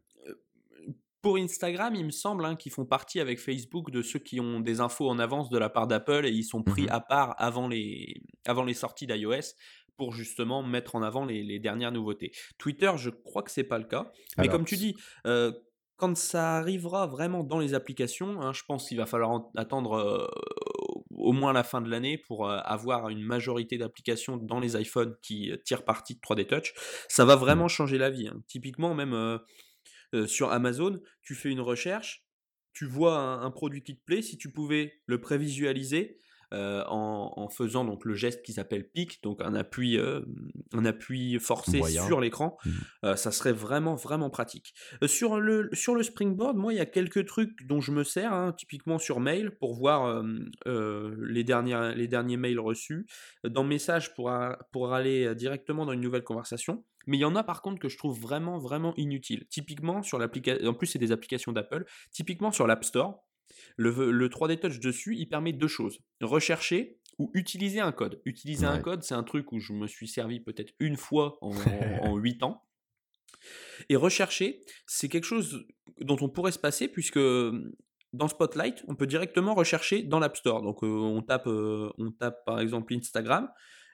pour 1.21 1.37
Instagram, 1.37 1.95
il 1.95 2.05
me 2.05 2.11
semble 2.11 2.45
hein, 2.45 2.55
qu'ils 2.55 2.71
font 2.71 2.85
partie 2.85 3.19
avec 3.19 3.39
Facebook 3.39 3.91
de 3.91 4.01
ceux 4.01 4.19
qui 4.19 4.39
ont 4.39 4.59
des 4.59 4.79
infos 4.79 5.09
en 5.09 5.19
avance 5.19 5.49
de 5.49 5.57
la 5.57 5.69
part 5.69 5.87
d'Apple 5.87 6.25
et 6.25 6.31
ils 6.31 6.43
sont 6.43 6.63
pris 6.63 6.83
mmh 6.83 6.91
à 6.91 6.99
part 6.99 7.35
avant 7.37 7.67
les, 7.67 8.21
avant 8.45 8.63
les 8.63 8.73
sorties 8.73 9.07
d'iOS 9.07 9.55
pour 9.97 10.13
justement 10.13 10.63
mettre 10.63 10.95
en 10.95 11.01
avant 11.01 11.25
les, 11.25 11.59
dernières 11.59 11.91
nouveautés. 11.91 12.31
Twitter, 12.57 12.91
je 12.97 13.09
crois 13.09 13.41
que 13.41 13.51
c'est 13.51 13.63
pas 13.63 13.79
le 13.79 13.85
cas. 13.85 14.11
Mais 14.37 14.47
comme 14.47 14.63
tu 14.63 14.77
dis, 14.77 14.95
euh, 15.25 15.51
quand 15.97 16.15
ça 16.15 16.57
arrivera 16.57 17.07
vraiment 17.07 17.43
dans 17.43 17.57
les 17.57 17.73
applications, 17.73 18.39
hein, 18.41 18.53
je 18.53 18.61
pense 18.67 18.87
qu'il 18.87 18.97
va 18.97 19.07
falloir 19.07 19.41
attendre 19.55 19.93
euh, 19.93 20.27
au 21.09 21.33
moins 21.33 21.51
la 21.51 21.63
fin 21.63 21.81
de 21.81 21.89
l'année 21.89 22.19
pour 22.19 22.47
euh, 22.47 22.59
avoir 22.63 23.09
une 23.09 23.23
majorité 23.23 23.79
d'applications 23.79 24.37
dans 24.37 24.59
les 24.59 24.79
iPhones 24.79 25.15
qui 25.23 25.51
tirent 25.65 25.83
parti 25.83 26.13
de 26.13 26.19
3D 26.19 26.45
Touch. 26.45 26.73
Ça 27.09 27.25
va 27.25 27.35
vraiment 27.35 27.65
mmh. 27.65 27.69
changer 27.69 27.97
la 27.97 28.11
vie. 28.11 28.27
Hein. 28.27 28.39
Typiquement, 28.47 28.93
même 28.93 29.39
sur 30.25 30.51
Amazon, 30.51 30.99
tu 31.21 31.35
fais 31.35 31.49
une 31.49 31.61
recherche, 31.61 32.25
tu 32.73 32.85
vois 32.85 33.19
un, 33.19 33.51
produit 33.51 33.81
qui 33.81 33.97
te 33.97 34.03
plaît, 34.03 34.21
si 34.21 34.37
tu 34.37 34.51
pouvais 34.51 34.93
le 35.05 35.19
prévisualiser, 35.19 36.19
en, 36.51 37.49
faisant 37.49 37.83
donc 37.85 38.05
le 38.05 38.13
geste 38.13 38.43
qui 38.43 38.53
s'appelle 38.53 38.89
pic, 38.89 39.21
donc 39.23 39.41
un 39.41 39.53
appui, 39.55 39.99
un 39.99 40.85
appui 40.85 41.39
forcé 41.39 41.81
sur 41.83 42.21
l'écran, 42.21 42.57
mmh. 42.65 43.15
ça 43.15 43.31
serait 43.31 43.51
vraiment 43.51 43.95
vraiment 43.95 44.29
pratique. 44.29 44.73
sur 45.05 45.39
le 45.39 45.69
sur 45.73 45.95
le 45.95 46.03
Springboard, 46.03 46.55
moi 46.55 46.73
il 46.73 46.77
y 46.77 46.81
a 46.81 46.85
quelques 46.85 47.25
trucs 47.25 47.65
dont 47.65 47.81
je 47.81 47.91
me 47.91 48.03
sers, 48.03 48.31
hein, 48.31 48.53
typiquement 48.53 48.99
sur 48.99 49.19
mail 49.19 49.51
pour 49.51 49.73
voir 49.75 50.23
les 50.65 51.43
derniers 51.43 51.93
les 51.95 52.07
derniers 52.07 52.37
mails 52.37 52.59
reçus, 52.59 53.07
dans 53.43 53.63
message 53.63 54.13
pour 54.13 54.31
pour 54.71 54.93
aller 54.93 55.33
directement 55.35 55.85
dans 55.85 55.93
une 55.93 56.01
nouvelle 56.01 56.23
conversation. 56.23 56.85
Mais 57.07 57.17
il 57.17 57.21
y 57.21 57.25
en 57.25 57.35
a 57.35 57.43
par 57.43 57.61
contre 57.61 57.79
que 57.79 57.89
je 57.89 57.97
trouve 57.97 58.19
vraiment, 58.19 58.59
vraiment 58.59 58.93
inutiles. 58.95 59.47
Typiquement 59.49 60.03
sur 60.03 60.19
l'application, 60.19 60.67
en 60.67 60.73
plus 60.73 60.87
c'est 60.87 60.99
des 60.99 61.11
applications 61.11 61.51
d'Apple, 61.51 61.85
typiquement 62.11 62.51
sur 62.51 62.67
l'App 62.67 62.83
Store. 62.83 63.23
Le, 63.77 64.11
le 64.11 64.29
3D 64.29 64.59
Touch 64.59 64.79
dessus, 64.79 65.15
il 65.15 65.27
permet 65.27 65.53
deux 65.53 65.67
choses. 65.67 65.99
Rechercher 66.21 66.99
ou 67.17 67.31
utiliser 67.33 67.79
un 67.79 67.91
code. 67.91 68.21
Utiliser 68.25 68.65
un 68.65 68.79
code, 68.79 69.03
c'est 69.03 69.15
un 69.15 69.23
truc 69.23 69.51
où 69.51 69.59
je 69.59 69.73
me 69.73 69.87
suis 69.87 70.07
servi 70.07 70.39
peut-être 70.39 70.73
une 70.79 70.97
fois 70.97 71.37
en, 71.41 71.51
en 72.01 72.17
8 72.17 72.43
ans. 72.43 72.63
Et 73.89 73.95
rechercher, 73.95 74.61
c'est 74.85 75.09
quelque 75.09 75.23
chose 75.23 75.65
dont 76.01 76.17
on 76.21 76.29
pourrait 76.29 76.51
se 76.51 76.59
passer 76.59 76.87
puisque 76.87 77.19
dans 78.13 78.27
Spotlight, 78.27 78.83
on 78.87 78.95
peut 78.95 79.07
directement 79.07 79.53
rechercher 79.53 80.03
dans 80.03 80.19
l'App 80.19 80.37
Store. 80.37 80.61
Donc 80.61 80.83
euh, 80.83 80.87
on, 80.87 81.21
tape, 81.21 81.47
euh, 81.47 81.91
on 81.97 82.11
tape 82.11 82.45
par 82.45 82.59
exemple 82.59 82.93
Instagram 82.93 83.49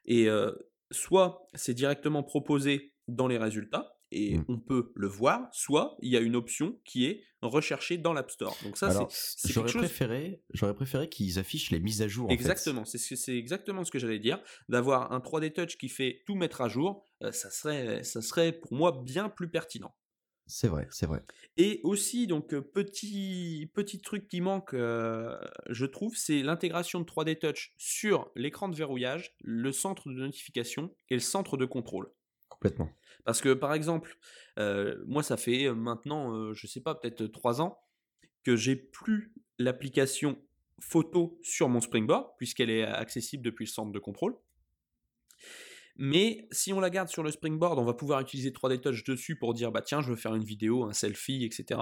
et 0.05 0.27
euh, 0.29 0.51
soit 0.91 1.47
c'est 1.53 1.73
directement 1.73 2.23
proposé 2.23 2.92
dans 3.07 3.27
les 3.27 3.37
résultats 3.37 3.97
et 4.13 4.37
Mm. 4.37 4.45
on 4.47 4.59
peut 4.59 4.91
le 4.95 5.07
voir, 5.07 5.49
soit 5.51 5.97
il 6.01 6.11
y 6.11 6.17
a 6.17 6.19
une 6.19 6.35
option 6.35 6.79
qui 6.85 7.05
est 7.05 7.23
recherchée 7.41 7.97
dans 7.97 8.13
l'App 8.13 8.31
Store. 8.31 8.55
Donc 8.63 8.77
ça, 8.77 8.91
c'est 9.09 9.51
j'aurais 9.51 9.65
quelque 9.65 9.73
chose... 9.73 9.81
préféré, 9.81 10.41
j'aurais 10.53 10.75
préféré 10.75 11.09
qu'ils 11.09 11.39
affichent 11.39 11.71
les 11.71 11.79
mises 11.79 12.01
à 12.01 12.07
jour. 12.07 12.31
Exactement, 12.31 12.85
c'est 12.85 12.97
c'est 12.97 13.35
exactement 13.35 13.83
ce 13.83 13.91
que 13.91 13.99
j'allais 13.99 14.19
dire. 14.19 14.41
D'avoir 14.69 15.11
un 15.11 15.19
3D 15.19 15.51
Touch 15.51 15.77
qui 15.77 15.89
fait 15.89 16.21
tout 16.25 16.35
mettre 16.35 16.61
à 16.61 16.69
jour, 16.69 17.03
euh, 17.23 17.31
ça, 17.31 17.49
serait, 17.49 18.03
ça 18.03 18.21
serait 18.21 18.53
pour 18.53 18.73
moi 18.73 19.01
bien 19.03 19.29
plus 19.29 19.49
pertinent. 19.49 19.95
C'est 20.45 20.67
vrai, 20.67 20.87
c'est 20.91 21.05
vrai. 21.05 21.23
Et 21.55 21.79
aussi, 21.83 22.27
donc, 22.27 22.53
euh, 22.53 22.61
petit, 22.61 23.71
petit 23.73 24.01
truc 24.01 24.27
qui 24.27 24.41
manque, 24.41 24.73
euh, 24.73 25.37
je 25.69 25.85
trouve, 25.85 26.17
c'est 26.17 26.43
l'intégration 26.43 26.99
de 26.99 27.05
3D 27.05 27.39
Touch 27.39 27.73
sur 27.77 28.29
l'écran 28.35 28.67
de 28.67 28.75
verrouillage, 28.75 29.35
le 29.39 29.71
centre 29.71 30.09
de 30.09 30.15
notification 30.15 30.93
et 31.09 31.13
le 31.13 31.21
centre 31.21 31.55
de 31.55 31.65
contrôle. 31.65 32.11
Complètement. 32.63 32.89
Parce 33.25 33.41
que, 33.41 33.53
par 33.53 33.73
exemple, 33.73 34.17
euh, 34.57 35.03
moi, 35.05 35.21
ça 35.23 35.37
fait 35.37 35.65
euh, 35.65 35.73
maintenant, 35.75 36.33
euh, 36.35 36.53
je 36.53 36.67
sais 36.67 36.81
pas, 36.81 36.95
peut-être 36.95 37.25
3 37.27 37.61
ans, 37.61 37.79
que 38.43 38.55
j'ai 38.55 38.75
plus 38.75 39.33
l'application 39.59 40.37
photo 40.79 41.39
sur 41.43 41.69
mon 41.69 41.79
Springboard, 41.81 42.31
puisqu'elle 42.37 42.69
est 42.69 42.83
accessible 42.83 43.43
depuis 43.43 43.65
le 43.65 43.69
centre 43.69 43.91
de 43.91 43.99
contrôle. 43.99 44.35
Mais 45.95 46.47
si 46.51 46.73
on 46.73 46.79
la 46.79 46.89
garde 46.89 47.07
sur 47.07 47.21
le 47.23 47.31
Springboard, 47.31 47.77
on 47.79 47.85
va 47.85 47.93
pouvoir 47.93 48.19
utiliser 48.21 48.49
3D 48.51 48.79
Touch 48.81 49.03
dessus 49.03 49.35
pour 49.35 49.53
dire, 49.53 49.71
bah 49.71 49.81
tiens, 49.81 50.01
je 50.01 50.09
veux 50.09 50.15
faire 50.15 50.33
une 50.35 50.43
vidéo, 50.43 50.83
un 50.85 50.93
selfie, 50.93 51.45
etc. 51.45 51.79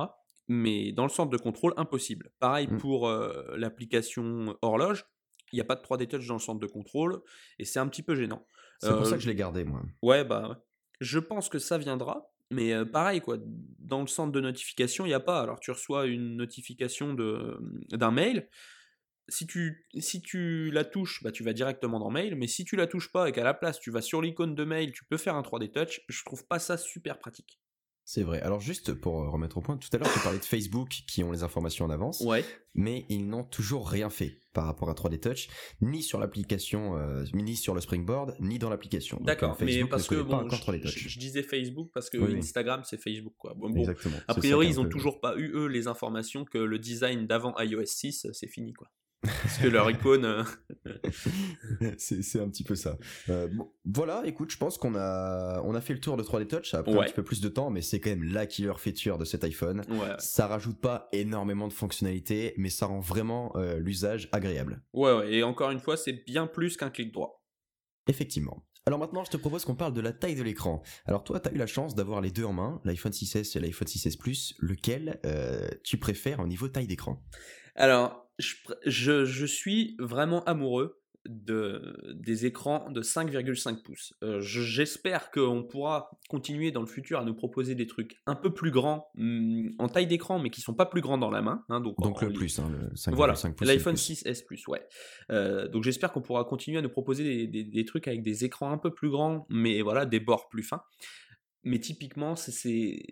Mais 0.48 0.92
dans 0.92 1.04
le 1.04 1.10
centre 1.10 1.30
de 1.32 1.38
contrôle, 1.38 1.74
impossible. 1.78 2.32
Pareil 2.40 2.68
Mm. 2.68 2.78
pour 2.78 3.08
euh, 3.08 3.56
l'application 3.56 4.58
horloge, 4.62 5.06
il 5.54 5.56
n'y 5.56 5.62
a 5.62 5.66
pas 5.66 5.76
de 5.76 5.82
3D 5.82 6.08
Touch 6.08 6.28
dans 6.28 6.36
le 6.36 6.40
centre 6.40 6.60
de 6.60 6.68
contrôle, 6.68 7.22
et 7.58 7.66
c'est 7.66 7.80
un 7.80 7.88
petit 7.88 8.04
peu 8.04 8.16
gênant. 8.16 8.46
C'est 8.80 8.90
pour 8.90 9.02
Euh, 9.02 9.06
ça 9.06 9.16
que 9.16 9.22
je 9.24 9.30
l'ai 9.30 9.36
gardé, 9.36 9.64
moi. 9.64 9.82
Ouais, 10.02 10.24
bah, 10.26 10.50
ouais. 10.50 10.56
Je 11.02 11.20
pense 11.20 11.50
que 11.50 11.60
ça 11.60 11.78
viendra, 11.78 12.32
mais 12.52 12.86
pareil, 12.86 13.22
quoi. 13.22 13.38
Dans 13.80 14.02
le 14.02 14.08
centre 14.08 14.32
de 14.32 14.40
notification, 14.40 15.06
il 15.06 15.10
n'y 15.10 15.14
a 15.14 15.20
pas. 15.20 15.42
Alors, 15.42 15.60
tu 15.60 15.72
reçois 15.72 16.06
une 16.06 16.36
notification 16.36 17.14
de, 17.14 17.58
d'un 17.90 18.12
mail. 18.12 18.48
Si 19.30 19.48
tu, 19.48 19.88
si 19.98 20.22
tu 20.22 20.70
la 20.72 20.84
touches, 20.84 21.24
bah, 21.24 21.32
tu 21.32 21.44
vas 21.44 21.54
directement 21.54 22.00
dans 22.00 22.12
mail, 22.12 22.36
mais 22.36 22.48
si 22.48 22.66
tu 22.66 22.76
la 22.76 22.88
touches 22.88 23.12
pas 23.12 23.30
et 23.30 23.32
qu'à 23.32 23.44
la 23.44 23.54
place, 23.54 23.80
tu 23.80 23.90
vas 23.90 24.02
sur 24.02 24.22
l'icône 24.22 24.56
de 24.56 24.64
mail, 24.66 24.92
tu 24.92 25.06
peux 25.06 25.18
faire 25.18 25.36
un 25.36 25.42
3D 25.42 25.72
Touch, 25.72 26.02
je 26.10 26.24
trouve 26.26 26.46
pas 26.46 26.60
ça 26.60 26.78
super 26.78 27.18
pratique. 27.18 27.61
C'est 28.14 28.24
vrai. 28.24 28.42
Alors 28.42 28.60
juste 28.60 28.94
pour 28.94 29.22
euh, 29.24 29.30
remettre 29.30 29.58
au 29.58 29.62
point, 29.62 29.78
tout 29.78 29.88
à 29.94 29.98
l'heure 29.98 30.12
tu 30.12 30.20
parlais 30.20 30.38
de 30.38 30.44
Facebook 30.44 30.90
qui 31.08 31.24
ont 31.24 31.32
les 31.32 31.44
informations 31.44 31.86
en 31.86 31.90
avance, 31.90 32.20
Ouais. 32.20 32.44
mais 32.74 33.06
ils 33.08 33.26
n'ont 33.26 33.46
toujours 33.46 33.88
rien 33.88 34.10
fait 34.10 34.38
par 34.52 34.66
rapport 34.66 34.90
à 34.90 34.94
3D 34.94 35.18
Touch, 35.22 35.48
ni 35.80 36.04
sur 36.04 36.20
l'application, 36.20 36.98
euh, 36.98 37.24
ni 37.34 37.56
sur 37.56 37.74
le 37.74 37.80
Springboard, 37.80 38.36
ni 38.42 38.60
dans 38.60 38.70
l'application. 38.70 39.18
D'accord, 39.22 39.52
euh, 39.62 39.66
mais 39.66 39.86
parce 39.86 40.10
que 40.10 40.22
bon, 40.22 40.50
je, 40.50 40.56
3D 40.58 40.82
Touch. 40.82 40.92
je- 41.00 41.08
je 41.08 41.20
disais 41.20 41.42
Facebook 41.42 41.90
parce 41.94 42.10
que 42.10 42.18
Oui. 42.18 42.38
Instagram 42.38 42.82
c'est 42.84 42.98
Facebook 43.02 43.36
quoi. 43.38 43.54
Bon, 43.54 43.70
bon, 43.70 43.80
Exactement. 43.80 44.18
a 44.28 44.34
priori 44.34 44.68
ils 44.68 44.80
ont 44.82 44.90
toujours 44.90 45.22
pas 45.22 45.38
eu 45.38 45.50
eux 45.54 45.68
les 45.68 45.88
informations 45.88 46.44
que 46.44 46.58
le 46.58 46.80
design 46.80 47.28
d'avant 47.28 47.56
iOS 47.60 47.86
6 47.86 48.26
euh, 48.26 48.34
c'est 48.34 48.50
fini 48.50 48.74
quoi. 48.74 48.90
Parce 49.22 49.58
que 49.60 49.68
leur 49.68 49.90
icône, 49.92 50.26
euh, 50.26 50.44
c'est 51.98 52.40
un 52.40 52.50
petit 52.50 52.64
peu 52.64 52.76
ça. 52.76 52.98
Euh, 53.30 53.48
bon, 53.48 53.72
voilà, 53.86 54.24
écoute, 54.26 54.52
je 54.52 54.58
pense 54.58 54.78
qu'on 54.80 54.96
a 54.96 55.62
on 55.64 55.76
a 55.76 55.82
fait 55.82 55.94
le 55.94 56.00
tour 56.00 56.18
de 56.18 56.24
3D 56.24 56.48
Touch. 56.48 56.72
Ça 56.72 56.80
a 56.80 56.84
pris 56.84 56.98
un 56.98 57.04
petit 57.04 57.14
peu 57.14 57.24
plus 57.24 57.40
de 57.42 57.50
temps, 57.50 57.70
mais 57.70 57.82
c'est 57.82 58.00
quand 58.00 58.10
même 58.10 58.24
la 58.24 58.48
killer 58.48 58.74
feature 58.78 59.18
de 59.20 59.26
cet 59.26 59.44
iPhone. 59.44 59.84
ouais, 59.90 60.16
Ça 60.18 60.48
rajoute 60.48 60.80
pas 60.82 61.08
énormément 61.12 61.68
de 61.68 61.74
fonctionnalités, 61.74 62.54
mais 62.58 62.70
ça 62.70 62.88
rend 62.88 63.00
vraiment 63.00 63.52
euh, 63.58 63.78
l'usage 63.80 64.28
agréable. 64.32 64.82
ouais, 64.94 65.14
ouais. 65.14 65.34
Et 65.34 65.44
encore 65.44 65.72
une 65.72 65.80
fois 65.80 65.98
c'est 65.98 66.26
bien 66.26 66.48
plus 66.48 66.76
qu'un 66.76 66.90
clic 66.90 67.12
droit. 67.14 67.44
Effectivement. 68.08 68.66
Alors 68.88 68.98
maintenant, 68.98 69.24
je 69.24 69.30
te 69.30 69.38
propose 69.38 69.64
qu'on 69.64 69.76
parle 69.76 69.94
de 69.94 70.02
la 70.02 70.12
taille 70.12 70.34
de 70.34 70.42
l'écran. 70.42 70.82
Alors 71.06 71.24
toi, 71.24 71.40
t'as 71.40 71.52
eu 71.52 71.58
la 71.58 71.68
chance 71.68 71.94
d'avoir 71.94 72.20
les 72.20 72.32
deux 72.32 72.46
en 72.46 72.54
main, 72.54 72.82
l'iPhone 72.84 73.12
6S 73.12 73.56
et 73.56 73.60
l'iPhone 73.62 73.88
6S 73.88 74.18
Plus. 74.18 74.56
Lequel 74.60 75.20
euh, 75.24 75.68
tu 75.84 75.98
préfères 75.98 76.40
au 76.40 76.48
niveau 76.48 76.68
taille 76.68 76.88
d'écran? 76.88 77.22
Alors, 77.76 78.21
je, 78.42 78.56
pr- 78.68 78.78
je, 78.86 79.26
je 79.26 79.46
suis 79.46 79.96
vraiment 80.00 80.44
amoureux 80.46 80.98
de, 81.30 81.96
des 82.16 82.48
écrans 82.48 82.90
de 82.90 83.04
5,5 83.04 83.84
pouces. 83.84 84.14
Euh, 84.24 84.42
je- 84.42 84.62
J'espère 84.64 85.30
qu'on 85.30 85.62
pourra 85.64 86.10
continuer 86.30 86.72
dans 86.72 86.82
le 86.82 86.88
futur 86.88 87.20
à 87.20 87.24
nous 87.24 87.36
proposer 87.36 87.76
des 87.76 87.86
trucs 87.86 88.18
un 88.26 88.34
peu 88.34 88.52
plus 88.52 88.72
grands 88.72 89.08
hum, 89.20 89.70
en 89.78 89.88
taille 89.88 90.08
d'écran, 90.08 90.40
mais 90.40 90.50
qui 90.50 90.62
sont 90.62 90.74
pas 90.74 90.88
plus 90.88 91.02
grands 91.02 91.20
dans 91.20 91.30
la 91.30 91.44
main. 91.44 91.64
hein, 91.70 91.80
donc 91.80 91.96
Donc 92.02 92.24
en- 92.24 92.26
le 92.26 92.34
plus, 92.34 92.58
hein, 92.58 92.70
le 92.72 92.90
5,5 92.96 93.14
Voilà, 93.16 93.34
pouces. 93.34 93.42
c'est 93.44 93.66
le 93.66 93.68
l'iPhone 93.68 93.94
plus. 93.94 94.02
6S 94.02 94.42
Plus, 94.46 94.68
ouais. 94.68 94.82
Euh, 95.32 95.68
donc 95.68 95.84
j'espère 95.84 96.12
qu'on 96.12 96.22
pourra 96.24 96.44
continuer 96.44 96.80
à 96.80 96.82
nous 96.82 96.90
proposer 96.90 97.24
des, 97.24 97.46
des- 97.48 97.64
des 97.66 97.86
trucs 97.86 98.08
avec 98.08 98.24
des 98.24 98.44
écrans 98.44 98.72
un 98.72 98.80
peu 98.80 98.92
plus 98.92 99.12
grands, 99.12 99.46
mais 99.50 99.82
voilà, 99.84 100.08
des 100.08 100.20
bords 100.20 100.50
plus 100.50 100.64
fins. 100.64 100.82
Mais 101.64 101.80
typiquement, 101.80 102.36
c'est- 102.36 103.04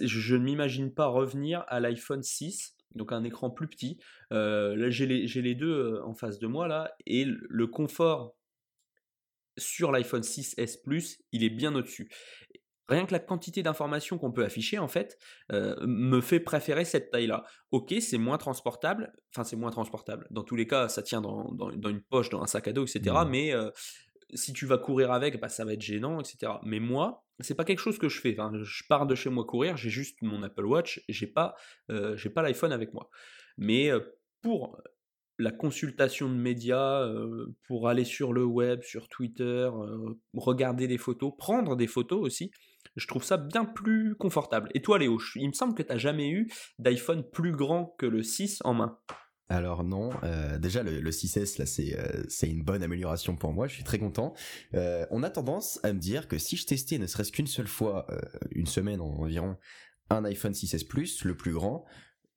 je 0.00 0.36
ne 0.36 0.44
m'imagine 0.44 0.94
pas 0.94 1.06
revenir 1.06 1.64
à 1.66 1.80
l'iPhone 1.80 2.22
6, 2.22 2.76
donc 2.94 3.12
un 3.12 3.24
écran 3.24 3.50
plus 3.50 3.68
petit. 3.68 3.98
Euh, 4.32 4.74
là, 4.76 4.90
j'ai 4.90 5.06
les, 5.06 5.54
deux 5.54 5.72
euh, 5.96 6.04
en 6.04 6.14
face 6.14 6.38
de 6.38 6.46
moi, 6.46 6.68
là, 6.68 6.94
et 7.06 7.24
le- 7.24 7.66
confort 7.66 8.36
sur 9.58 9.92
l'iPhone 9.92 10.22
6S 10.22 10.82
Plus, 10.82 11.20
il 11.32 11.44
est 11.44 11.50
bien 11.50 11.74
au-dessus. 11.74 12.10
Rien 12.88 13.06
que 13.06 13.12
la 13.12 13.20
quantité 13.20 13.62
d'informations 13.62 14.18
qu'on 14.18 14.32
peut 14.32 14.44
afficher, 14.44 14.78
en 14.78 14.88
fait, 14.88 15.16
euh, 15.52 15.76
me 15.86 16.20
fait 16.20 16.40
préférer 16.40 16.84
cette 16.84 17.10
taille-là. 17.10 17.44
Ok, 17.70 17.94
c'est 18.00 18.18
moins 18.18 18.38
transportable, 18.38 19.12
enfin 19.32 19.44
c'est 19.44 19.54
moins 19.56 19.70
transportable. 19.70 20.26
Dans 20.30 20.42
tous 20.42 20.56
les 20.56 20.66
cas, 20.66 20.88
ça 20.88 21.02
tient 21.02 21.20
dans, 21.20 21.52
dans- 21.52 21.70
dans 21.70 21.88
une 21.88 22.00
poche, 22.02 22.30
dans 22.30 22.42
un 22.42 22.46
sac 22.46 22.66
à 22.66 22.72
dos, 22.72 22.84
etc. 22.86 23.24
Mhm. 23.24 23.30
Mais 23.30 23.52
euh, 23.54 23.70
si 24.34 24.52
tu 24.52 24.66
vas 24.66 24.78
courir 24.78 25.12
avec, 25.12 25.38
bah, 25.40 25.48
ça 25.48 25.64
va 25.64 25.74
être 25.74 25.82
gênant, 25.82 26.20
etc. 26.20 26.54
Mais 26.64 26.80
moi, 26.80 27.24
c'est 27.40 27.54
pas 27.54 27.64
quelque 27.64 27.80
chose 27.80 27.98
que 27.98 28.08
je 28.08 28.20
fais. 28.20 28.34
Enfin, 28.38 28.52
je 28.62 28.84
pars 28.88 29.06
de 29.06 29.14
chez 29.14 29.30
moi 29.30 29.44
courir, 29.44 29.76
j'ai 29.76 29.90
juste 29.90 30.20
mon 30.22 30.42
Apple 30.42 30.64
Watch, 30.64 31.02
j'ai 31.08 31.26
pas, 31.26 31.54
euh, 31.90 32.16
pas 32.34 32.42
l'iPhone 32.42 32.72
avec 32.72 32.92
moi. 32.94 33.10
Mais 33.56 33.90
euh, 33.90 34.00
pour 34.42 34.80
la 35.38 35.50
consultation 35.50 36.28
de 36.28 36.34
médias, 36.34 37.02
euh, 37.02 37.54
pour 37.66 37.88
aller 37.88 38.04
sur 38.04 38.32
le 38.32 38.44
web, 38.44 38.82
sur 38.82 39.08
Twitter, 39.08 39.70
regarder 40.34 40.86
des 40.86 40.98
photos, 40.98 41.32
prendre 41.38 41.76
des 41.76 41.86
photos 41.86 42.20
aussi, 42.20 42.50
je 42.96 43.06
trouve 43.06 43.24
ça 43.24 43.36
bien 43.36 43.64
plus 43.64 44.14
confortable. 44.16 44.68
Et 44.74 44.82
toi, 44.82 44.98
Léo, 44.98 45.18
il 45.36 45.48
me 45.48 45.52
semble 45.52 45.74
que 45.74 45.82
tu 45.82 45.90
n'as 45.90 45.98
jamais 45.98 46.30
eu 46.30 46.50
d'iPhone 46.78 47.24
plus 47.30 47.52
grand 47.52 47.94
que 47.98 48.06
le 48.06 48.22
6 48.22 48.60
en 48.64 48.74
main. 48.74 48.98
Alors 49.52 49.82
non, 49.82 50.10
euh, 50.22 50.58
déjà 50.58 50.84
le, 50.84 51.00
le 51.00 51.10
6S 51.10 51.58
là 51.58 51.66
c'est 51.66 51.98
euh, 51.98 52.22
c'est 52.28 52.48
une 52.48 52.62
bonne 52.62 52.84
amélioration 52.84 53.34
pour 53.36 53.52
moi, 53.52 53.66
je 53.66 53.74
suis 53.74 53.82
très 53.82 53.98
content. 53.98 54.32
Euh, 54.74 55.04
on 55.10 55.24
a 55.24 55.28
tendance 55.30 55.80
à 55.82 55.92
me 55.92 55.98
dire 55.98 56.28
que 56.28 56.38
si 56.38 56.56
je 56.56 56.66
testais 56.66 56.98
ne 56.98 57.06
serait-ce 57.08 57.32
qu'une 57.32 57.48
seule 57.48 57.66
fois, 57.66 58.06
euh, 58.10 58.20
une 58.52 58.66
semaine 58.66 59.00
en- 59.00 59.06
environ, 59.20 59.56
un 60.08 60.24
iPhone 60.24 60.52
6S 60.54 60.84
Plus, 60.86 61.24
le 61.24 61.36
plus 61.36 61.52
grand, 61.52 61.84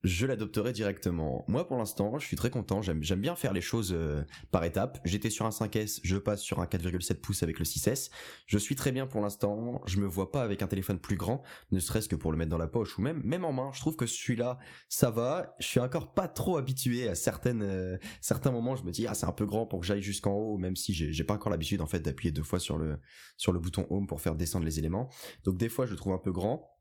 je 0.04 0.26
l'adopterai 0.26 0.74
directement. 0.74 1.46
Moi 1.48 1.68
pour 1.68 1.78
l'instant, 1.78 2.20
je 2.20 2.26
suis 2.26 2.36
très 2.36 2.50
content, 2.50 2.82
j'aime 2.82 3.00
bien 3.00 3.36
faire 3.36 3.54
les 3.54 3.62
choses 3.62 3.94
euh, 3.94 4.24
par 4.52 4.64
étapes. 4.66 5.00
J'étais 5.06 5.30
sur 5.30 5.46
un 5.46 5.50
5S, 5.50 6.02
je 6.04 6.18
passe 6.18 6.42
sur 6.42 6.60
un 6.60 6.66
4,7 6.66 7.16
pouces 7.16 7.42
avec 7.44 7.60
le 7.60 7.66
6S. 7.66 8.10
Je 8.46 8.58
suis 8.58 8.76
très 8.76 8.92
bien 8.92 9.08
pour 9.08 9.22
l'instant, 9.22 9.82
je 9.86 9.98
me 10.00 10.06
vois 10.06 10.32
pas 10.32 10.44
avec 10.44 10.62
un 10.62 10.68
téléphone 10.68 11.00
plus 11.00 11.16
grand, 11.16 11.42
ne 11.72 11.80
serait-ce 11.80 12.10
que 12.10 12.16
pour 12.16 12.32
le 12.32 12.38
mettre 12.38 12.52
dans 12.52 12.58
la 12.58 12.68
poche 12.68 12.98
ou 12.98 13.02
même 13.02 13.22
même 13.24 13.46
en 13.46 13.54
main. 13.54 13.72
Je 13.74 13.80
trouve 13.80 13.96
que 13.96 14.06
celui-là 14.06 14.60
ça 14.90 15.10
va. 15.10 15.56
Je 15.60 15.68
suis 15.68 15.80
encore 15.80 16.14
pas 16.14 16.28
trop 16.28 16.58
habitué 16.58 17.08
à 17.08 17.16
certaines 17.16 17.64
euh, 17.64 17.98
certains 18.20 18.52
moments. 18.52 18.76
Je 18.76 18.84
me 18.84 18.92
dis 18.92 19.08
ah 19.08 19.14
c'est 19.14 19.26
un 19.26 19.32
peu 19.32 19.46
grand 19.46 19.66
pour 19.66 19.80
que 19.80 19.86
j'aille 19.86 20.02
jusqu'en 20.02 20.34
haut, 20.34 20.58
même 20.58 20.76
si 20.76 20.94
j'ai 20.94 21.14
j'ai 21.14 21.24
pas 21.24 21.36
encore 21.36 21.52
l'habitude 21.52 21.82
en 21.82 21.88
fait 21.88 22.00
d'appuyer 22.00 22.32
deux 22.32 22.44
fois 22.44 22.60
sur 22.60 22.78
le 22.78 23.00
sur 23.38 23.54
le 23.54 23.60
bouton 23.60 23.88
home 23.90 24.08
pour 24.08 24.20
faire 24.20 24.36
descendre 24.36 24.66
les 24.66 24.80
éléments. 24.80 25.10
Donc 25.46 25.58
des 25.58 25.70
fois 25.70 25.86
je 25.86 25.92
le 25.92 25.98
trouve 25.98 26.14
un 26.14 26.18
peu 26.18 26.32
grand. 26.32 26.73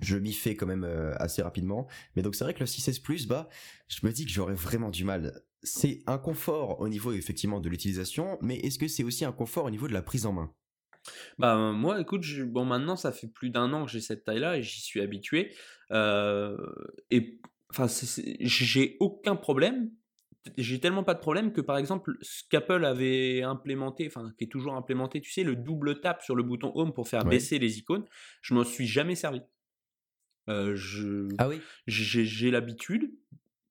Je 0.00 0.16
m'y 0.16 0.32
fais 0.32 0.56
quand 0.56 0.66
même 0.66 0.84
euh, 0.84 1.14
assez 1.18 1.42
rapidement. 1.42 1.86
Mais 2.16 2.22
donc 2.22 2.34
c'est 2.34 2.44
vrai 2.44 2.54
que 2.54 2.60
le 2.60 2.66
6S 2.66 2.98
Plus, 3.00 3.26
bah, 3.26 3.48
je 3.88 4.04
me 4.06 4.12
dis 4.12 4.24
que 4.26 4.32
j'aurais 4.32 4.54
vraiment 4.54 4.90
du 4.90 5.04
mal. 5.04 5.42
C'est 5.62 6.02
un 6.06 6.18
confort 6.18 6.80
au 6.80 6.88
niveau 6.88 7.12
effectivement 7.12 7.60
de 7.60 7.68
l'utilisation, 7.68 8.38
mais 8.40 8.56
est-ce 8.60 8.78
que 8.78 8.88
c'est 8.88 9.04
aussi 9.04 9.24
un 9.24 9.32
confort 9.32 9.64
au 9.66 9.70
niveau 9.70 9.88
de 9.88 9.92
la 9.92 10.02
prise 10.02 10.24
en 10.26 10.32
main? 10.32 10.52
Bah 11.38 11.72
moi, 11.72 12.00
écoute, 12.00 12.22
je- 12.22 12.44
bon 12.44 12.64
maintenant 12.64 12.96
ça 12.96 13.12
fait 13.12 13.28
plus 13.28 13.50
d'un 13.50 13.72
an 13.72 13.84
que 13.86 13.90
j'ai 13.90 14.00
cette 14.00 14.24
taille-là 14.24 14.58
et 14.58 14.62
j'y 14.62 14.80
suis 14.80 15.00
habitué. 15.00 15.54
Euh, 15.92 16.56
et 17.10 17.40
enfin, 17.70 17.86
j'ai 18.40 18.96
aucun 19.00 19.36
problème. 19.36 19.90
J'ai 20.56 20.80
tellement 20.80 21.04
pas 21.04 21.14
de 21.14 21.20
problème 21.20 21.52
que 21.52 21.60
par 21.60 21.76
exemple, 21.76 22.16
ce 22.22 22.42
qu'Apple 22.48 22.84
avait 22.84 23.42
implémenté, 23.42 24.06
enfin 24.06 24.32
qui 24.38 24.44
est 24.44 24.48
toujours 24.48 24.74
implémenté, 24.74 25.20
tu 25.20 25.30
sais, 25.30 25.42
le 25.44 25.54
double 25.56 26.00
tap 26.00 26.22
sur 26.22 26.34
le 26.34 26.42
bouton 26.42 26.72
Home 26.74 26.92
pour 26.94 27.08
faire 27.08 27.24
Ouais. 27.24 27.30
baisser 27.30 27.58
les 27.58 27.78
icônes, 27.78 28.04
je 28.42 28.54
m'en 28.54 28.64
suis 28.64 28.86
jamais 28.86 29.14
servi. 29.14 29.40
Euh, 30.50 30.74
je, 30.74 31.28
Ah 31.38 31.48
oui? 31.48 31.60
j'ai 31.86 32.24
j'ai 32.24 32.50
l'habitude. 32.50 33.10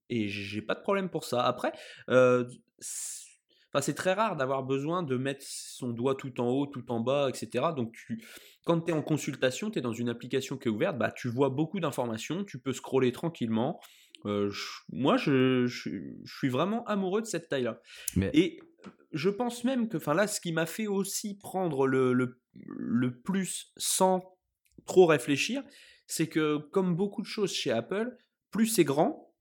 Et 0.09 0.27
j'ai 0.27 0.61
pas 0.63 0.73
de 0.73 0.81
problème 0.81 1.09
pour 1.09 1.23
ça. 1.23 1.45
Après, 1.45 1.71
euh, 2.09 2.43
c'est 2.79 3.93
très 3.93 4.13
rare 4.13 4.35
d'avoir 4.35 4.63
besoin 4.63 5.03
de 5.03 5.17
mettre 5.17 5.45
son 5.45 5.89
doigt 5.89 6.15
tout 6.15 6.41
en 6.41 6.49
haut, 6.49 6.65
tout 6.65 6.91
en 6.91 6.99
bas, 6.99 7.29
etc. 7.29 7.67
Donc, 7.75 7.93
tu, 7.93 8.23
quand 8.65 8.81
tu 8.81 8.91
es 8.91 8.93
en 8.93 9.03
consultation, 9.03 9.69
tu 9.69 9.79
es 9.79 9.81
dans 9.81 9.93
une 9.93 10.09
application 10.09 10.57
qui 10.57 10.67
est 10.67 10.71
ouverte, 10.71 10.97
bah, 10.97 11.11
tu 11.11 11.27
vois 11.27 11.49
beaucoup 11.49 11.79
d'informations, 11.79 12.43
tu 12.43 12.59
peux 12.59 12.73
scroller 12.73 13.11
tranquillement. 13.11 13.79
Euh, 14.25 14.51
moi, 14.91 15.15
je, 15.17 15.67
suis 15.67 16.49
vraiment 16.49 16.83
amoureux 16.85 17.21
de 17.21 17.27
cette 17.27 17.47
taille-là. 17.47 17.79
Et 18.33 18.59
je 19.11 19.29
pense 19.29 19.63
même 19.63 19.89
que, 19.89 19.97
enfin 19.97 20.15
là, 20.15 20.27
ce 20.27 20.41
qui 20.41 20.51
m'a 20.53 20.65
fait 20.65 20.87
aussi 20.87 21.37
prendre 21.37 21.85
le, 21.85 22.13
le 22.53 23.21
plus 23.21 23.71
sans 23.77 24.23
trop 24.85 25.05
réfléchir, 25.05 25.61
c'est 26.09 26.27
que 26.27 26.57
comme 26.57 26.95
beaucoup 26.95 27.21
de 27.21 27.27
choses 27.27 27.53
chez 27.53 27.71
Apple, 27.71 28.17
plus 28.49 28.65
c'est 28.65 28.83
grand, 28.83 29.31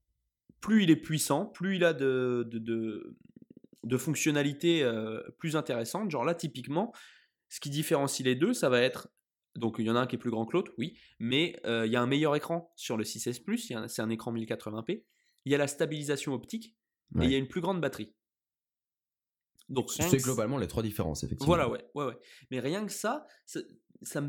plus 0.61 0.85
il 0.85 0.91
est 0.91 0.97
puissant, 0.97 1.47
plus 1.47 1.77
il 1.77 1.85
a 1.85 1.95
de, 1.95 2.47
de, 2.53 3.97
fonctionnalités 3.97 4.83
euh, 4.83 5.23
plus 5.39 5.57
intéressantes. 5.57 6.11
Genre 6.11 6.25
là, 6.25 6.35
typiquement, 6.35 6.93
ce 7.49 7.59
qui 7.59 7.71
différencie 7.71 8.25
les 8.25 8.35
deux, 8.35 8.53
ça 8.53 8.69
va 8.69 8.83
être. 8.83 9.09
Donc 9.57 9.77
il 9.79 9.87
y 9.87 9.91
en 9.91 9.97
a 9.97 10.01
un 10.01 10.07
qui 10.07 10.17
est 10.17 10.19
plus 10.19 10.31
grand 10.31 10.45
que 10.45 10.53
l'autre, 10.53 10.73
oui, 10.77 10.99
mais 11.19 11.59
euh, 11.65 11.87
il 11.87 11.93
y 11.93 11.97
a 11.97 12.03
un 12.03 12.07
meilleur 12.07 12.37
écran 12.37 12.71
sur 12.77 12.99
le 12.99 13.03
6S 13.03 13.43
Plus, 13.43 13.73
c'est 13.89 14.03
un 14.03 14.11
écran 14.11 14.33
1080p. 14.33 15.05
Il 15.47 15.53
y 15.53 15.55
a 15.55 15.59
la 15.59 15.69
stabilisation 15.69 16.35
optique 16.35 16.77
et 17.19 17.25
il 17.25 17.31
y 17.31 17.35
a 17.35 17.39
une 17.39 17.49
plus 17.49 17.63
grande 17.63 17.81
batterie. 17.81 18.15
Donc 19.71 19.91
c'est 19.91 20.19
globalement 20.19 20.59
les 20.59 20.67
trois 20.67 20.83
différences, 20.83 21.25
effectivement. 21.25 21.55
Voilà, 21.55 21.69
ouais, 21.69 21.85
ouais, 21.95 22.05
ouais. 22.05 22.19
Mais 22.51 22.61
rien 22.61 22.85
que 22.87 22.93
ça, 22.93 23.27
ça, 24.03 24.21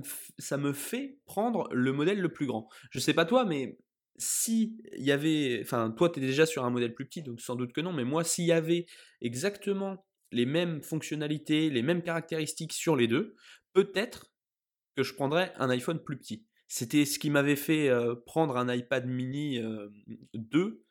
me, 0.58 0.74
fait 0.74 1.20
prendre 1.26 1.70
le 1.72 1.94
modèle 1.94 2.20
le 2.20 2.32
plus 2.32 2.48
grand. 2.48 2.68
Je 2.92 3.00
sais 3.00 3.14
pas 3.14 3.26
toi, 3.26 3.46
mais 3.46 3.78
si 4.18 4.78
y 4.98 5.12
avait, 5.12 5.60
enfin 5.62 5.92
toi 5.92 6.10
tu 6.10 6.20
es 6.20 6.22
déjà 6.22 6.46
sur 6.46 6.66
un 6.66 6.70
modèle 6.70 6.94
plus 6.94 7.06
petit, 7.06 7.22
donc 7.22 7.40
sans 7.40 7.56
doute 7.56 7.72
que 7.72 7.82
non, 7.82 7.94
mais 7.94 8.04
moi 8.04 8.24
s'il 8.24 8.46
y 8.46 8.52
avait 8.52 8.86
exactement 9.22 10.06
les 10.32 10.46
mêmes 10.46 10.82
fonctionnalités, 10.82 11.70
les 11.70 11.82
mêmes 11.82 12.04
caractéristiques 12.04 12.74
sur 12.74 12.96
les 12.96 13.08
deux, 13.08 13.36
peut-être 13.74 14.32
que 14.96 15.04
je 15.04 15.14
prendrais 15.14 15.54
un 15.58 15.70
iPhone 15.70 16.04
plus 16.04 16.18
petit. 16.18 16.46
C'était 16.68 17.06
ce 17.06 17.18
qui 17.18 17.30
m'avait 17.30 17.56
fait 17.56 17.90
euh, 17.90 18.16
prendre 18.16 18.58
un 18.58 18.74
iPad 18.74 19.08
mini 19.08 19.60
2 20.34 20.60
euh, 20.60 20.86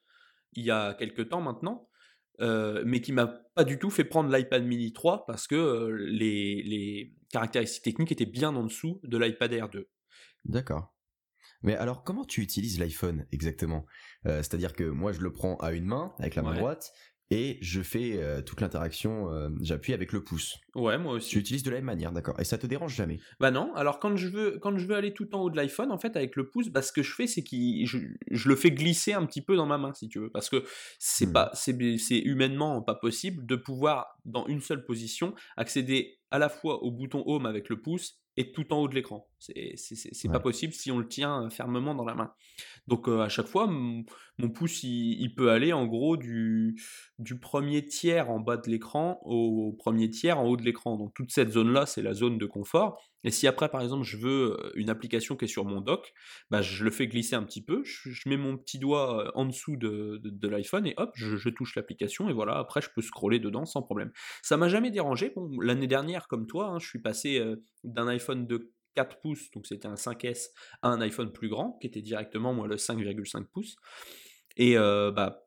il 0.55 0.65
y 0.65 0.71
a 0.71 0.95
quelques 0.95 1.29
temps 1.29 1.41
maintenant, 1.41 1.88
euh, 2.41 2.83
mais 2.87 3.01
qui 3.01 3.13
m'a 3.13 3.27
pas 3.27 3.65
du 3.65 3.79
tout 3.79 3.91
fait 3.91 4.05
prendre 4.05 4.35
l'iPad 4.35 4.65
mini 4.65 4.93
3 4.93 5.27
parce 5.27 5.47
que 5.47 5.91
les, 5.99 6.63
les 6.63 7.15
caractéristiques 7.31 7.85
techniques 7.85 8.13
étaient 8.13 8.27
bien 8.27 8.55
en 8.55 8.65
dessous 8.65 9.01
de 9.05 9.19
l'iPad 9.19 9.53
Air 9.53 9.69
2. 9.69 9.89
D'accord. 10.45 10.95
Mais 11.63 11.75
alors, 11.75 12.05
comment 12.05 12.25
tu 12.25 12.41
utilises 12.41 12.79
l'iPhone 12.79 13.27
exactement? 13.33 13.85
Euh, 14.27 14.39
C'est-à-dire 14.39 14.73
que 14.73 14.85
moi, 14.85 15.13
je 15.13 15.21
le 15.21 15.33
prends 15.33 15.57
à 15.57 15.73
une 15.73 15.87
main, 15.87 16.15
avec 16.19 16.37
la 16.37 16.43
main 16.43 16.55
droite, 16.55 16.93
et 17.31 17.59
je 17.61 17.83
fais 17.83 18.23
euh, 18.23 18.41
toute 18.41 18.63
l'interaction, 18.63 19.31
euh, 19.31 19.51
j'appuie 19.61 19.93
avec 19.93 20.13
le 20.13 20.25
pouce. 20.25 20.57
Ouais, 20.75 20.97
moi 20.97 21.15
aussi. 21.15 21.31
Tu 21.31 21.39
utilises 21.39 21.63
de 21.63 21.71
la 21.71 21.77
même 21.77 21.85
manière, 21.85 22.11
d'accord. 22.11 22.41
Et 22.41 22.45
ça 22.45 22.57
te 22.57 22.67
dérange 22.67 22.95
jamais? 22.95 23.19
Bah 23.39 23.51
non. 23.51 23.75
Alors 23.75 23.99
quand 23.99 24.17
je 24.17 24.29
veux, 24.29 24.59
quand 24.63 24.79
je 24.79 24.87
veux 24.87 24.95
aller 24.95 25.13
tout 25.13 25.35
en 25.35 25.41
haut 25.41 25.51
de 25.51 25.57
l'iPhone, 25.57 25.93
en 25.93 25.99
fait, 25.99 26.17
avec 26.17 26.37
le 26.37 26.49
pouce, 26.49 26.69
bah, 26.71 26.81
ce 26.81 26.91
que 26.91 27.03
je 27.03 27.13
fais, 27.13 27.27
c'est 27.27 27.43
que 27.43 27.57
je, 27.85 27.99
je, 28.31 28.49
le 28.49 28.57
fais 28.57 28.71
glisser 28.71 29.13
un 29.13 29.27
petit 29.27 29.43
peu 29.43 29.57
dans 29.57 29.67
ma 29.67 29.77
main, 29.77 29.93
si 29.93 30.09
tu 30.09 30.21
veux, 30.21 30.31
parce 30.31 30.49
que 30.49 30.65
c'est 30.99 31.31
pas, 31.31 31.51
c'est 31.53 32.19
humainement 32.19 32.81
pas 32.81 32.95
possible 32.95 33.45
de 33.45 33.57
pouvoir 33.57 34.19
dans 34.25 34.47
une 34.47 34.63
seule 34.63 34.85
position 34.85 35.35
accéder 35.59 36.19
à 36.31 36.39
la 36.39 36.49
fois 36.49 36.83
au 36.83 36.91
bouton 36.91 37.23
Home 37.27 37.47
avec 37.47 37.69
le 37.69 37.81
pouce 37.81 38.21
et 38.39 38.53
tout 38.53 38.73
en 38.73 38.79
haut 38.79 38.89
de 38.89 38.95
l'écran. 38.95 39.29
C'est 39.41 39.75
c'est 39.77 40.29
pas 40.29 40.39
possible 40.39 40.73
si 40.73 40.93
on 40.93 40.99
le 40.99 41.09
tient 41.09 41.45
euh, 41.45 41.51
fermement 41.51 41.97
dans 41.97 42.05
la 42.05 42.15
main. 42.15 42.33
Donc 42.87 43.09
euh, 43.09 43.21
à 43.21 43.29
chaque 43.29 43.49
fois, 43.49 43.67
mon 43.67 44.51
pouce 44.51 44.85
il, 44.85 45.35
peut 45.35 45.51
aller 45.51 45.73
en 45.73 45.87
gros 45.87 46.17
du, 46.17 46.81
du 47.19 47.41
premier 47.41 47.85
tiers 47.85 48.31
en 48.31 48.39
bas 48.39 48.57
de 48.57 48.71
l'écran 48.71 49.19
au 49.25 49.73
premier 49.77 50.09
tiers 50.09 50.39
en 50.39 50.47
haut 50.47 50.57
de 50.57 50.63
l'écran. 50.63 50.97
Donc 50.97 51.15
toute 51.15 51.33
cette 51.33 51.51
zone 51.51 51.73
là, 51.73 51.85
c'est 51.85 52.01
la 52.01 52.15
zone 52.15 52.39
de 52.39 52.47
confort. 52.47 53.03
Et 53.25 53.31
si 53.31 53.47
après 53.47 53.69
par 53.69 53.83
exemple 53.83 54.05
je 54.05 54.17
veux 54.17 54.57
une 54.75 54.91
application 54.91 55.37
qui 55.37 55.47
est 55.47 55.49
sur 55.49 55.65
mon 55.65 55.81
dock, 55.81 56.13
bah, 56.51 56.63
je 56.63 56.85
le 56.85 56.91
fais 56.91 57.09
glisser 57.09 57.35
un 57.35 57.43
petit 57.43 57.65
peu, 57.65 57.83
je, 57.85 58.29
mets 58.29 58.37
mon 58.37 58.57
petit 58.57 58.79
doigt 58.79 59.33
en 59.37 59.45
dessous 59.47 59.77
de, 59.77 60.49
l'iPhone 60.49 60.87
et 60.87 60.95
hop, 60.97 61.11
je, 61.15 61.49
touche 61.49 61.75
l'application 61.75 62.29
et 62.29 62.33
voilà, 62.33 62.59
après 62.59 62.81
je 62.81 62.89
peux 62.95 63.03
scroller 63.03 63.39
dedans 63.41 63.65
sans 63.65 63.83
problème. 63.83 64.13
Ça 64.43 64.57
m'a 64.57 64.69
jamais 64.69 64.91
dérangé. 64.91 65.33
L'année 65.61 65.87
dernière 65.87 66.29
comme 66.29 66.47
toi, 66.47 66.69
hein, 66.69 66.79
je 66.79 66.87
suis 66.87 67.01
passé 67.01 67.43
d'un 67.85 68.07
iPhone 68.09 68.47
de 68.47 68.73
4 68.95 69.21
pouces, 69.21 69.51
donc 69.53 69.67
c'était 69.67 69.89
un 69.89 69.95
5S, 69.95 70.49
à 70.83 70.89
un 70.89 71.01
iPhone 71.01 71.33
plus 71.33 71.49
grand, 71.49 71.79
qui 71.81 71.87
était 71.87 72.03
directement 72.03 72.55
moi 72.55 72.67
le 72.67 72.77
5,5 72.77 73.47
pouces. 73.47 73.77
Et 74.57 74.75
bah, 74.77 75.47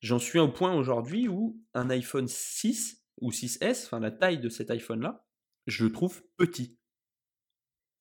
j'en 0.00 0.18
suis 0.18 0.38
au 0.38 0.48
point 0.48 0.74
aujourd'hui 0.74 1.28
où 1.28 1.60
un 1.74 1.90
iPhone 1.90 2.28
6 2.28 3.02
ou 3.20 3.30
6S, 3.30 3.86
enfin 3.86 4.00
la 4.00 4.10
taille 4.10 4.38
de 4.38 4.48
cet 4.48 4.70
iPhone-là, 4.70 5.24
je 5.66 5.84
le 5.84 5.92
trouve 5.92 6.22
petit. 6.36 6.78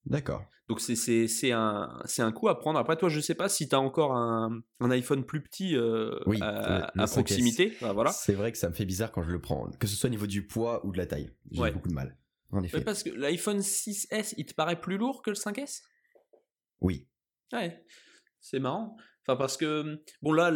D'accord. 0.06 0.46
Donc 0.68 0.80
c'est 0.80 1.52
un, 1.52 2.02
un 2.18 2.32
coup 2.32 2.48
à 2.48 2.58
prendre. 2.58 2.80
Après, 2.80 2.96
toi, 2.96 3.10
je 3.10 3.20
sais 3.20 3.36
pas 3.36 3.50
si 3.50 3.68
tu 3.68 3.76
as 3.76 3.80
encore 3.80 4.16
un, 4.16 4.62
un, 4.80 4.92
iPhone 4.92 5.26
plus 5.26 5.42
petit 5.42 5.76
euh, 5.76 6.18
à, 6.42 7.08
proximité. 7.08 7.76
voilà. 7.82 8.12
C'est 8.12 8.34
vrai 8.34 8.52
que 8.52 8.58
ça 8.58 8.70
me 8.70 8.74
fait 8.74 8.86
bizarre 8.86 9.12
quand 9.12 9.22
je 9.22 9.32
le 9.32 9.42
prends, 9.42 9.70
que 9.80 9.88
ce 9.88 9.96
soit 9.96 10.08
au 10.08 10.12
niveau 10.12 10.28
du 10.28 10.48
poids 10.48 10.86
ou 10.86 10.92
de 10.92 10.98
la 10.98 11.06
taille. 11.06 11.32
J'ai 11.52 11.72
beaucoup 11.72 11.90
de 11.90 11.94
mal 11.94 12.18
parce 12.86 13.04
que 13.04 13.10
l'iPhone 13.10 13.60
6S, 13.60 14.34
il 14.38 14.46
te 14.46 14.54
paraît 14.54 14.80
plus 14.80 14.98
lourd 14.98 15.22
que 15.22 15.30
le 15.30 15.36
5S 15.36 15.82
Oui. 16.82 17.08
Ouais, 17.54 17.84
c'est 18.40 18.60
marrant. 18.60 18.98
Enfin, 19.26 19.38
parce 19.38 19.56
que, 19.56 20.04
bon, 20.22 20.34
là, 20.34 20.52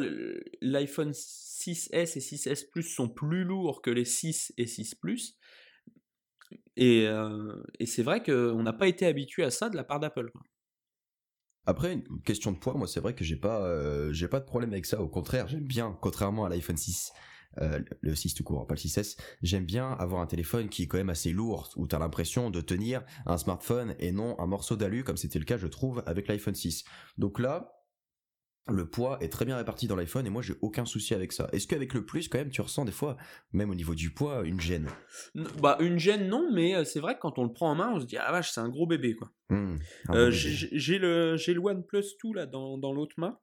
l'iPhone 0.62 1.12
6S 1.12 2.18
et 2.18 2.20
6S 2.20 2.70
Plus 2.70 2.84
sont 2.84 3.10
plus 3.10 3.44
lourds 3.44 3.82
que 3.82 3.92
les 3.92 4.06
6 4.06 4.54
et 4.58 4.68
6 4.68 4.96
Plus. 4.96 5.38
Et, 6.78 7.08
c'est 7.86 8.04
vrai 8.04 8.22
qu'on 8.24 8.64
n'a 8.64 8.74
pas 8.74 8.88
été 8.88 9.06
habitué 9.06 9.44
à 9.44 9.52
ça 9.52 9.70
de 9.70 9.76
la 9.76 9.84
part 9.84 10.00
d'Apple. 10.00 10.32
Après, 11.68 11.94
une 11.94 12.22
question 12.24 12.52
de 12.52 12.58
poids, 12.58 12.76
moi, 12.76 12.88
c'est 12.88 13.00
vrai 13.00 13.16
que 13.16 13.24
j'ai 13.24 13.38
pas, 13.38 14.12
j'ai 14.12 14.28
pas 14.28 14.40
de 14.40 14.46
problème 14.46 14.72
avec 14.72 14.86
ça. 14.86 15.02
Au 15.02 15.08
contraire, 15.08 15.48
j'aime 15.48 15.66
bien, 15.66 15.98
contrairement 16.02 16.46
à 16.46 16.50
l'iPhone 16.50 16.78
6 16.78 17.12
euh, 17.62 17.80
le 18.02 18.16
6 18.16 18.34
tout 18.34 18.44
court, 18.44 18.68
pas 18.68 18.74
le 18.74 18.80
6S, 18.80 19.18
j'aime 19.42 19.66
bien 19.66 19.92
avoir 19.92 20.22
un 20.22 20.26
téléphone 20.26 20.68
qui 20.68 20.84
est 20.84 20.88
quand 20.88 20.98
même 20.98 21.10
assez 21.10 21.32
lourd, 21.32 21.70
où 21.78 21.88
tu 21.88 21.96
as 21.96 22.00
l'impression 22.00 22.50
de 22.50 22.60
tenir 22.60 23.04
un 23.26 23.38
smartphone 23.38 23.96
et 24.00 24.12
non 24.12 24.38
un 24.40 24.46
morceau 24.46 24.76
d'alu, 24.76 25.04
comme 25.04 25.18
c'était 25.18 25.40
le 25.40 25.46
cas, 25.46 25.58
je 25.58 25.68
trouve, 25.68 26.04
avec 26.06 26.28
l'iPhone 26.28 26.56
6. 26.56 26.84
Donc 27.18 27.40
là, 27.40 27.75
le 28.68 28.90
poids 28.90 29.18
est 29.22 29.30
très 29.30 29.46
bien 29.46 29.58
réparti 29.58 29.88
dans 29.88 29.96
l'iPhone 29.96 30.26
et 30.26 30.30
moi 30.30 30.42
j'ai 30.42 30.56
aucun 30.62 30.86
souci 30.86 31.14
avec 31.14 31.32
ça. 31.32 31.48
Est-ce 31.52 31.68
qu'avec 31.68 31.94
le 31.94 32.06
plus 32.06 32.28
quand 32.28 32.38
même 32.38 32.50
tu 32.50 32.62
ressens 32.62 32.86
des 32.86 32.92
fois, 32.92 33.18
même 33.54 33.70
au 33.70 33.76
niveau 33.76 33.96
du 33.96 34.12
poids, 34.12 34.44
une 34.44 34.60
gêne? 34.60 34.90
Bah 35.62 35.78
une 35.80 36.00
gêne 36.00 36.28
non, 36.28 36.50
mais 36.52 36.76
euh, 36.76 36.84
c'est 36.84 37.00
vrai 37.00 37.16
que 37.16 37.20
quand 37.20 37.38
on 37.38 37.44
le 37.44 37.54
prend 37.54 37.72
en 37.72 37.76
main, 37.76 37.92
on 37.94 38.00
se 38.00 38.06
dit 38.06 38.18
ah 38.18 38.32
vache 38.32 38.52
c'est 38.52 38.62
un 38.62 38.70
gros 38.70 38.88
bébé 38.88 39.16
quoi. 39.16 39.32
Mmh, 39.50 39.76
euh, 40.10 40.32
j'ai 40.32 40.98
le 40.98 41.38
j'ai 41.38 41.54
le 41.54 41.60
OnePlus 41.60 42.06
2 42.24 42.34
là 42.34 42.46
dans, 42.46 42.78
dans 42.78 42.94
l'autre 42.94 43.16
main 43.18 43.38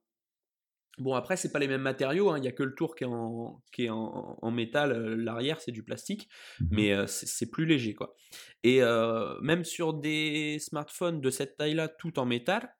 Bon, 0.99 1.15
après, 1.15 1.37
c'est 1.37 1.51
pas 1.51 1.59
les 1.59 1.67
mêmes 1.67 1.81
matériaux, 1.81 2.29
hein. 2.29 2.37
il 2.37 2.41
n'y 2.41 2.47
a 2.47 2.51
que 2.51 2.61
le 2.61 2.75
tour 2.75 2.95
qui 2.95 3.03
est 3.03 3.07
en, 3.07 3.61
qui 3.71 3.85
est 3.85 3.89
en, 3.89 4.51
métal, 4.51 4.91
euh, 4.91 5.15
l'arrière 5.15 5.59
c'est 5.59 5.71
du 5.71 5.83
plastique, 5.83 6.29
mmh 6.59 6.65
mais 6.69 6.93
euh, 6.93 7.07
c'est 7.07 7.49
plus 7.49 7.65
léger 7.65 7.95
quoi. 7.95 8.15
Et 8.63 8.83
euh, 8.83 9.39
même 9.41 9.63
sur 9.63 9.93
des 9.93 10.59
smartphones 10.59 11.19
de 11.19 11.29
cette 11.31 11.57
taille-là, 11.57 11.87
tout 11.87 12.19
en 12.19 12.25
métal, 12.25 12.75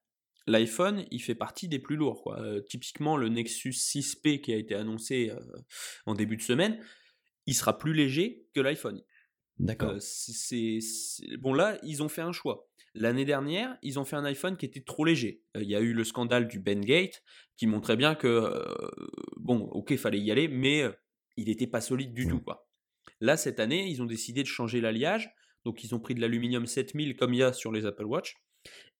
l'iPhone 0.47 1.05
il 1.11 1.21
fait 1.21 1.35
partie 1.35 1.67
des 1.67 1.79
plus 1.79 1.95
lourds 1.95 2.23
quoi. 2.23 2.41
typiquement, 2.67 3.17
le 3.17 3.29
Nexus 3.29 3.71
6P 3.71 4.41
qui 4.41 4.53
a 4.53 4.57
été 4.57 4.75
annoncé 4.75 5.31
en 6.05 6.13
début 6.15 6.37
de 6.37 6.41
semaine, 6.41 6.83
il 7.45 7.53
sera 7.53 7.77
plus 7.77 7.93
léger 7.93 8.45
que 8.53 8.61
l'iPhone. 8.61 9.01
D'accord. 9.59 9.95
c'est 9.99 10.79
bon 11.39 11.53
là, 11.53 11.77
ils 11.83 12.01
ont 12.03 12.09
fait 12.09 12.21
un 12.21 12.31
choix. 12.31 12.67
L'année 12.95 13.25
dernière, 13.25 13.77
ils 13.81 13.97
ont 13.99 14.05
fait 14.05 14.15
un 14.15 14.25
iPhone 14.25 14.55
qui 14.55 14.65
était 14.65 14.83
trop 14.83 15.03
léger. 15.03 15.41
Il 15.55 15.69
y 15.69 15.75
a 15.75 15.79
eu 15.79 15.93
le 15.93 16.03
scandale 16.03 16.47
du 16.47 16.59
Bengate 16.59 17.23
qui 17.57 17.65
montrait 17.65 17.97
bien 17.97 18.13
que, 18.13 18.63
bon, 19.37 19.61
ok, 19.71 19.91
il 19.91 19.97
fallait 19.97 20.19
y 20.19 20.31
aller, 20.31 20.47
mais 20.47 20.83
il 21.35 21.47
n'était 21.47 21.67
pas 21.67 21.81
solide 21.81 22.13
du 22.13 22.27
mmh. 22.27 22.29
tout. 22.29 22.39
Quoi. 22.41 22.67
Là, 23.19 23.35
cette 23.35 23.59
année, 23.59 23.87
ils 23.89 24.01
ont 24.01 24.05
décidé 24.05 24.43
de 24.43 24.47
changer 24.47 24.79
l'alliage. 24.79 25.33
Donc, 25.65 25.83
ils 25.83 25.95
ont 25.95 25.99
pris 25.99 26.13
de 26.13 26.21
l'aluminium 26.21 26.67
7000 26.67 27.15
comme 27.15 27.33
il 27.33 27.39
y 27.39 27.43
a 27.43 27.53
sur 27.53 27.71
les 27.71 27.85
Apple 27.85 28.05
Watch. 28.05 28.35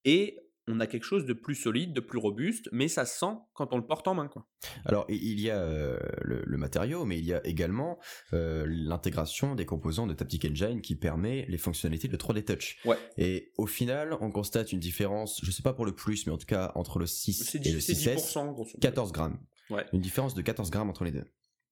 Et 0.06 0.40
on 0.68 0.80
a 0.80 0.88
quelque 0.88 1.04
chose 1.04 1.26
de 1.26 1.34
plus 1.34 1.56
solide, 1.56 1.94
de 1.94 2.00
plus 2.00 2.18
robuste, 2.18 2.70
mais 2.72 2.88
ça 2.88 3.06
sent 3.06 3.36
quand 3.54 3.74
on 3.74 3.78
le 3.78 3.86
porte 3.86 4.08
en 4.08 4.14
main. 4.14 4.28
Quoi. 4.28 4.48
Alors, 4.86 5.06
il 5.10 5.40
y 5.40 5.50
a 5.50 5.62
euh, 5.62 5.98
le, 6.22 6.58
matériau, 6.58 7.06
mais 7.06 7.20
il 7.20 7.26
y 7.26 7.34
a 7.34 7.46
également 7.46 8.00
euh, 8.32 8.66
l'intégration 8.68 9.56
des 9.56 9.66
composants 9.66 10.08
de 10.08 10.14
Taptic 10.14 10.46
Engine 10.46 10.82
qui 10.82 10.96
permet 10.96 11.46
les 11.50 11.58
fonctionnalités 11.58 12.08
de 12.08 12.16
3D 12.16 12.46
Touch. 12.46 12.78
Ouais. 12.86 12.98
Et 13.18 13.52
au 13.58 13.68
final, 13.68 14.16
on 14.22 14.32
constate 14.32 14.72
une 14.72 14.80
différence, 14.80 15.42
je 15.44 15.52
sais 15.52 15.64
pas 15.64 15.74
pour 15.74 15.86
le 15.86 15.94
plus, 15.94 16.26
mais 16.28 16.34
en 16.34 16.38
tout 16.38 16.46
cas 16.46 16.72
entre 16.76 17.00
le 17.00 17.06
6 17.06 17.56
et 17.56 17.72
le 17.72 17.80
6S, 17.80 18.80
14 18.80 19.12
grammes. 19.12 19.40
Ouais. 19.70 19.86
Une 19.92 20.02
différence 20.02 20.34
de 20.34 20.42
14 20.42 20.72
grammes 20.72 20.90
entre 20.90 21.04
les 21.04 21.12
deux. 21.12 21.26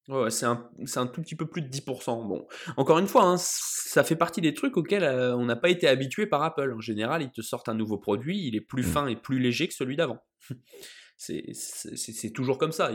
Ouais, 0.08 0.32
c'est 0.32 0.46
un, 0.46 0.70
un, 0.96 1.08
tout 1.08 1.22
petit 1.22 1.36
peu 1.36 1.46
plus 1.46 1.62
de 1.62 1.68
10%. 1.68 2.28
Bon, 2.28 2.48
encore 2.76 2.98
une 2.98 3.08
fois, 3.08 3.24
hein, 3.24 3.36
ça 3.38 4.04
fait 4.04 4.16
partie 4.16 4.42
des 4.42 4.54
trucs 4.54 4.76
auxquels 4.76 5.04
euh, 5.04 5.36
on 5.36 5.46
n'a 5.46 5.56
pas 5.56 5.70
été 5.70 5.88
habitué 5.88 6.26
par 6.26 6.42
Apple. 6.42 6.74
En 6.76 6.82
général, 6.82 7.22
ils 7.22 7.32
te 7.32 7.42
sortent 7.42 7.70
un 7.70 7.76
nouveau 7.76 7.98
produit, 7.98 8.48
il 8.48 8.56
est 8.56 8.62
plus 8.62 8.82
mmh. 8.82 8.92
fin 8.92 9.08
et 9.08 9.16
plus 9.16 9.40
léger 9.40 9.68
que 9.68 9.74
celui 9.74 9.96
d'avant. 9.96 10.20
c'est 11.18 12.34
toujours 12.34 12.58
comme 12.58 12.72
ça. 12.72 12.92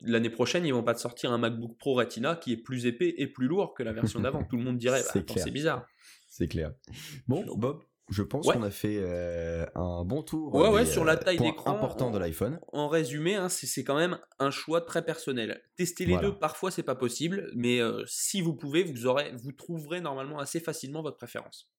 L'année 0.00 0.30
prochaine, 0.30 0.64
ils 0.64 0.72
vont 0.72 0.84
pas 0.84 0.94
te 0.94 1.00
sortir 1.00 1.32
un 1.32 1.38
MacBook 1.38 1.76
Pro 1.78 1.94
Retina 1.94 2.36
qui 2.36 2.52
est 2.52 2.56
plus 2.56 2.86
épais 2.86 3.14
et 3.18 3.26
plus 3.26 3.48
lourd 3.48 3.74
que 3.74 3.82
la 3.82 3.92
version 3.92 4.20
d'avant. 4.20 4.44
Tout 4.48 4.56
le 4.56 4.62
monde 4.62 4.78
dirait, 4.78 5.02
bah, 5.02 5.22
c'est 5.36 5.50
bizarre. 5.50 5.84
C'est 6.28 6.48
clair. 6.48 6.72
Bon, 7.26 7.44
Bob, 7.56 7.82
je 8.08 8.22
pense 8.22 8.46
qu'on 8.46 8.62
a 8.62 8.70
fait 8.70 8.98
euh, 9.00 9.66
un 9.74 10.04
bon 10.04 10.22
tour. 10.22 10.54
Ouais, 10.54 10.68
ouais, 10.68 10.86
sur 10.86 11.04
la 11.04 11.14
euh, 11.14 11.16
taille 11.16 11.38
d'écran. 11.38 11.70
important 11.70 12.10
de 12.10 12.18
l'iPhone. 12.18 12.60
En 12.72 12.88
résumé, 12.88 13.34
hein, 13.34 13.48
c'est 13.48 13.82
quand 13.82 13.96
même 13.96 14.18
un 14.38 14.50
choix 14.50 14.80
très 14.80 15.04
personnel. 15.04 15.60
Tester 15.76 16.06
les 16.06 16.16
deux, 16.18 16.36
parfois, 16.38 16.70
c'est 16.70 16.82
pas 16.82 16.94
possible, 16.94 17.50
mais 17.54 17.80
euh, 17.80 18.04
si 18.06 18.40
vous 18.40 18.54
pouvez, 18.54 18.84
vous, 18.84 19.06
aurez, 19.06 19.32
vous 19.36 19.52
trouverez 19.52 20.00
normalement 20.00 20.38
assez 20.38 20.60
facilement 20.60 21.02
votre 21.02 21.16
préférence. 21.16 21.70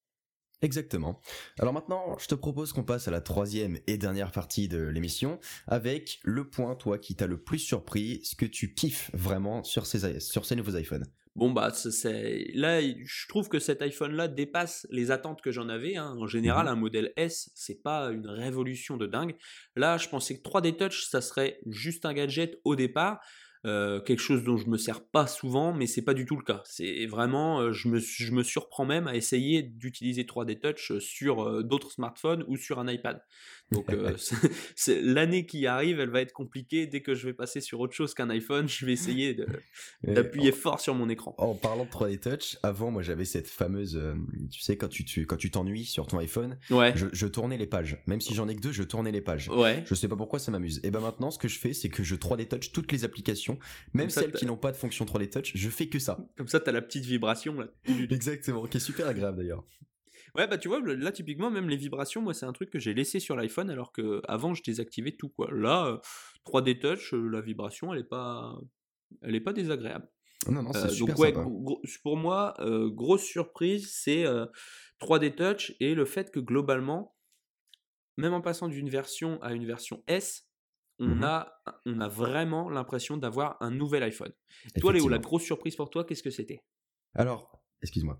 Exactement. 0.61 1.21
Alors 1.59 1.71
maintenant, 1.71 2.17
je 2.17 2.27
te 2.27 2.35
propose 2.35 2.73
qu'on 2.73 2.83
passe 2.83 3.07
à 3.07 3.11
la 3.11 3.21
troisième 3.21 3.77
et 3.85 3.97
dernière 3.97 4.31
partie 4.31 4.67
de 4.67 4.79
l'émission 4.79 5.39
avec 5.67 6.19
le 6.23 6.49
point, 6.49 6.75
toi, 6.75 6.97
qui 6.97 7.15
t'a 7.15 7.27
le 7.27 7.37
plus 7.37 7.59
surpris, 7.59 8.21
ce 8.23 8.35
que 8.35 8.45
tu 8.45 8.73
kiffes 8.73 9.11
vraiment 9.13 9.63
sur 9.63 9.85
ces, 9.85 10.19
sur 10.19 10.45
ces 10.45 10.55
nouveaux 10.55 10.75
iPhones. 10.75 11.05
Bon 11.37 11.51
bah 11.51 11.69
c'est 11.71 12.49
là 12.55 12.81
je 12.81 13.27
trouve 13.27 13.47
que 13.47 13.59
cet 13.59 13.83
iPhone 13.83 14.13
là 14.13 14.27
dépasse 14.27 14.87
les 14.89 15.11
attentes 15.11 15.39
que 15.43 15.51
j'en 15.51 15.69
avais. 15.69 15.95
Hein. 15.95 16.15
En 16.17 16.25
général 16.25 16.65
mmh 16.65 16.69
un 16.69 16.75
modèle 16.75 17.13
S 17.15 17.51
c'est 17.53 17.83
pas 17.83 18.09
une 18.11 18.27
révolution 18.27 18.97
de 18.97 19.05
dingue. 19.05 19.35
Là 19.75 19.99
je 19.99 20.09
pensais 20.09 20.35
que 20.35 20.41
3D 20.41 20.75
Touch 20.77 21.05
ça 21.07 21.21
serait 21.21 21.59
juste 21.67 22.05
un 22.05 22.13
gadget 22.13 22.59
au 22.63 22.75
départ. 22.75 23.19
Euh, 23.67 23.99
quelque 23.99 24.21
chose 24.21 24.43
dont 24.43 24.55
je 24.55 24.69
me 24.69 24.77
sers 24.77 25.03
pas 25.03 25.27
souvent, 25.27 25.73
mais 25.73 25.87
c'est 25.87 26.01
pas 26.01 26.13
du 26.13 26.25
tout 26.25 26.37
le 26.37 26.43
cas. 26.43 26.61
C'est 26.63 27.05
vraiment, 27.05 27.59
euh, 27.59 27.73
je 27.73 27.89
me, 27.89 27.99
je 27.99 28.31
me 28.31 28.41
surprends 28.41 28.85
même 28.85 29.07
à 29.07 29.15
essayer 29.15 29.61
d'utiliser 29.61 30.23
3D 30.23 30.59
Touch 30.59 30.97
sur 30.99 31.43
euh, 31.43 31.63
d'autres 31.63 31.91
smartphones 31.91 32.45
ou 32.47 32.55
sur 32.55 32.79
un 32.79 32.87
iPad. 32.87 33.21
Donc 33.71 33.87
l'année 34.87 35.45
qui 35.45 35.67
arrive, 35.67 35.99
elle 35.99 36.09
va 36.09 36.21
être 36.21 36.31
compliquée. 36.31 36.87
Dès 36.87 37.01
que 37.01 37.13
je 37.13 37.27
vais 37.27 37.33
passer 37.33 37.59
sur 37.59 37.81
autre 37.81 37.93
chose 37.93 38.13
qu'un 38.13 38.29
iPhone, 38.29 38.69
je 38.69 38.85
vais 38.85 38.93
essayer 38.93 39.37
d'appuyer 40.03 40.53
fort 40.53 40.79
sur 40.79 40.95
mon 40.95 41.09
écran. 41.09 41.35
En 41.37 41.53
parlant 41.53 41.83
de 41.83 41.89
3D 41.89 42.19
Touch, 42.19 42.57
avant 42.63 42.89
moi 42.89 43.01
j'avais 43.01 43.25
cette 43.25 43.49
fameuse, 43.49 44.01
tu 44.49 44.61
sais 44.61 44.77
quand 44.77 44.87
tu, 44.87 45.25
quand 45.25 45.35
tu 45.35 45.51
t'ennuies 45.51 45.83
sur 45.83 46.07
ton 46.07 46.19
iPhone, 46.19 46.57
ouais. 46.69 46.93
je, 46.95 47.27
tournais 47.27 47.57
les 47.57 47.67
pages. 47.67 48.01
Même 48.07 48.21
si 48.21 48.33
j'en 48.33 48.47
ai 48.47 48.55
que 48.55 48.61
deux, 48.61 48.71
je 48.71 48.83
tournais 48.83 49.11
les 49.11 49.21
pages. 49.21 49.49
Ouais. 49.49 49.83
Je 49.85 49.95
sais 49.95 50.07
pas 50.07 50.15
pourquoi 50.15 50.39
ça 50.39 50.51
m'amuse. 50.51 50.79
Et 50.83 50.91
ben 50.91 51.01
maintenant 51.01 51.29
ce 51.29 51.37
que 51.37 51.49
je 51.49 51.59
fais, 51.59 51.73
c'est 51.73 51.89
que 51.89 52.03
je 52.03 52.15
3D 52.15 52.47
Touch 52.47 52.71
toutes 52.71 52.93
les 52.93 53.03
applications 53.03 53.56
même 53.93 54.09
celles 54.09 54.31
qui 54.31 54.45
n'ont 54.45 54.57
pas 54.57 54.71
de 54.71 54.77
fonction 54.77 55.05
3D 55.05 55.29
Touch, 55.29 55.51
je 55.55 55.69
fais 55.69 55.87
que 55.87 55.99
ça. 55.99 56.17
Comme 56.35 56.47
ça, 56.47 56.59
tu 56.59 56.69
as 56.69 56.73
la 56.73 56.81
petite 56.81 57.05
vibration 57.05 57.59
là. 57.59 57.67
Exactement, 58.09 58.65
qui 58.65 58.77
est 58.77 58.81
super 58.81 59.07
agréable 59.07 59.37
d'ailleurs. 59.37 59.63
Ouais, 60.35 60.47
bah 60.47 60.57
tu 60.57 60.67
vois, 60.67 60.79
là 60.81 61.11
typiquement, 61.11 61.49
même 61.49 61.67
les 61.67 61.77
vibrations, 61.77 62.21
moi 62.21 62.33
c'est 62.33 62.45
un 62.45 62.53
truc 62.53 62.69
que 62.69 62.79
j'ai 62.79 62.93
laissé 62.93 63.19
sur 63.19 63.35
l'iPhone 63.35 63.69
alors 63.69 63.91
que 63.91 64.21
avant 64.27 64.53
je 64.53 64.61
désactivais 64.61 65.13
tout 65.13 65.29
quoi. 65.29 65.49
Là, 65.51 65.99
3D 66.45 66.77
euh, 66.77 66.95
Touch, 66.95 67.13
euh, 67.13 67.27
la 67.27 67.41
vibration, 67.41 67.93
elle 67.93 68.01
est 68.01 68.07
pas, 68.07 68.55
elle 69.21 69.35
est 69.35 69.41
pas 69.41 69.53
désagréable. 69.53 70.07
Non, 70.47 70.61
non, 70.61 70.73
c'est 70.73 70.85
euh, 70.85 70.89
super 70.89 71.15
donc, 71.15 71.19
ouais, 71.19 71.33
pour 72.03 72.17
moi, 72.17 72.55
grosse 72.93 73.23
surprise, 73.23 73.91
c'est 73.91 74.25
3D 75.01 75.35
Touch 75.35 75.73
et 75.79 75.95
le 75.95 76.05
fait 76.05 76.31
que 76.31 76.39
globalement, 76.39 77.15
même 78.17 78.33
en 78.33 78.41
passant 78.41 78.67
d'une 78.67 78.89
version 78.89 79.41
à 79.41 79.53
une 79.53 79.65
version 79.65 80.03
S, 80.07 80.46
on, 80.99 81.15
mmh 81.15 81.23
a, 81.23 81.61
on 81.85 81.99
a 82.01 82.07
vraiment 82.07 82.69
l'impression 82.69 83.17
d'avoir 83.17 83.57
un 83.61 83.71
nouvel 83.71 84.03
iPhone. 84.03 84.31
Toi, 84.79 84.93
Léo, 84.93 85.09
la 85.09 85.19
grosse 85.19 85.43
surprise 85.43 85.75
pour 85.75 85.89
toi, 85.89 86.03
qu'est-ce 86.05 86.23
que 86.23 86.31
c'était? 86.31 86.63
Alors, 87.13 87.61
excuse-moi. 87.81 88.19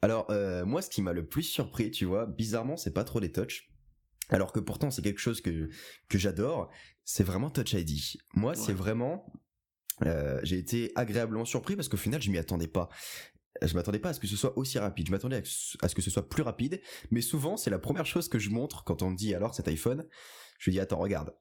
Alors, 0.00 0.30
euh, 0.30 0.64
moi, 0.64 0.80
ce 0.82 0.90
qui 0.90 1.02
m'a 1.02 1.12
le 1.12 1.26
plus 1.26 1.42
surpris, 1.42 1.90
tu 1.90 2.04
vois, 2.04 2.26
bizarrement, 2.26 2.76
c'est 2.76 2.92
pas 2.92 3.04
trop 3.04 3.18
les 3.18 3.32
touch. 3.32 3.68
Alors 4.28 4.52
que 4.52 4.60
pourtant, 4.60 4.90
c'est 4.90 5.02
quelque 5.02 5.20
chose 5.20 5.40
que, 5.40 5.70
que 6.08 6.18
j'adore. 6.18 6.70
C'est 7.04 7.24
vraiment 7.24 7.50
Touch 7.50 7.72
ID. 7.72 7.98
Moi, 8.34 8.54
c'est 8.54 8.74
vraiment, 8.74 9.32
euh, 10.04 10.38
j'ai 10.42 10.58
été 10.58 10.92
agréablement 10.94 11.46
surpris 11.46 11.76
parce 11.76 11.88
qu'au 11.88 11.96
final, 11.96 12.20
je 12.20 12.30
m'y 12.30 12.38
attendais 12.38 12.68
pas 12.68 12.88
je 13.62 13.74
m'attendais 13.74 13.98
pas 13.98 14.10
à 14.10 14.12
ce 14.12 14.20
que 14.20 14.26
ce 14.26 14.36
soit 14.36 14.56
aussi 14.56 14.78
rapide. 14.78 15.06
Je 15.06 15.12
m'attendais 15.12 15.42
à 15.80 15.88
ce 15.88 15.94
que 15.94 16.02
ce 16.02 16.10
soit 16.10 16.28
plus 16.28 16.42
rapide, 16.42 16.80
mais 17.10 17.20
souvent 17.20 17.56
c'est 17.56 17.70
la 17.70 17.78
première 17.78 18.06
chose 18.06 18.28
que 18.28 18.38
je 18.38 18.50
montre 18.50 18.84
quand 18.84 19.02
on 19.02 19.10
me 19.10 19.16
dit 19.16 19.34
alors 19.34 19.54
cet 19.54 19.68
iPhone. 19.68 20.06
Je 20.58 20.70
lui 20.70 20.72
dis 20.72 20.80
attends 20.80 20.98
regarde, 20.98 21.32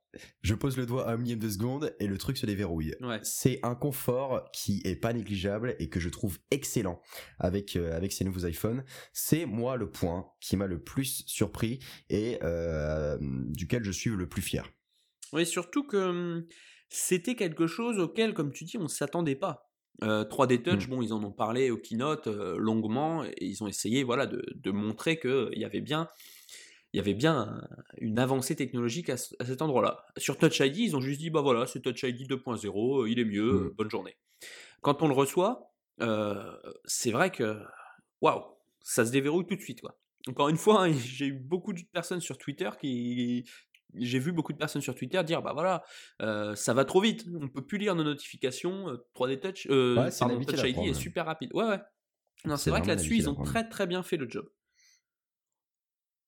je 0.41 0.53
pose 0.53 0.77
le 0.77 0.85
doigt 0.85 1.07
à 1.07 1.13
un 1.13 1.17
millième 1.17 1.39
de 1.39 1.49
seconde 1.49 1.95
et 1.99 2.05
le 2.05 2.19
truc 2.19 2.37
se 2.37 2.45
déverrouille. 2.45 2.93
C'est 3.23 3.59
un 3.63 3.73
confort 3.73 4.49
qui 4.51 4.81
est 4.85 4.95
pas 4.95 5.11
négligeable 5.11 5.75
et 5.79 5.89
que 5.89 5.99
je 5.99 6.09
trouve 6.09 6.37
excellent 6.51 7.01
avec 7.39 7.75
euh, 7.75 7.95
avec 7.95 8.11
ces 8.11 8.23
nouveaux 8.25 8.45
iPhones. 8.45 8.83
C'est 9.13 9.45
moi 9.45 9.75
le 9.75 9.89
point 9.89 10.27
qui 10.39 10.55
m'a 10.55 10.67
le 10.67 10.83
plus 10.83 11.23
surpris 11.25 11.79
et 12.09 12.37
euh, 12.43 13.17
duquel 13.21 13.83
je 13.83 13.91
suis 13.91 14.11
le 14.11 14.29
plus 14.29 14.43
fier. 14.43 14.71
Oui, 15.33 15.45
surtout 15.45 15.85
que 15.85 15.97
hum, 15.97 16.45
c'était 16.89 17.35
quelque 17.35 17.67
chose 17.67 17.99
auquel, 17.99 18.33
comme 18.33 18.51
tu 18.51 18.63
dis, 18.63 18.77
on 18.77 18.87
s'attendait 18.87 19.35
pas. 19.35 19.66
3D 20.01 20.61
Touch, 20.61 20.87
mmh. 20.87 20.89
bon, 20.89 21.01
ils 21.01 21.13
en 21.13 21.23
ont 21.23 21.31
parlé 21.31 21.71
au 21.71 21.77
keynote 21.77 22.27
longuement 22.27 23.23
et 23.23 23.45
ils 23.45 23.63
ont 23.63 23.67
essayé, 23.67 24.03
voilà, 24.03 24.25
de, 24.25 24.43
de 24.55 24.71
montrer 24.71 25.19
qu'il 25.19 25.57
y 25.57 25.65
avait 25.65 25.81
bien, 25.81 26.07
il 26.93 26.97
y 26.97 26.99
avait 26.99 27.15
bien 27.15 27.61
une 27.97 28.19
avancée 28.19 28.55
technologique 28.55 29.09
à, 29.09 29.17
cet 29.17 29.61
endroit-là. 29.61 30.05
Sur 30.17 30.37
Touch 30.37 30.59
ID, 30.59 30.77
ils 30.77 30.95
ont 30.95 31.01
juste 31.01 31.19
dit, 31.19 31.29
bah 31.29 31.41
voilà, 31.41 31.65
c'est 31.65 31.81
Touch 31.81 32.03
ID 32.03 32.29
2.0, 32.29 33.09
il 33.09 33.19
est 33.19 33.25
mieux, 33.25 33.51
mmh. 33.51 33.73
bonne 33.75 33.89
journée. 33.89 34.15
Quand 34.81 35.01
on 35.01 35.07
le 35.07 35.13
reçoit, 35.13 35.73
c'est 36.85 37.11
vrai 37.11 37.31
que, 37.31 37.59
waouh, 38.21 38.43
ça 38.81 39.05
se 39.05 39.11
déverrouille 39.11 39.45
tout 39.45 39.55
de 39.55 39.61
suite, 39.61 39.81
quoi. 39.81 39.97
Encore 40.27 40.49
une 40.49 40.57
fois, 40.57 40.83
hein, 40.83 40.91
j'ai 40.93 41.27
eu 41.27 41.33
beaucoup 41.33 41.73
de 41.73 41.81
personnes 41.91 42.21
sur 42.21 42.37
Twitter 42.37 42.69
qui, 42.79 43.49
j'ai 43.99 44.19
vu 44.19 44.31
beaucoup 44.31 44.53
de 44.53 44.57
personnes 44.57 44.81
sur 44.81 44.95
Twitter 44.95 45.23
dire 45.23 45.41
bah 45.41 45.53
voilà, 45.53 45.83
euh, 46.21 46.55
ça 46.55 46.73
va 46.73 46.85
trop 46.85 47.01
vite, 47.01 47.25
on 47.39 47.47
peut 47.47 47.65
plus 47.65 47.77
lire 47.77 47.95
nos 47.95 48.03
notifications, 48.03 48.87
3D 49.15 49.31
euh, 49.31 49.35
Touch, 49.37 49.67
euh, 49.69 50.09
Touch 50.45 50.63
ID 50.63 50.79
est 50.79 50.93
super 50.93 51.25
rapide. 51.25 51.51
Ouais 51.53 51.65
ouais. 51.65 51.79
Non, 52.45 52.57
c'est 52.57 52.69
vrai 52.69 52.81
que 52.81 52.87
là-dessus 52.87 53.15
ils 53.15 53.29
ont 53.29 53.35
très 53.35 53.67
très 53.67 53.87
bien 53.87 54.03
fait 54.03 54.17
le 54.17 54.29
job. 54.29 54.47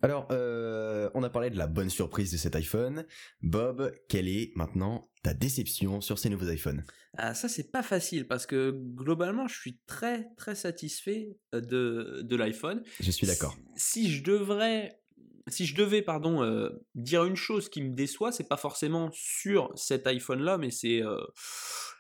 Alors, 0.02 0.28
on 0.30 1.24
a 1.24 1.30
parlé 1.30 1.50
de 1.50 1.58
la 1.58 1.68
bonne 1.68 1.90
surprise 1.90 2.32
de 2.32 2.38
cet 2.38 2.56
iPhone. 2.56 3.06
Bob, 3.42 3.92
quelle 4.08 4.30
est 4.30 4.52
maintenant 4.56 5.10
ta 5.24 5.34
déception 5.34 6.00
sur 6.00 6.18
ces 6.18 6.30
nouveaux 6.30 6.50
iPhones? 6.50 6.86
Ah, 7.18 7.34
Ça, 7.34 7.50
c'est 7.50 7.70
pas 7.70 7.84
facile 7.84 8.26
parce 8.26 8.46
que 8.46 8.72
globalement, 8.72 9.48
je 9.48 9.60
suis 9.60 9.80
très 9.88 10.30
très 10.38 10.56
satisfait 10.56 11.38
de, 11.52 12.22
de 12.24 12.36
l'iPhone. 12.38 12.82
Je 13.02 13.12
suis 13.12 13.28
d'accord. 13.28 13.58
si, 13.76 14.10
je 14.10 14.24
devrais 14.24 15.00
si 15.48 15.66
je 15.66 15.76
devais 15.76 16.02
pardon 16.02 16.44
euh, 16.44 16.70
dire 16.96 17.26
une 17.26 17.36
chose 17.36 17.70
qui 17.70 17.82
me 17.82 17.94
déçoit, 17.94 18.32
c'est 18.32 18.48
pas 18.48 18.58
forcément 18.58 19.10
sur 19.14 19.72
cet 19.76 20.08
iPhone-là, 20.08 20.58
mais 20.58 20.72
c'est 20.72 21.04
euh, 21.04 21.20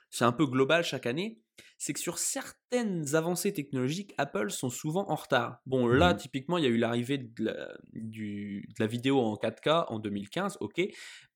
c'est 0.09 0.26
un 0.26 0.32
peu 0.32 0.45
global 0.45 0.84
chaque 0.84 1.05
année. 1.05 1.39
C'est 1.78 1.93
que 1.93 1.99
sur 1.99 2.17
certaines 2.17 3.15
avancées 3.15 3.53
technologiques, 3.53 4.13
Apple 4.17 4.51
sont 4.51 4.70
souvent 4.70 5.09
en 5.09 5.15
retard. 5.15 5.59
Bon, 5.65 5.88
là, 5.88 6.13
mmh 6.13 6.17
typiquement, 6.17 6.57
il 6.57 6.65
y 6.65 6.67
a 6.67 6.70
eu 6.70 6.78
l'arrivée 6.78 7.17
de, 7.17 7.45
la, 8.80 8.88
vidéo 8.88 9.20
en 9.22 9.36
4K 9.36 9.86
en 9.88 9.99
2015, 9.99 10.57
ok. 10.59 10.82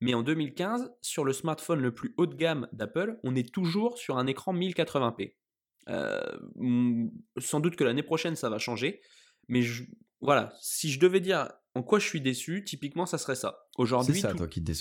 Mais 0.01 0.13
en 0.13 0.21
2015, 0.21 0.91
sur 1.01 1.23
le 1.23 1.31
smartphone 1.31 1.79
le 1.79 1.93
plus 1.93 2.13
haut 2.17 2.25
de 2.25 2.36
gamme 2.36 2.67
d'Apple, 2.73 3.19
on 3.23 3.36
est 3.36 3.53
toujours 3.53 3.97
sur 3.97 4.17
un 4.17 4.27
écran 4.27 4.53
1080p. 4.53 5.36
Euh, 5.89 6.21
sans 7.38 7.59
doute 7.61 7.77
que 7.77 7.84
l'année 7.86 8.03
prochaine, 8.03 8.36
ça 8.36 8.49
va 8.49 8.57
changer. 8.57 9.01
Mais 9.48 9.62
voilà, 10.22 10.54
si 10.62 10.91
je 10.91 11.00
devais 11.00 11.20
dire 11.20 11.50
en 11.76 11.82
quoi 11.82 11.98
je 11.98 12.06
suis 12.06 12.22
déçu, 12.22 12.64
typiquement, 12.64 13.06
ça 13.06 13.18
serait 13.18 13.36
ça. 13.36 13.66
Aujourd'hui, 13.78 14.22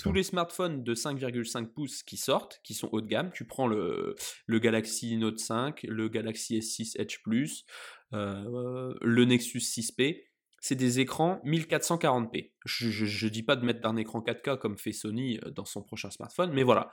tous 0.03 0.13
les 0.13 0.23
smartphones 0.23 0.83
de 0.83 0.93
5,5 0.93 1.67
pouces 1.67 2.03
qui 2.03 2.17
sortent, 2.17 2.61
qui 2.63 2.75
sont 2.75 2.87
haut 2.91 3.01
de 3.01 3.07
gamme, 3.07 3.31
tu 3.33 3.45
prends 3.45 3.67
le, 3.67 4.15
le 4.45 4.59
Galaxy 4.59 5.17
Note 5.17 5.39
5, 5.39 5.83
le 5.83 6.07
Galaxy 6.07 6.59
S6 6.59 7.01
Edge 7.01 7.17
Plus, 7.23 7.65
euh, 8.13 8.93
le 9.01 9.25
Nexus 9.25 9.59
6P, 9.59 10.23
c'est 10.59 10.75
des 10.75 10.99
écrans 10.99 11.41
1440p. 11.45 12.53
Je 12.65 13.25
ne 13.25 13.29
dis 13.29 13.43
pas 13.43 13.55
de 13.55 13.65
mettre 13.65 13.87
un 13.87 13.97
écran 13.97 14.21
4K 14.21 14.59
comme 14.59 14.77
fait 14.77 14.93
Sony 14.93 15.39
euh, 15.43 15.49
dans 15.49 15.65
son 15.65 15.81
prochain 15.81 16.11
smartphone, 16.11 16.53
mais 16.53 16.63
voilà. 16.63 16.91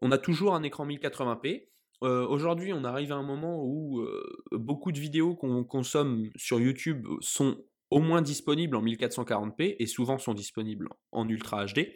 On 0.00 0.10
a 0.10 0.18
toujours 0.18 0.54
un 0.54 0.62
écran 0.62 0.86
1080p. 0.86 1.68
Euh, 2.04 2.26
aujourd'hui, 2.26 2.72
on 2.72 2.84
arrive 2.84 3.12
à 3.12 3.16
un 3.16 3.22
moment 3.22 3.62
où 3.64 4.06
beaucoup 4.52 4.92
de 4.92 5.00
vidéos 5.00 5.34
qu'on 5.34 5.64
consomme 5.64 6.30
sur 6.36 6.60
YouTube 6.60 7.06
sont 7.20 7.64
au 7.90 8.00
moins 8.00 8.22
disponibles 8.22 8.76
en 8.76 8.82
1440p 8.82 9.76
et 9.78 9.86
souvent 9.86 10.18
sont 10.18 10.34
disponibles 10.34 10.88
en 11.12 11.28
Ultra 11.28 11.66
HD. 11.66 11.92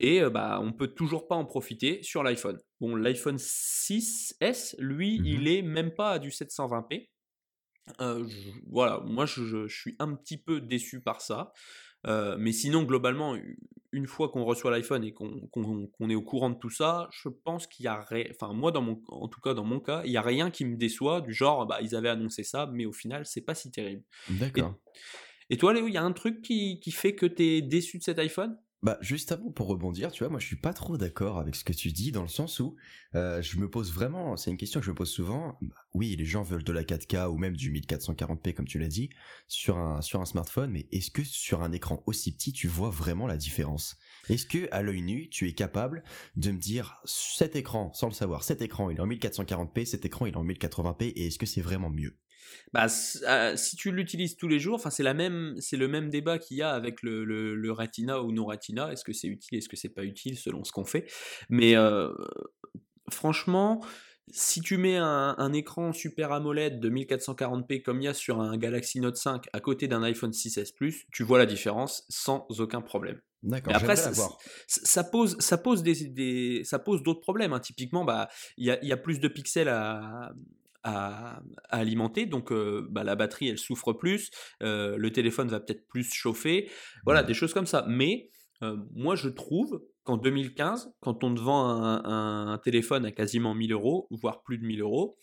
Et 0.00 0.20
euh, 0.20 0.30
bah, 0.30 0.58
on 0.60 0.72
peut 0.72 0.88
toujours 0.88 1.28
pas 1.28 1.36
en 1.36 1.44
profiter 1.44 2.02
sur 2.02 2.22
l'iPhone. 2.22 2.58
Bon, 2.80 2.96
l'iPhone 2.96 3.36
6S, 3.36 4.74
lui, 4.78 5.20
mmh 5.20 5.24
il 5.24 5.48
est 5.48 5.62
même 5.62 5.94
pas 5.94 6.12
à 6.12 6.18
du 6.18 6.30
720p. 6.30 7.08
Euh, 8.00 8.24
voilà, 8.68 9.00
moi 9.06 9.26
je, 9.26 9.66
suis 9.68 9.96
un 9.98 10.14
petit 10.14 10.38
peu 10.38 10.60
déçu 10.60 11.00
par 11.00 11.20
ça. 11.20 11.52
Euh, 12.06 12.36
mais 12.38 12.52
sinon, 12.52 12.82
globalement, 12.82 13.36
une 13.92 14.06
fois 14.06 14.30
qu'on 14.30 14.44
reçoit 14.44 14.70
l'iPhone 14.70 15.04
et 15.04 15.12
qu'on 15.12 16.08
est 16.08 16.14
au 16.14 16.22
courant 16.22 16.50
de 16.50 16.58
tout 16.58 16.70
ça, 16.70 17.08
je 17.12 17.28
pense 17.28 17.66
qu'il 17.66 17.84
y 17.84 17.88
a 17.88 18.02
rien, 18.02 18.24
enfin 18.30 18.52
moi 18.54 18.72
dans 18.72 18.80
mon, 18.80 19.00
en 19.08 19.28
tout 19.28 19.40
cas 19.40 19.52
dans 19.52 19.64
mon 19.64 19.80
cas, 19.80 20.02
il 20.04 20.12
y 20.12 20.16
a 20.16 20.22
rien 20.22 20.50
qui 20.50 20.64
me 20.64 20.76
déçoit 20.76 21.20
du 21.20 21.34
genre, 21.34 21.66
bah 21.66 21.78
ils 21.82 21.94
avaient 21.94 22.08
annoncé 22.08 22.42
ça, 22.42 22.68
mais 22.72 22.86
au 22.86 22.92
final 22.92 23.26
c'est 23.26 23.42
pas 23.42 23.54
si 23.54 23.70
terrible. 23.70 24.02
D'accord. 24.30 24.74
Et 25.50 25.58
toi, 25.58 25.74
Léo, 25.74 25.86
il 25.86 25.92
y 25.92 25.98
a 25.98 26.02
un 26.02 26.12
truc 26.12 26.40
qui, 26.40 26.80
qui 26.80 26.90
fait 26.90 27.14
que 27.14 27.26
tu 27.26 27.42
es 27.42 27.60
déçu 27.60 27.98
de 27.98 28.02
cet 28.02 28.18
iPhone? 28.18 28.56
Bah 28.82 28.98
juste 29.00 29.30
avant 29.30 29.52
pour 29.52 29.68
rebondir, 29.68 30.10
tu 30.10 30.24
vois, 30.24 30.28
moi 30.28 30.40
je 30.40 30.46
suis 30.46 30.56
pas 30.56 30.72
trop 30.72 30.96
d'accord 30.96 31.38
avec 31.38 31.54
ce 31.54 31.62
que 31.62 31.72
tu 31.72 31.92
dis 31.92 32.10
dans 32.10 32.22
le 32.22 32.28
sens 32.28 32.58
où 32.58 32.74
euh, 33.14 33.40
je 33.40 33.58
me 33.58 33.70
pose 33.70 33.92
vraiment, 33.92 34.36
c'est 34.36 34.50
une 34.50 34.56
question 34.56 34.80
que 34.80 34.86
je 34.86 34.90
me 34.90 34.96
pose 34.96 35.10
souvent. 35.10 35.56
Bah, 35.62 35.76
oui, 35.94 36.16
les 36.16 36.24
gens 36.24 36.42
veulent 36.42 36.64
de 36.64 36.72
la 36.72 36.82
4K 36.82 37.28
ou 37.28 37.38
même 37.38 37.56
du 37.56 37.70
1440p 37.70 38.54
comme 38.54 38.66
tu 38.66 38.80
l'as 38.80 38.88
dit 38.88 39.10
sur 39.46 39.78
un 39.78 40.02
sur 40.02 40.20
un 40.20 40.24
smartphone, 40.24 40.72
mais 40.72 40.88
est-ce 40.90 41.12
que 41.12 41.22
sur 41.22 41.62
un 41.62 41.70
écran 41.70 42.02
aussi 42.06 42.34
petit 42.34 42.52
tu 42.52 42.66
vois 42.66 42.90
vraiment 42.90 43.28
la 43.28 43.36
différence? 43.36 43.98
Est-ce 44.28 44.46
que 44.46 44.68
à 44.72 44.82
l'œil 44.82 45.02
nu 45.02 45.28
tu 45.28 45.48
es 45.48 45.52
capable 45.54 46.02
de 46.34 46.50
me 46.50 46.58
dire 46.58 47.00
cet 47.04 47.54
écran 47.54 47.92
sans 47.92 48.08
le 48.08 48.14
savoir, 48.14 48.42
cet 48.42 48.62
écran 48.62 48.90
il 48.90 48.96
est 48.96 49.00
en 49.00 49.06
1440p, 49.06 49.84
cet 49.84 50.04
écran 50.06 50.26
il 50.26 50.34
est 50.34 50.36
en 50.36 50.44
1080p 50.44 51.12
et 51.14 51.28
est-ce 51.28 51.38
que 51.38 51.46
c'est 51.46 51.60
vraiment 51.60 51.90
mieux? 51.90 52.16
Bah, 52.72 52.86
euh, 53.28 53.56
si 53.56 53.76
tu 53.76 53.92
l'utilises 53.92 54.36
tous 54.36 54.48
les 54.48 54.58
jours, 54.58 54.74
enfin 54.74 54.90
c'est 54.90 55.02
la 55.02 55.14
même, 55.14 55.54
c'est 55.58 55.76
le 55.76 55.88
même 55.88 56.10
débat 56.10 56.38
qu'il 56.38 56.56
y 56.56 56.62
a 56.62 56.70
avec 56.70 57.02
le, 57.02 57.24
le, 57.24 57.72
Retina 57.72 58.22
ou 58.22 58.32
non 58.32 58.46
Retina. 58.46 58.92
Est-ce 58.92 59.04
que 59.04 59.12
c'est 59.12 59.28
utile, 59.28 59.58
est-ce 59.58 59.68
que 59.68 59.76
c'est 59.76 59.88
pas 59.88 60.04
utile 60.04 60.38
selon 60.38 60.64
ce 60.64 60.72
qu'on 60.72 60.84
fait? 60.84 61.10
Mais 61.48 61.76
euh, 61.76 62.12
franchement, 63.10 63.80
si 64.30 64.60
tu 64.60 64.76
mets 64.76 64.96
un, 64.96 65.52
écran 65.52 65.92
Super 65.92 66.32
AMOLED 66.32 66.80
de 66.80 66.90
1440p 66.90 67.82
comme 67.82 68.00
il 68.00 68.04
y 68.04 68.08
a 68.08 68.14
sur 68.14 68.40
un 68.40 68.56
Galaxy 68.56 69.00
Note 69.00 69.16
5 69.16 69.46
à 69.52 69.60
côté 69.60 69.88
d'un 69.88 70.02
iPhone 70.02 70.30
6s 70.30 70.74
Plus, 70.74 71.06
tu 71.12 71.22
vois 71.22 71.38
la 71.38 71.46
différence 71.46 72.04
sans 72.08 72.46
aucun 72.58 72.80
problème. 72.80 73.20
D'accord. 73.42 73.74
Après, 73.74 73.96
ça, 73.96 74.12
ça, 74.68 75.04
pose, 75.04 75.36
ça 75.40 75.58
pose 75.58 75.82
des, 75.82 76.62
ça 76.64 76.78
pose 76.78 77.02
d'autres 77.02 77.20
problèmes. 77.20 77.52
Hein. 77.52 77.58
Typiquement, 77.58 78.04
bah, 78.04 78.28
il 78.56 78.66
y 78.66 78.70
a, 78.70 78.82
y 78.84 78.92
a, 78.92 78.96
plus 78.96 79.18
de 79.18 79.26
pixels 79.26 79.68
à, 79.68 80.32
à, 80.84 81.42
alimenter, 81.68 82.26
donc 82.26 82.52
bah, 82.90 83.04
la 83.04 83.14
batterie 83.14 83.48
elle 83.48 83.58
souffre 83.58 83.92
plus, 83.92 84.30
le 84.60 85.08
téléphone 85.10 85.48
va 85.48 85.60
peut-être 85.60 85.86
plus 85.88 86.12
chauffer, 86.12 86.70
voilà, 87.04 87.22
mmh. 87.22 87.26
des 87.26 87.34
choses 87.34 87.54
comme 87.54 87.66
ça. 87.66 87.84
Mais 87.88 88.30
moi 88.92 89.16
je 89.16 89.28
trouve 89.28 89.82
qu'en 90.04 90.16
2015, 90.16 90.92
quand 91.00 91.24
on 91.24 91.34
te 91.34 91.40
vend 91.40 91.68
un, 91.68 92.58
téléphone 92.58 93.06
à 93.06 93.12
quasiment 93.12 93.54
1000 93.54 93.72
euros, 93.72 94.08
voire 94.10 94.42
plus 94.42 94.58
de 94.58 94.64
1000 94.64 94.80
euros, 94.80 95.16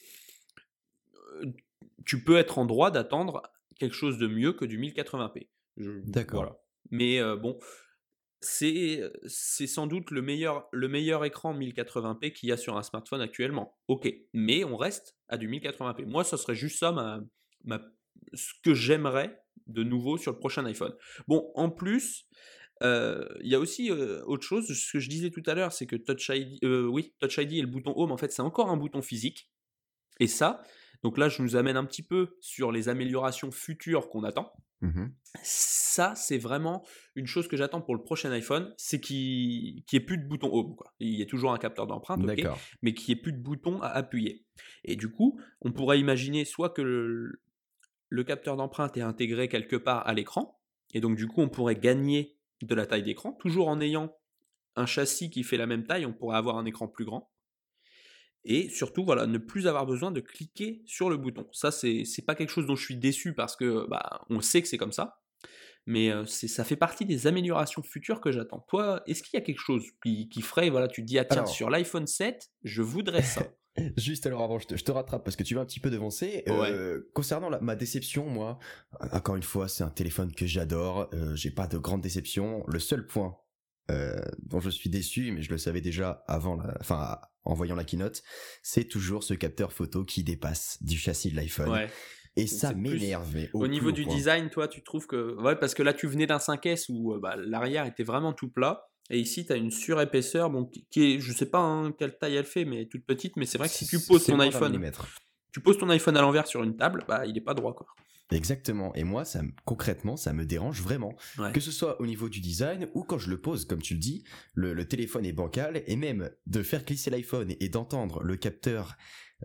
tu 2.06 2.24
peux 2.24 2.38
être 2.38 2.58
en 2.58 2.66
droit 2.66 2.92
d'attendre 2.92 3.44
quelque 3.78 3.96
chose 3.96 4.18
de 4.18 4.28
mieux 4.28 4.54
que 4.54 4.66
du 4.66 4.80
1080p. 4.80 5.48
D'accord. 5.78 6.60
Mais 6.92 7.22
bon, 7.38 7.58
c'est 8.42 9.12
sans 9.68 9.88
doute 9.88 10.12
le 10.12 10.22
meilleur, 10.22 10.68
le 10.72 10.88
meilleur 10.88 11.26
écran 11.26 11.54
1080p 11.54 12.32
qu'il 12.32 12.50
y 12.50 12.52
a 12.52 12.58
sur 12.58 12.78
un 12.78 12.84
smartphone 12.84 13.22
actuellement. 13.22 13.78
Ok, 13.88 14.10
mais 14.34 14.64
on 14.64 14.78
reste 14.78 15.18
à 15.28 15.38
du 15.38 15.50
1080p. 15.50 16.06
Moi, 16.06 16.24
ce 16.24 16.38
serait 16.38 16.56
juste 16.56 16.80
ça 16.80 16.92
ma, 16.92 17.22
ce 18.34 18.54
que 18.64 18.74
j'aimerais 18.74 19.42
de 19.68 19.84
nouveau 19.84 20.18
sur 20.18 20.32
le 20.32 20.40
prochain 20.40 20.66
iPhone. 20.66 20.96
Bon, 21.28 21.52
en 21.56 21.70
plus, 21.70 22.28
il 22.82 23.28
y 23.42 23.56
a 23.56 23.60
aussi 23.60 23.92
autre 23.92 24.44
chose. 24.44 24.68
Ce 24.68 24.94
que 24.94 25.00
je 25.00 25.10
disais 25.10 25.32
tout 25.32 25.44
à 25.46 25.54
l'heure, 25.54 25.74
c'est 25.74 25.86
que 25.86 25.98
Touch 25.98 26.30
ID, 26.30 26.64
oui, 26.64 27.14
Touch 27.20 27.38
ID 27.38 27.54
et 27.54 27.62
le 27.62 27.68
bouton 27.68 27.94
Home, 27.98 28.12
en 28.12 28.18
fait, 28.18 28.32
c'est 28.32 28.42
encore 28.42 28.70
un 28.70 28.78
bouton 28.78 29.02
physique. 29.02 29.52
Et 30.22 30.28
ça, 30.28 30.62
donc 31.04 31.18
là, 31.18 31.30
je 31.30 31.42
nous 31.42 31.56
amène 31.56 31.78
un 31.78 31.86
petit 31.86 32.04
peu 32.04 32.38
sur 32.42 32.72
les 32.72 32.90
améliorations 32.90 33.52
futures 33.52 34.10
qu'on 34.10 34.24
attend. 34.24 34.52
Mmh 34.82 35.08
ça, 35.34 36.16
c'est 36.16 36.38
vraiment 36.38 36.84
une 37.16 37.28
chose 37.28 37.48
que 37.48 37.58
j'attends 37.58 37.82
pour 37.82 37.96
le 37.96 38.02
prochain 38.02 38.32
iPhone, 38.32 38.74
c'est 38.78 39.00
qu'il 39.00 39.76
n'y 39.76 39.84
ait 39.94 40.00
plus 40.00 40.18
de 40.18 40.28
bouton 40.28 40.50
home. 40.52 40.76
Quoi. 40.76 40.94
Il 41.00 41.14
y 41.16 41.22
a 41.22 41.26
toujours 41.26 41.52
un 41.52 41.58
capteur 41.58 41.88
d'empreinte, 41.88 42.22
mais 42.82 42.94
qu'il 42.94 43.14
n'y 43.14 43.20
ait 43.20 43.22
plus 43.22 43.34
de 43.34 43.38
bouton 43.38 43.82
à 43.82 43.88
appuyer. 43.88 44.46
Et 44.84 44.96
du 44.96 45.10
coup, 45.10 45.40
on 45.62 45.72
pourrait 45.72 46.00
imaginer 46.00 46.46
soit 46.46 46.70
que 46.70 46.82
le, 46.82 48.24
capteur 48.24 48.56
d'empreinte 48.56 48.98
est 48.98 49.02
intégré 49.02 49.50
quelque 49.50 49.76
part 49.76 50.08
à 50.08 50.14
l'écran, 50.14 50.60
et 50.94 51.02
donc 51.02 51.16
du 51.16 51.28
coup, 51.28 51.42
on 51.42 51.50
pourrait 51.50 51.76
gagner 51.76 52.38
de 52.62 52.74
la 52.76 52.86
taille 52.86 53.04
d'écran, 53.04 53.34
toujours 53.34 53.68
en 53.68 53.82
ayant 53.82 54.16
un 54.76 54.86
châssis 54.86 55.30
qui 55.30 55.44
fait 55.44 55.58
la 55.58 55.68
même 55.68 55.86
taille, 55.86 56.06
on 56.06 56.14
pourrait 56.14 56.38
avoir 56.38 56.58
un 56.58 56.66
écran 56.66 56.88
plus 56.88 57.06
grand. 57.06 57.32
Et 58.46 58.70
surtout, 58.70 59.04
voilà, 59.04 59.28
ne 59.28 59.38
plus 59.38 59.68
avoir 59.68 59.86
besoin 59.86 60.12
de 60.12 60.22
cliquer 60.22 60.82
sur 60.86 61.10
le 61.10 61.18
bouton. 61.18 61.48
Ça, 61.52 61.72
c'est 61.72 62.06
pas 62.26 62.36
quelque 62.36 62.52
chose 62.52 62.66
dont 62.66 62.76
je 62.76 62.84
suis 62.84 62.96
déçu 62.96 63.34
parce 63.34 63.56
que 63.56 63.88
bah, 63.90 64.22
on 64.30 64.42
sait 64.42 64.62
que 64.62 64.68
c'est 64.68 64.78
comme 64.78 64.92
ça. 64.92 65.20
Mais 65.86 66.12
ça 66.26 66.64
fait 66.64 66.76
partie 66.76 67.06
des 67.06 67.26
améliorations 67.26 67.82
futures 67.82 68.22
que 68.22 68.32
j'attends. 68.32 68.64
Toi, 68.68 69.02
est-ce 69.08 69.24
qu'il 69.24 69.40
y 69.40 69.42
a 69.42 69.46
quelque 69.46 69.60
chose 69.60 69.84
qui, 70.04 70.42
ferait, 70.42 70.70
voilà, 70.70 70.88
tu 70.88 71.02
te 71.02 71.08
dis, 71.08 71.18
ah 71.18 71.26
tiens, 71.26 71.46
sur 71.46 71.70
l'iPhone 71.70 72.06
7, 72.06 72.52
je 72.64 72.82
voudrais 72.82 73.24
ça? 73.24 73.42
Juste 73.98 74.26
alors 74.26 74.44
avant, 74.44 74.60
je 74.60 74.68
te, 74.68 74.92
rattrape 74.92 75.24
parce 75.24 75.36
que 75.36 75.44
tu 75.44 75.56
vas 75.56 75.62
un 75.62 75.66
petit 75.66 75.80
peu 75.80 75.90
devancer. 75.90 76.44
concernant 77.14 77.50
ma 77.62 77.76
déception, 77.76 78.26
moi, 78.28 78.60
encore 79.12 79.36
une 79.36 79.44
fois, 79.44 79.68
c'est 79.68 79.84
un 79.84 79.90
téléphone 79.90 80.32
que 80.34 80.46
j'adore. 80.46 81.10
J'ai 81.34 81.52
pas 81.52 81.68
de 81.68 81.78
grande 81.78 82.02
déception. 82.02 82.64
Le 82.68 82.80
seul 82.80 83.08
point 83.08 83.38
dont 84.44 84.60
je 84.60 84.70
suis 84.70 84.90
déçu, 84.90 85.32
mais 85.32 85.42
je 85.42 85.52
le 85.52 85.58
savais 85.58 85.82
déjà 85.82 86.24
avant, 86.28 86.56
la, 86.56 86.76
enfin 86.80 87.20
en 87.46 87.54
voyant 87.54 87.76
la 87.76 87.84
keynote, 87.84 88.24
c'est 88.62 88.86
toujours 88.86 89.24
ce 89.24 89.34
capteur 89.34 89.74
photo 89.74 90.04
qui 90.04 90.24
dépasse 90.24 90.78
du 90.82 90.98
châssis 90.98 91.32
de 91.32 91.36
l'iPhone. 91.36 91.88
Et 92.36 92.48
ça 92.48 92.74
m'énervait. 92.74 93.50
Au, 93.54 93.68
niveau 93.68 93.92
du 93.92 94.06
design, 94.06 94.50
toi, 94.50 94.68
tu 94.68 94.82
trouves 94.84 95.08
que. 95.08 95.36
Ouais, 95.42 95.56
parce 95.56 95.74
que 95.74 95.84
là, 95.84 95.94
tu 95.94 96.08
venais 96.08 96.28
d'un 96.28 96.38
5S 96.38 96.86
où 96.90 97.14
euh, 97.14 97.20
bah, 97.20 97.36
l'arrière 97.38 97.86
était 97.86 98.04
vraiment 98.04 98.34
tout 98.34 98.50
plat. 98.50 98.88
Et 99.10 99.20
ici, 99.20 99.46
tu 99.46 99.52
as 99.52 99.56
une 99.56 99.72
surépaisseur, 99.72 100.50
bon, 100.52 100.70
qui 100.92 101.16
est, 101.16 101.20
je 101.20 101.34
sais 101.34 101.48
pas 101.48 101.60
hein, 101.60 101.92
quelle 101.98 102.18
taille 102.18 102.36
elle 102.36 102.46
fait, 102.46 102.64
mais 102.64 102.86
toute 102.86 103.06
petite. 103.06 103.36
Mais 103.36 103.46
c'est 103.46 103.58
vrai 103.58 103.68
que 103.68 103.74
si 103.74 103.88
tu 103.88 104.00
poses 104.00 104.26
ton 104.26 104.40
iPhone. 104.40 104.80
Tu 105.52 105.62
poses 105.62 105.80
ton 105.80 105.90
iPhone 105.90 106.16
à 106.16 106.22
l'envers 106.22 106.46
sur 106.46 106.64
une 106.64 106.78
table, 106.78 107.04
bah, 107.08 107.26
il 107.26 107.36
est 107.36 107.42
pas 107.42 107.56
droit, 107.56 107.74
quoi. 107.74 107.88
Exactement. 108.32 108.94
Et 108.96 109.04
moi, 109.04 109.26
ça, 109.26 109.42
concrètement, 109.66 110.16
ça 110.16 110.34
me 110.34 110.46
dérange 110.46 110.82
vraiment. 110.82 111.16
Que 111.54 111.60
ce 111.60 111.72
soit 111.72 112.00
au 112.00 112.06
niveau 112.06 112.30
du 112.30 112.40
design 112.40 112.88
ou 112.94 113.04
quand 113.04 113.18
je 113.18 113.30
le 113.30 113.40
pose, 113.40 113.66
comme 113.66 113.82
tu 113.82 113.96
le 113.96 114.00
dis, 114.00 114.24
le, 114.54 114.86
téléphone 114.86 115.26
est 115.26 115.34
bancal 115.34 115.84
et 115.86 115.96
même 115.96 116.30
de 116.48 116.64
faire 116.64 116.84
glisser 116.84 117.10
l'iPhone 117.10 117.54
et, 117.60 117.70
d'entendre 117.70 118.24
le 118.24 118.36
capteur 118.36 118.98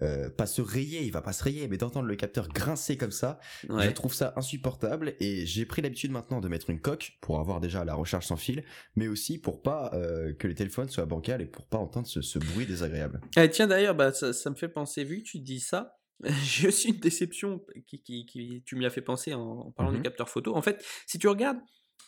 euh, 0.03 0.29
pas 0.29 0.47
se 0.47 0.61
rayer, 0.61 1.03
il 1.03 1.13
va 1.13 1.23
pas 1.23 1.33
se 1.33 1.45
rayer, 1.45 1.69
mais 1.69 1.77
d'entendre 1.77 2.07
le 2.07 2.17
capteur 2.17 2.49
grincer 2.49 2.97
comme 2.97 3.13
ça, 3.13 3.39
je 3.63 3.91
trouve 3.91 4.13
ça 4.13 4.33
insupportable 4.37 5.15
et 5.21 5.47
j'ai 5.47 5.67
pris 5.67 5.83
l'habitude 5.83 6.11
maintenant 6.11 6.41
de 6.41 6.49
mettre 6.49 6.71
une 6.71 6.81
coque 6.81 7.13
pour 7.21 7.39
avoir 7.39 7.61
déjà 7.61 7.85
la 7.85 7.95
recharge 7.95 8.27
sans 8.27 8.37
fil, 8.37 8.65
mais 8.97 9.07
aussi 9.07 9.39
pour 9.39 9.63
pas 9.63 9.91
euh, 9.95 10.35
que 10.35 10.49
le 10.49 10.55
téléphone 10.55 10.89
soit 10.89 11.07
bancal 11.07 11.43
et 11.43 11.47
pour 11.47 11.67
pas 11.67 11.79
entendre 11.79 12.09
ce, 12.09 12.39
bruit 12.39 12.67
désagréable. 12.67 13.21
Eh, 13.37 13.49
tiens 13.51 13.67
d'ailleurs, 13.67 13.95
bah, 13.95 14.13
ça, 14.13 14.33
ça, 14.33 14.51
me 14.51 14.57
fait 14.57 14.69
penser, 14.69 15.05
vu 15.05 15.19
que 15.19 15.29
tu 15.29 15.39
dis 15.39 15.61
ça, 15.61 15.97
J'ai 16.43 16.69
aussi 16.69 16.89
une 16.91 17.01
déception 17.01 17.65
qui, 17.87 18.03
qui, 18.03 18.63
tu 18.65 18.77
m'y 18.77 18.87
as 18.87 18.91
fait 18.91 19.03
penser 19.03 19.35
en, 19.35 19.73
parlant 19.73 19.93
du 19.93 19.99
mmh 19.99 20.03
capteur 20.03 20.29
photo. 20.29 20.55
En 20.55 20.63
fait, 20.63 20.85
si 21.07 21.19
tu 21.19 21.29
regardes 21.29 21.59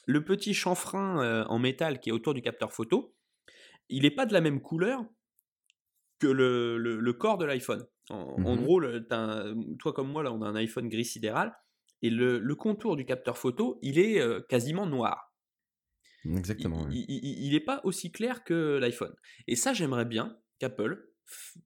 le 0.06 0.24
petit 0.24 0.54
chanfrein 0.54 1.22
euh, 1.22 1.44
en 1.46 1.58
métal 1.58 2.00
qui 2.00 2.10
est 2.10 2.12
autour 2.12 2.34
du 2.34 2.42
capteur 2.42 2.72
photo, 2.72 3.14
il 3.88 4.02
n'est 4.02 4.10
pas 4.10 4.26
de 4.26 4.32
la 4.32 4.40
même 4.40 4.60
couleur 4.60 5.04
que 6.18 6.26
le, 6.26 6.78
le, 6.78 7.12
corps 7.12 7.38
de 7.38 7.44
l'iPhone. 7.44 7.86
En, 8.08 8.38
mmh 8.38 8.62
gros, 8.62 8.82
toi 9.78 9.92
comme 9.92 10.10
moi, 10.10 10.22
là, 10.22 10.32
on 10.32 10.42
a 10.42 10.46
un 10.46 10.56
iPhone 10.56 10.88
gris 10.88 11.04
sidéral, 11.04 11.54
et 12.02 12.10
le, 12.10 12.38
le 12.38 12.54
contour 12.54 12.96
du 12.96 13.04
capteur 13.04 13.36
photo, 13.36 13.78
il 13.82 13.98
est 13.98 14.20
euh, 14.20 14.40
quasiment 14.48 14.86
noir. 14.86 15.34
Exactement. 16.24 16.88
Il 16.90 17.52
n'est 17.52 17.60
pas 17.60 17.80
aussi 17.84 18.10
clair 18.10 18.44
que 18.44 18.78
l'iPhone. 18.78 19.14
Et 19.46 19.56
ça, 19.56 19.72
j'aimerais 19.72 20.04
bien 20.04 20.36
qu'Apple 20.58 21.12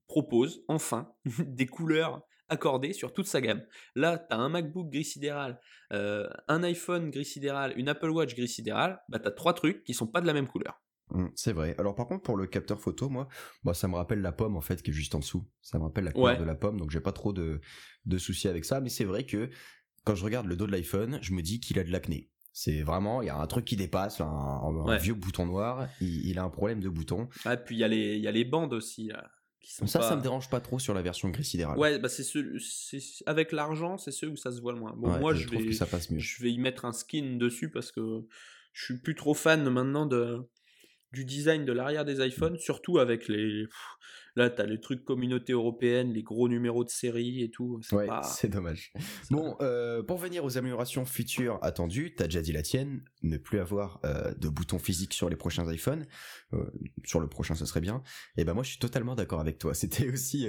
propose 0.07 0.63
enfin 0.67 1.13
des 1.39 1.67
couleurs 1.67 2.23
accordées 2.51 2.93
sur 2.93 3.13
toute 3.13 3.25
sa 3.25 3.41
gamme. 3.41 3.63
Là, 3.95 4.19
tu 4.19 4.35
as 4.35 4.37
un 4.37 4.49
MacBook 4.49 4.89
gris 4.89 5.05
sidéral, 5.05 5.59
euh, 5.93 6.29
un 6.47 6.61
iPhone 6.63 7.09
gris 7.09 7.25
sidéral, 7.25 7.73
une 7.77 7.89
Apple 7.89 8.09
Watch 8.09 8.35
gris 8.35 8.49
sidéral, 8.49 9.01
bah, 9.09 9.19
tu 9.19 9.27
as 9.27 9.31
trois 9.31 9.53
trucs 9.53 9.83
qui 9.83 9.93
sont 9.93 10.05
pas 10.05 10.21
de 10.21 10.27
la 10.27 10.33
même 10.33 10.47
couleur. 10.47 10.81
Mmh, 11.11 11.27
c'est 11.35 11.53
vrai. 11.53 11.75
Alors 11.77 11.95
par 11.95 12.07
contre 12.07 12.23
pour 12.23 12.37
le 12.37 12.47
capteur 12.47 12.79
photo, 12.79 13.09
moi, 13.09 13.27
bah, 13.63 13.73
ça 13.73 13.87
me 13.87 13.95
rappelle 13.95 14.21
la 14.21 14.31
pomme 14.31 14.55
en 14.55 14.61
fait 14.61 14.83
qui 14.83 14.91
est 14.91 14.93
juste 14.93 15.15
en 15.15 15.19
dessous. 15.19 15.47
Ça 15.61 15.79
me 15.79 15.83
rappelle 15.83 16.03
la 16.03 16.11
couleur 16.11 16.37
de 16.37 16.43
la 16.43 16.55
pomme, 16.55 16.77
donc 16.77 16.91
j'ai 16.91 17.01
pas 17.01 17.13
trop 17.13 17.33
de, 17.33 17.61
de 18.05 18.17
soucis 18.17 18.47
avec 18.47 18.65
ça. 18.65 18.81
Mais 18.81 18.89
c'est 18.89 19.05
vrai 19.05 19.25
que 19.25 19.49
quand 20.03 20.15
je 20.15 20.23
regarde 20.23 20.45
le 20.45 20.55
dos 20.55 20.67
de 20.67 20.71
l'iPhone, 20.71 21.19
je 21.21 21.33
me 21.33 21.41
dis 21.41 21.59
qu'il 21.59 21.79
a 21.79 21.83
de 21.83 21.91
l'acné. 21.91 22.29
C'est 22.53 22.81
vraiment, 22.81 23.21
il 23.21 23.27
y 23.27 23.29
a 23.29 23.37
un 23.37 23.47
truc 23.47 23.63
qui 23.63 23.77
dépasse, 23.77 24.19
un, 24.19 24.97
vieux 24.97 25.13
bouton 25.13 25.45
noir, 25.45 25.87
il, 26.01 26.37
a 26.37 26.43
un 26.43 26.49
problème 26.49 26.81
de 26.81 26.89
bouton. 26.89 27.29
Ah, 27.45 27.55
puis 27.55 27.77
il 27.77 27.79
y, 27.79 27.83
a 27.85 27.87
les, 27.87 28.17
il 28.17 28.21
y 28.21 28.27
a 28.27 28.31
les 28.31 28.43
bandes 28.43 28.73
aussi. 28.73 29.09
Ça, 29.63 29.87
ça 29.87 30.15
me 30.15 30.21
dérange 30.21 30.49
pas 30.49 30.59
trop 30.59 30.79
sur 30.79 30.93
la 30.93 31.01
version 31.01 31.29
gris 31.29 31.43
sidéral. 31.43 31.77
Ouais, 31.77 31.99
bah 31.99 32.09
c'est 32.09 32.25
avec 33.25 33.51
l'argent, 33.51 33.97
c'est 33.97 34.11
ceux 34.11 34.29
où 34.29 34.35
ça 34.35 34.51
se 34.51 34.61
voit 34.61 34.73
le 34.73 34.79
moins. 34.79 34.93
Bon, 34.95 35.17
moi, 35.19 35.33
je, 35.33 35.47
vais, 35.47 35.71
ça 35.73 35.85
passe 35.85 36.09
mieux. 36.09 36.19
je 36.19 36.41
vais 36.41 36.51
y 36.51 36.57
mettre 36.57 36.85
un 36.85 36.93
skin 36.93 37.37
dessus 37.37 37.69
parce 37.69 37.91
que 37.91 38.25
je 38.73 38.85
suis 38.85 38.97
plus 38.97 39.15
trop 39.15 39.33
fan 39.33 39.69
maintenant 39.69 40.05
de, 40.05 40.39
du 41.11 41.25
design 41.25 41.65
de 41.65 41.73
l'arrière 41.73 42.05
des 42.05 42.25
iPhones, 42.25 42.57
surtout 42.57 42.99
avec 42.99 43.27
les. 43.27 43.67
Là, 44.37 44.49
tu 44.49 44.61
as 44.61 44.65
les 44.65 44.79
trucs 44.79 45.03
communauté 45.03 45.51
européenne, 45.51 46.13
les 46.13 46.23
gros 46.23 46.47
numéros 46.47 46.85
de 46.85 46.89
série 46.89 47.43
et 47.43 47.51
tout. 47.51 47.81
C'est 47.83 47.95
ouais, 47.95 48.07
c'est 48.23 48.47
dommage. 48.47 48.93
Bon, 49.29 49.55
euh, 49.61 50.03
pour 50.03 50.17
venir 50.17 50.43
aux 50.45 50.57
améliorations 50.57 51.05
futures 51.05 51.59
attendues, 51.61 52.13
tu 52.15 52.23
as 52.23 52.27
déjà 52.27 52.41
dit 52.41 52.53
la 52.53 52.61
tienne, 52.61 53.03
ne 53.23 53.37
plus 53.37 53.59
avoir 53.59 53.99
euh, 54.05 54.33
de 54.35 54.47
bouton 54.47 54.79
physique 54.79 55.13
sur 55.13 55.29
les 55.29 55.35
prochains 55.35 55.69
iPhones. 55.71 56.05
Euh, 56.53 56.63
sur 57.03 57.19
le 57.19 57.27
prochain, 57.27 57.55
ça 57.55 57.65
serait 57.65 57.81
bien. 57.81 58.03
Et 58.37 58.45
ben 58.45 58.53
moi, 58.53 58.63
je 58.63 58.69
suis 58.69 58.79
totalement 58.79 59.15
d'accord 59.15 59.41
avec 59.41 59.57
toi. 59.57 59.73
C'était 59.81 60.09
aussi 60.09 60.47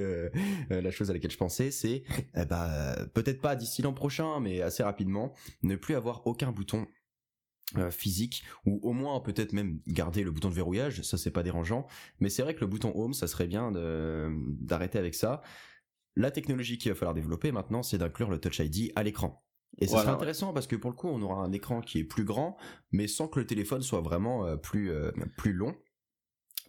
la 0.71 0.91
chose 0.91 1.11
à 1.11 1.13
laquelle 1.13 1.31
je 1.31 1.39
pensais, 1.39 1.71
c'est 1.71 2.05
eh 2.37 2.45
ben, 2.45 2.95
peut-être 3.15 3.41
pas 3.41 3.57
d'ici 3.57 3.83
l'an 3.83 3.93
prochain, 3.93 4.41
mais 4.41 4.63
assez 4.63 4.83
rapidement, 4.83 5.35
ne 5.63 5.75
plus 5.75 5.95
avoir 5.95 6.27
aucun 6.27 6.53
bouton 6.53 6.87
euh, 7.79 7.91
physique 7.91 8.45
ou 8.67 8.81
au 8.83 8.93
moins 8.93 9.21
peut-être 9.21 9.53
même 9.53 9.81
garder 9.87 10.25
le 10.25 10.31
bouton 10.31 10.49
de 10.49 10.55
verrouillage 10.55 11.03
ça 11.03 11.17
c'est 11.17 11.31
pas 11.31 11.43
dérangeant. 11.43 11.87
Mais 12.21 12.29
c'est 12.29 12.43
vrai 12.43 12.55
que 12.55 12.61
le 12.61 12.67
bouton 12.67 12.93
home 12.95 13.15
ça 13.15 13.27
serait 13.27 13.47
bien 13.47 13.73
d'arrêter 14.61 14.99
avec 14.99 15.15
ça. 15.15 15.43
La 16.17 16.31
technologie 16.31 16.79
qu'il 16.79 16.91
va 16.91 16.97
falloir 16.97 17.15
développer 17.15 17.53
maintenant 17.53 17.83
c'est 17.83 17.99
d'inclure 17.99 18.31
le 18.31 18.39
touch 18.39 18.59
ID 18.59 18.93
à 18.97 19.03
l'écran. 19.03 19.45
Et 19.79 19.87
ça 19.87 20.01
serait 20.01 20.11
intéressant 20.11 20.53
parce 20.53 20.67
que 20.67 20.77
pour 20.77 20.91
le 20.91 20.97
coup 20.97 21.09
on 21.09 21.23
aura 21.23 21.43
un 21.43 21.53
écran 21.53 21.81
qui 21.81 21.99
est 21.99 22.05
plus 22.05 22.25
grand 22.25 22.57
mais 22.91 23.07
sans 23.07 23.29
que 23.29 23.41
le 23.41 23.47
téléphone 23.47 23.83
soit 23.83 24.03
vraiment 24.03 24.47
euh, 24.47 24.57
plus 24.57 24.91
euh, 24.91 25.11
plus 25.37 25.53
long. 25.53 25.75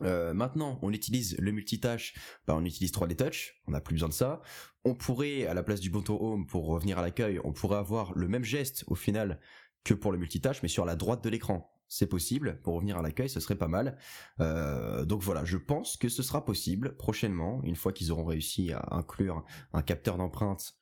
Maintenant, 0.01 0.80
on 0.82 0.91
utilise 0.91 1.38
le 1.39 1.54
multitâche, 1.54 2.16
bah 2.45 2.56
on 2.58 2.66
utilise 2.66 2.91
3D 2.91 3.16
Touch, 3.16 3.62
on 3.68 3.72
n'a 3.72 3.80
plus 3.80 3.93
besoin 3.93 4.10
de 4.10 4.14
ça. 4.14 4.41
On 4.84 4.95
pourrait, 4.95 5.45
à 5.45 5.54
la 5.54 5.64
place 5.64 5.80
du 5.80 5.89
bouton 5.89 6.18
Home, 6.20 6.45
pour 6.45 6.68
revenir 6.68 6.99
à 6.99 7.01
l'accueil, 7.01 7.39
on 7.45 7.54
pourrait 7.54 7.78
avoir 7.78 8.14
le 8.14 8.28
même 8.28 8.43
geste 8.43 8.84
au 8.88 8.95
final 8.95 9.39
que 9.84 9.94
pour 9.94 10.12
le 10.12 10.18
multitâche, 10.18 10.62
mais 10.64 10.70
sur 10.70 10.86
la 10.86 10.96
droite 10.96 11.24
de 11.24 11.30
l'écran. 11.30 11.70
C'est 11.88 12.08
possible. 12.08 12.60
Pour 12.64 12.76
revenir 12.76 12.98
à 12.98 13.02
l'accueil, 13.02 13.30
ce 13.30 13.40
serait 13.40 13.58
pas 13.58 13.68
mal. 13.68 13.98
Euh, 14.40 15.06
donc 15.06 15.22
voilà, 15.22 15.46
je 15.46 15.58
pense 15.58 15.98
que 15.98 16.10
ce 16.10 16.24
sera 16.24 16.44
possible 16.44 16.96
prochainement, 16.98 17.62
une 17.64 17.76
fois 17.76 17.94
qu'ils 17.94 18.12
auront 18.12 18.26
réussi 18.26 18.72
à 18.72 18.84
inclure 18.92 19.46
un 19.74 19.82
capteur 19.82 20.18
d'empreinte 20.18 20.76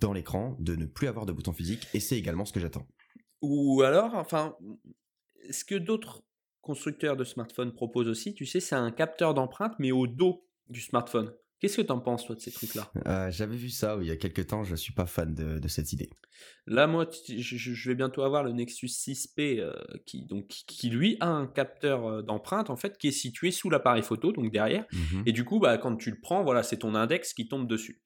dans 0.00 0.12
l'écran, 0.12 0.56
de 0.58 0.74
ne 0.74 0.86
plus 0.86 1.06
avoir 1.06 1.26
de 1.26 1.32
bouton 1.32 1.52
physique. 1.52 1.86
Et 1.94 2.00
c'est 2.00 2.18
également 2.18 2.44
ce 2.44 2.52
que 2.52 2.60
j'attends. 2.60 2.86
Ou 3.42 3.82
alors, 3.82 4.14
enfin, 4.14 4.56
ce 5.50 5.64
que 5.64 5.76
d'autres 5.76 6.24
constructeurs 6.62 7.16
de 7.16 7.22
smartphones 7.22 7.72
proposent 7.72 8.08
aussi, 8.08 8.34
tu 8.34 8.46
sais, 8.46 8.58
c'est 8.58 8.74
un 8.74 8.90
capteur 8.90 9.34
d'empreinte, 9.34 9.74
mais 9.78 9.92
au 9.92 10.08
dos 10.08 10.48
du 10.68 10.80
smartphone. 10.80 11.32
Qu'est-ce 11.60 11.78
que 11.78 11.82
tu 11.82 11.92
en 11.92 12.00
penses, 12.00 12.26
toi, 12.26 12.34
de 12.34 12.40
ces 12.40 12.50
trucs-là? 12.50 12.90
Euh, 13.06 13.30
J'avais 13.30 13.56
vu 13.56 13.70
ça 13.70 13.96
il 14.00 14.06
y 14.06 14.10
a 14.10 14.16
quelques 14.16 14.46
temps, 14.46 14.62
je 14.62 14.74
suis 14.74 14.92
pas 14.92 15.06
fan 15.06 15.34
de, 15.34 15.68
cette 15.68 15.92
idée. 15.92 16.10
Là, 16.66 16.86
moi, 16.86 17.08
je, 17.28 17.88
vais 17.88 17.94
bientôt 17.94 18.22
avoir 18.22 18.44
le 18.44 18.52
Nexus 18.52 18.86
6P 18.86 19.60
euh, 19.60 19.72
qui, 20.04 20.26
donc, 20.26 20.48
qui, 20.48 20.90
lui, 20.90 21.16
a 21.20 21.28
un 21.28 21.46
capteur 21.46 22.06
euh, 22.06 22.22
d'empreinte, 22.22 22.68
en 22.68 22.76
fait, 22.76 22.98
qui 22.98 23.08
est 23.08 23.12
situé 23.12 23.50
sous 23.50 23.70
l'appareil 23.70 24.02
photo, 24.02 24.32
donc 24.32 24.52
derrière. 24.52 24.84
Mmh 24.92 25.22
Et 25.26 25.32
du 25.32 25.44
coup, 25.44 25.58
bah, 25.58 25.78
quand 25.78 25.96
tu 25.96 26.10
le 26.10 26.20
prends, 26.20 26.44
voilà, 26.44 26.62
c'est 26.62 26.78
ton 26.78 26.94
index 26.94 27.32
qui 27.32 27.48
tombe 27.48 27.66
dessus. 27.66 28.02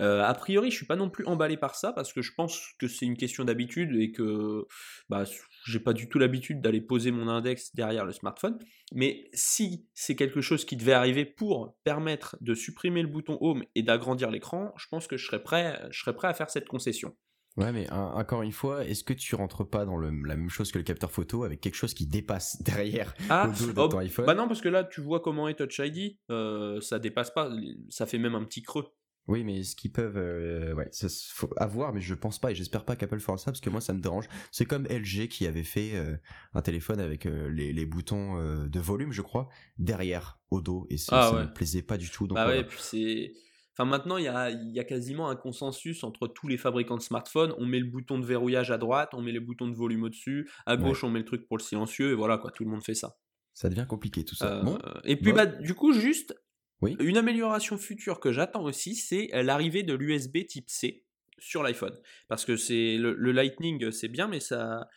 Euh, 0.00 0.22
a 0.22 0.34
priori, 0.34 0.70
je 0.70 0.76
suis 0.76 0.86
pas 0.86 0.96
non 0.96 1.10
plus 1.10 1.24
emballé 1.26 1.56
par 1.56 1.74
ça 1.74 1.92
parce 1.92 2.12
que 2.12 2.22
je 2.22 2.32
pense 2.34 2.60
que 2.78 2.88
c'est 2.88 3.06
une 3.06 3.16
question 3.16 3.44
d'habitude 3.44 3.96
et 3.96 4.12
que 4.12 4.66
bah, 5.08 5.24
j'ai 5.64 5.80
pas 5.80 5.92
du 5.92 6.08
tout 6.08 6.18
l'habitude 6.18 6.60
d'aller 6.60 6.80
poser 6.80 7.10
mon 7.10 7.28
index 7.28 7.74
derrière 7.74 8.04
le 8.04 8.12
smartphone. 8.12 8.58
Mais 8.94 9.28
si 9.32 9.86
c'est 9.94 10.16
quelque 10.16 10.40
chose 10.40 10.64
qui 10.64 10.76
devait 10.76 10.92
arriver 10.92 11.24
pour 11.24 11.76
permettre 11.84 12.36
de 12.40 12.54
supprimer 12.54 13.02
le 13.02 13.08
bouton 13.08 13.38
Home 13.40 13.64
et 13.74 13.82
d'agrandir 13.82 14.30
l'écran, 14.30 14.72
je 14.76 14.86
pense 14.88 15.06
que 15.06 15.16
je 15.16 15.26
serais 15.26 15.42
prêt, 15.42 15.80
je 15.90 16.00
serais 16.00 16.14
prêt 16.14 16.28
à 16.28 16.34
faire 16.34 16.50
cette 16.50 16.68
concession. 16.68 17.14
Ouais, 17.56 17.70
mais 17.70 17.90
encore 17.90 18.42
une 18.42 18.52
fois, 18.52 18.84
est-ce 18.84 19.04
que 19.04 19.12
tu 19.12 19.34
rentres 19.34 19.68
pas 19.68 19.84
dans 19.84 19.98
la 19.98 20.10
même 20.10 20.48
chose 20.48 20.72
que 20.72 20.78
le 20.78 20.84
capteur 20.84 21.10
photo 21.10 21.44
avec 21.44 21.60
quelque 21.60 21.74
chose 21.74 21.92
qui 21.92 22.06
dépasse 22.06 22.62
derrière 22.62 23.14
ah, 23.28 23.48
dos 23.48 23.72
de 23.72 23.78
oh, 23.78 23.88
ton 23.88 23.98
iPhone? 23.98 24.24
Bah 24.24 24.34
non, 24.34 24.48
parce 24.48 24.62
que 24.62 24.70
là, 24.70 24.84
tu 24.84 25.02
vois 25.02 25.20
comment 25.20 25.48
est 25.48 25.54
Touch 25.54 25.78
ID, 25.78 26.16
euh, 26.30 26.80
ça 26.80 26.98
dépasse 26.98 27.30
pas, 27.30 27.50
ça 27.90 28.06
fait 28.06 28.18
même 28.18 28.34
un 28.34 28.44
petit 28.44 28.62
creux. 28.62 28.86
Oui, 29.28 29.44
mais 29.44 29.62
ce 29.62 29.76
qu'ils 29.76 29.92
peuvent, 29.92 30.16
euh, 30.16 30.74
ouais, 30.74 30.88
ça 30.90 31.06
faut 31.32 31.50
avoir, 31.56 31.92
mais 31.92 32.00
je 32.00 32.14
pense 32.14 32.40
pas 32.40 32.50
et 32.50 32.54
j'espère 32.56 32.84
pas 32.84 32.96
qu'Apple 32.96 33.20
fera 33.20 33.38
ça 33.38 33.52
parce 33.52 33.60
que 33.60 33.70
moi 33.70 33.80
ça 33.80 33.92
me 33.92 34.00
dérange. 34.00 34.26
C'est 34.50 34.64
comme 34.64 34.84
LG 34.86 35.28
qui 35.28 35.46
avait 35.46 35.62
fait 35.62 35.92
euh, 35.94 36.16
un 36.54 36.62
téléphone 36.62 36.98
avec 36.98 37.26
euh, 37.26 37.48
les, 37.48 37.72
les, 37.72 37.86
boutons 37.86 38.36
de 38.66 38.80
volume, 38.80 39.12
je 39.12 39.22
crois, 39.22 39.48
derrière 39.78 40.40
au 40.50 40.60
dos 40.60 40.86
et 40.90 40.96
ça, 40.96 41.28
ah, 41.28 41.44
me 41.44 41.52
plaisait 41.52 41.82
pas 41.82 41.98
du 41.98 42.10
tout. 42.10 42.26
Donc, 42.26 42.36
bah 42.36 42.48
ouais, 42.48 42.64
puis 42.64 42.78
c'est. 42.80 43.32
Enfin, 43.74 43.88
maintenant, 43.88 44.18
il 44.18 44.24
y 44.24 44.28
a, 44.28 44.50
y 44.50 44.78
a, 44.80 44.84
quasiment 44.84 45.30
un 45.30 45.36
consensus 45.36 46.04
entre 46.04 46.26
tous 46.26 46.46
les 46.46 46.58
fabricants 46.58 46.96
de 46.96 47.02
smartphones. 47.02 47.54
On 47.56 47.64
met 47.64 47.78
le 47.78 47.86
bouton 47.86 48.18
de 48.18 48.26
verrouillage 48.26 48.70
à 48.70 48.76
droite, 48.76 49.14
on 49.14 49.22
met 49.22 49.32
les 49.32 49.40
boutons 49.40 49.68
de 49.68 49.74
volume 49.74 50.02
au-dessus, 50.02 50.50
à 50.66 50.76
gauche, 50.76 51.04
on 51.04 51.10
met 51.10 51.20
le 51.20 51.24
truc 51.24 51.46
pour 51.48 51.56
le 51.56 51.62
silencieux, 51.62 52.10
et 52.10 52.14
voilà, 52.14 52.36
quoi, 52.36 52.50
tout 52.50 52.64
le 52.64 52.70
monde 52.70 52.84
fait 52.84 52.94
ça. 52.94 53.16
Ça 53.54 53.70
devient 53.70 53.86
compliqué 53.88 54.24
tout 54.24 54.34
ça. 54.34 54.60
Bon, 54.62 54.78
et 55.04 55.16
puis, 55.16 55.32
bah, 55.32 55.46
du 55.46 55.74
coup, 55.74 55.94
juste 55.94 56.34
une 56.82 57.16
amélioration 57.16 57.78
future 57.78 58.20
que 58.20 58.32
j'attends 58.32 58.64
aussi, 58.64 58.94
c'est 58.94 59.28
l'arrivée 59.42 59.82
de 59.82 59.94
l'USB 59.94 60.46
type 60.46 60.68
C 60.68 61.04
sur 61.38 61.62
l'iPhone. 61.62 61.96
Parce 62.28 62.44
que 62.44 62.56
c'est 62.56 62.96
le, 62.96 63.32
Lightning, 63.32 63.90
c'est 63.90 64.08
bien, 64.08 64.28
mais 64.28 64.40
ça 64.40 64.88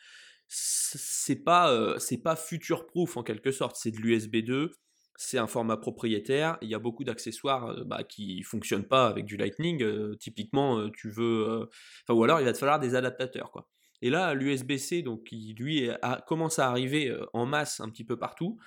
c'est 0.47 1.43
pas 1.43 1.71
euh, 1.71 1.97
future 2.36 2.86
proof 2.86 3.17
en 3.17 3.23
quelque 3.23 3.51
sorte. 3.51 3.75
C'est 3.77 3.91
de 3.91 3.97
l'USB 3.97 4.38
2. 4.38 4.71
C'est 5.17 5.38
un 5.38 5.47
format 5.47 5.77
propriétaire. 5.77 6.57
Il 6.61 6.69
y 6.69 6.75
a 6.75 6.79
beaucoup 6.79 7.03
d'accessoires 7.03 7.67
euh, 7.67 7.83
bah, 7.83 8.03
qui 8.03 8.43
fonctionnent 8.43 8.88
pas 8.88 9.07
avec 9.07 9.25
du 9.25 9.38
Lightning. 9.38 9.81
Euh, 9.81 10.15
typiquement, 10.15 10.89
tu 10.91 11.09
veux, 11.09 11.69
ou 12.09 12.23
alors 12.23 12.39
il 12.39 12.45
va 12.45 12.53
te 12.53 12.57
falloir 12.57 12.79
des 12.79 12.95
adaptateurs 12.95 13.51
quoi. 13.51 13.69
Et 14.01 14.09
là, 14.09 14.33
l'USB-C, 14.33 15.01
donc 15.01 15.23
qui 15.23 15.55
lui 15.57 15.89
commence 16.27 16.59
à 16.59 16.67
arriver 16.67 17.15
en 17.33 17.45
masse 17.45 17.79
un 17.79 17.89
petit 17.89 18.03
peu 18.03 18.19
partout 18.19 18.59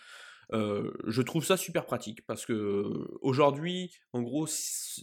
je 0.53 1.22
trouve 1.22 1.44
ça 1.44 1.57
super 1.57 1.84
pratique 1.84 2.24
parce 2.26 2.46
que 2.46 2.84
aujourd'hui, 3.20 3.90
en 4.12 4.22
gros, 4.22 4.46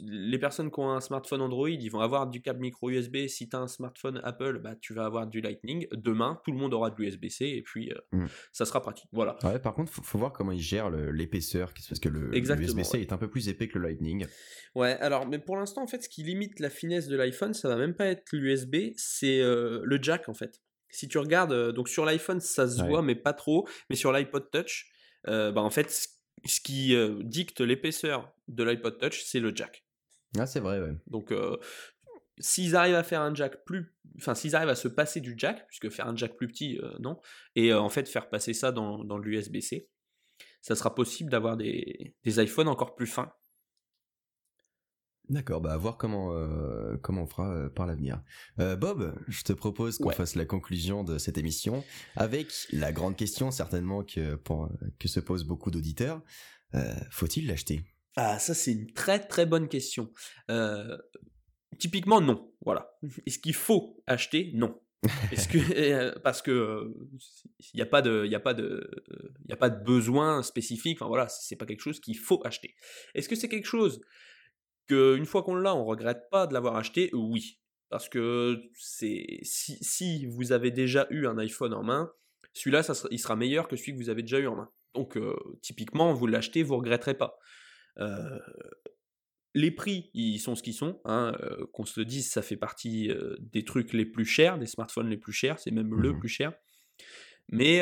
les 0.04 0.40
personnes 0.40 0.72
qui 0.72 0.80
ont 0.80 0.90
un 0.90 1.02
smartphone 1.02 1.42
Android, 1.42 1.70
ils 1.70 1.90
vont 1.90 2.00
avoir 2.00 2.28
du 2.28 2.42
câble 2.42 2.62
micro 2.62 2.90
USB. 2.90 3.28
Si 3.28 3.50
tu 3.50 3.56
as 3.56 3.60
un 3.60 3.68
smartphone 3.68 4.20
Apple, 4.24 4.60
bah, 4.60 4.76
tu 4.80 4.94
vas 4.94 5.06
avoir 5.06 5.28
du 5.28 5.42
Lightning. 5.42 5.88
Demain, 5.92 6.40
tout 6.44 6.52
le 6.52 6.58
monde 6.58 6.74
aura 6.74 6.90
de 6.90 6.96
l'USB-C 6.98 7.46
et 7.46 7.62
puis 7.62 7.92
mmh. 8.12 8.26
ça 8.52 8.66
sera 8.66 8.82
pratique. 8.82 9.10
Voilà. 9.12 9.34
par 9.34 9.74
contre, 9.74 9.92
faut, 9.92 10.02
faut 10.02 10.18
voir 10.18 10.34
comment 10.34 10.52
ils 10.52 10.62
gèrent 10.62 10.90
l'épaisseur 10.90 11.74
parce 11.74 12.00
que 12.00 12.10
le 12.10 12.32
l'USB-C 12.32 13.00
est 13.00 13.14
un 13.14 13.18
peu 13.18 13.30
plus 13.30 13.50
épais 13.50 13.68
que 13.68 13.78
le 13.78 13.88
Lightning. 13.88 14.26
Ouais, 14.74 14.98
alors, 15.00 15.28
mais 15.28 15.40
pour 15.40 15.58
l'instant, 15.58 15.84
en 15.84 15.88
fait, 15.88 16.04
ce 16.04 16.10
qui 16.10 16.24
limite 16.24 16.60
la 16.60 16.70
finesse 16.70 17.08
de 17.08 17.16
l'iPhone, 17.16 17.54
ça 17.54 17.70
va 17.70 17.76
même 17.76 17.94
pas 17.94 18.06
être 18.06 18.24
l'USB, 18.34 18.94
c'est 18.96 19.40
le 19.40 20.00
jack 20.02 20.30
en 20.30 20.34
fait. 20.34 20.62
Si 20.90 21.08
tu 21.10 21.18
regardes, 21.18 21.74
donc 21.74 21.90
sur 21.90 22.06
l'iPhone, 22.06 22.40
ça 22.40 22.70
se 22.70 22.82
voit, 22.84 23.02
mais 23.02 23.16
pas 23.16 23.34
trop. 23.34 23.68
Mais 23.90 23.96
sur 23.96 24.14
l'iPod 24.14 24.50
Touch, 24.50 24.90
euh, 25.28 25.52
bah, 25.52 25.62
en 25.62 25.70
fait, 25.70 25.92
ce 26.46 26.60
qui 26.60 26.96
euh, 26.96 27.22
dicte 27.24 27.62
l'épaisseur 27.62 28.34
de 28.48 28.64
l'iPod 28.64 28.98
Touch, 28.98 29.24
c'est 29.24 29.40
le 29.40 29.56
jack. 29.56 29.86
Ah, 30.38 30.46
c'est 30.46 30.60
vrai, 30.60 30.80
ouais. 30.80 30.94
Donc, 31.08 31.32
euh, 31.32 31.58
s'ils 32.40 32.76
arrivent 32.76 32.96
à 32.96 33.04
faire 33.04 33.22
un 33.22 33.34
jack 33.34 33.64
plus. 33.66 33.96
Enfin, 34.18 34.36
s'ils 34.36 34.56
arrivent 34.56 34.70
à 34.70 34.76
se 34.76 34.88
passer 34.88 35.22
du 35.22 35.36
jack, 35.38 35.68
puisque 35.68 35.90
faire 35.90 36.08
un 36.08 36.16
jack 36.16 36.36
plus 36.36 36.48
petit, 36.48 36.80
non, 37.00 37.20
et 37.56 37.74
en 37.74 37.90
fait 37.90 38.08
faire 38.08 38.30
passer 38.30 38.54
ça 38.54 38.72
dans, 38.72 39.04
dans 39.04 39.18
l'USB-C, 39.18 39.90
ça 40.62 40.76
sera 40.76 40.96
possible 40.96 41.30
d'avoir 41.30 41.58
des, 41.58 42.16
des 42.24 42.44
iPhones 42.44 42.68
encore 42.68 42.96
plus 42.96 43.08
fins 43.08 43.34
D'accord, 45.30 45.62
bah 45.62 45.74
à 45.74 45.78
voir 45.78 45.98
comment 45.98 46.34
euh, 46.34 46.98
comment 47.02 47.24
on 47.24 47.28
fera 47.28 47.52
euh, 47.52 47.70
par 47.70 47.88
l'avenir. 47.88 48.22
Euh, 48.60 48.76
Bob, 48.76 49.16
je 49.28 49.42
te 49.44 49.54
propose 49.54 49.98
qu'on 49.98 50.12
fasse 50.12 50.36
la 50.36 50.46
conclusion 50.46 51.04
de 51.04 51.18
cette 51.18 51.38
émission 51.38 51.84
avec 52.16 52.48
la 52.72 52.92
grande 52.92 53.16
question 53.16 53.50
certainement 53.50 54.04
que 54.04 54.36
pour, 54.36 54.70
que 55.00 55.08
se 55.08 55.20
posent 55.20 55.46
beaucoup 55.46 55.72
d'auditeurs. 55.72 56.22
Faut-il 57.10 57.48
l'acheter? 57.48 57.84
Ah, 58.18 58.38
ça 58.38 58.54
c'est 58.54 58.74
une 58.74 58.92
très 58.92 59.20
très 59.20 59.46
bonne 59.46 59.68
question. 59.68 60.12
typiquement 61.80 62.22
non, 62.22 62.52
voilà. 62.64 62.92
Est-ce 63.26 63.40
qu'il 63.40 63.56
faut 63.56 64.04
acheter? 64.06 64.52
Non. 64.54 64.80
Est-ce 65.32 65.48
que 65.48 66.20
parce 66.24 66.42
que 66.42 66.94
il 67.74 67.78
n'y 67.78 67.82
a 67.82 67.86
pas 67.86 68.02
de 68.02 68.24
il 68.26 68.32
y 68.32 68.36
a 68.36 68.40
pas 68.40 68.54
de 68.54 68.90
y 69.48 69.54
a 69.54 69.58
pas 69.58 69.70
de 69.70 69.84
besoin 69.84 70.44
spécifique. 70.44 70.98
Enfin 71.02 71.08
voilà, 71.08 71.28
c'est 71.30 71.56
pas 71.56 71.66
quelque 71.66 71.82
chose 71.82 72.00
qu'il 72.00 72.18
faut 72.18 72.46
acheter. 72.46 72.76
Est-ce 73.16 73.28
que 73.28 73.36
c'est 73.36 73.50
quelque 73.50 73.68
chose 73.68 74.02
une 74.94 75.26
fois 75.26 75.44
qu'on 75.44 75.56
l'a, 75.56 75.76
on 75.76 75.86
regrette 75.86 76.30
pas 76.30 76.48
de 76.48 76.54
l'avoir 76.54 76.76
acheté, 76.76 77.10
oui. 77.14 77.60
Parce 77.90 78.10
que 78.10 78.62
c'est 78.74 79.40
si, 79.44 80.26
vous 80.26 80.52
avez 80.52 80.72
déjà 80.72 81.08
eu 81.12 81.28
un 81.28 81.38
iPhone 81.38 81.74
en 81.74 81.84
main, 81.84 82.12
celui-là, 82.54 82.82
il 83.12 83.20
sera 83.20 83.36
meilleur 83.36 83.68
que 83.68 83.76
celui 83.76 83.94
que 83.94 83.98
vous 83.98 84.10
avez 84.10 84.22
déjà 84.22 84.40
eu 84.40 84.48
en 84.48 84.56
main. 84.56 84.70
Donc, 84.96 85.18
euh, 85.18 85.36
typiquement, 85.62 86.14
vous 86.14 86.26
l'achetez, 86.26 86.64
vous 86.64 86.78
regretterez 86.78 87.16
pas. 87.16 87.38
Euh, 88.00 88.40
les 89.54 89.72
prix, 89.72 90.10
ils 90.14 90.40
sont 90.40 90.56
ce 90.56 90.64
qu'ils 90.64 90.74
sont. 90.74 91.02
Hein, 91.06 91.36
euh, 91.42 91.66
qu'on 91.74 91.86
se 91.86 92.00
le 92.00 92.06
dise, 92.06 92.30
ça 92.30 92.42
fait 92.42 92.58
partie 92.58 93.12
des 93.40 93.64
trucs 93.64 93.94
les 93.94 94.06
plus 94.06 94.26
chers, 94.26 94.58
des 94.58 94.66
smartphones 94.66 95.10
les 95.10 95.18
plus 95.18 95.34
chers. 95.34 95.60
C'est 95.60 95.72
même 95.72 95.94
le 95.94 96.14
mmh 96.14 96.20
plus 96.20 96.30
cher. 96.30 96.54
Mais 97.50 97.82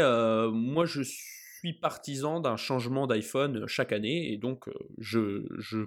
moi, 0.52 0.86
je 0.86 1.02
suis 1.02 1.74
partisan 1.74 2.40
d'un 2.42 2.58
changement 2.58 3.08
d'iPhone 3.08 3.66
chaque 3.68 3.94
année. 3.94 4.34
Et 4.34 4.38
donc, 4.38 4.70
je, 4.98 5.46
je 5.58 5.86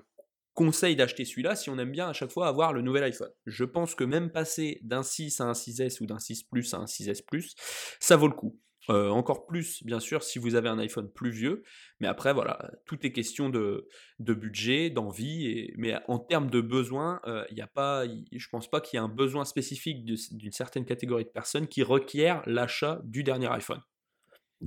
conseille 0.57 0.97
d'acheter 0.97 1.25
celui-là 1.25 1.55
si 1.55 1.71
on 1.71 1.79
aime 1.79 1.93
bien 1.93 2.09
à 2.09 2.13
chaque 2.13 2.33
fois 2.33 2.49
avoir 2.49 2.73
le 2.73 2.83
nouvel 2.83 3.05
iPhone. 3.05 3.31
Je 3.45 3.65
pense 3.65 3.95
que 3.95 4.03
même 4.03 4.33
passer 4.33 4.81
d'un 4.83 5.05
6 5.05 5.41
à 5.41 5.45
un 5.45 5.53
6S 5.53 6.03
ou 6.03 6.07
d'un 6.07 6.19
6 6.19 6.45
Plus 6.45 6.75
à 6.75 6.79
un 6.79 6.87
6S 6.87 7.25
Plus, 7.25 7.55
ça 8.01 8.17
vaut 8.17 8.27
le 8.27 8.35
coup. 8.35 8.59
encore 8.89 9.47
plus, 9.47 9.83
bien 9.85 10.01
sûr, 10.01 10.23
si 10.23 10.39
vous 10.39 10.55
avez 10.55 10.69
un 10.69 10.79
iPhone 10.79 11.13
plus 11.13 11.31
vieux. 11.31 11.63
Mais 12.01 12.09
après, 12.09 12.33
voilà, 12.33 12.71
tout 12.87 13.05
est 13.05 13.13
question 13.13 13.51
de, 13.51 13.87
budget, 14.19 14.91
d'envie. 14.91 15.71
Mais 15.77 15.95
en 16.09 16.19
termes 16.19 16.51
de 16.51 16.61
besoin, 16.61 17.21
il 17.51 17.57
y 17.57 17.63
a 17.63 17.67
pas, 17.67 18.05
je 18.07 18.49
pense 18.49 18.71
pas 18.71 18.81
qu'il 18.81 18.97
y 18.97 19.01
ait 19.01 19.05
un 19.05 19.09
besoin 19.09 19.45
spécifique 19.45 20.05
d'une 20.05 20.53
certaine 20.53 20.87
catégorie 20.87 21.25
de 21.25 21.31
personnes 21.31 21.69
qui 21.69 21.83
requiert 21.83 22.43
l'achat 22.47 23.01
du 23.05 23.23
dernier 23.23 23.49
iPhone. 23.49 23.83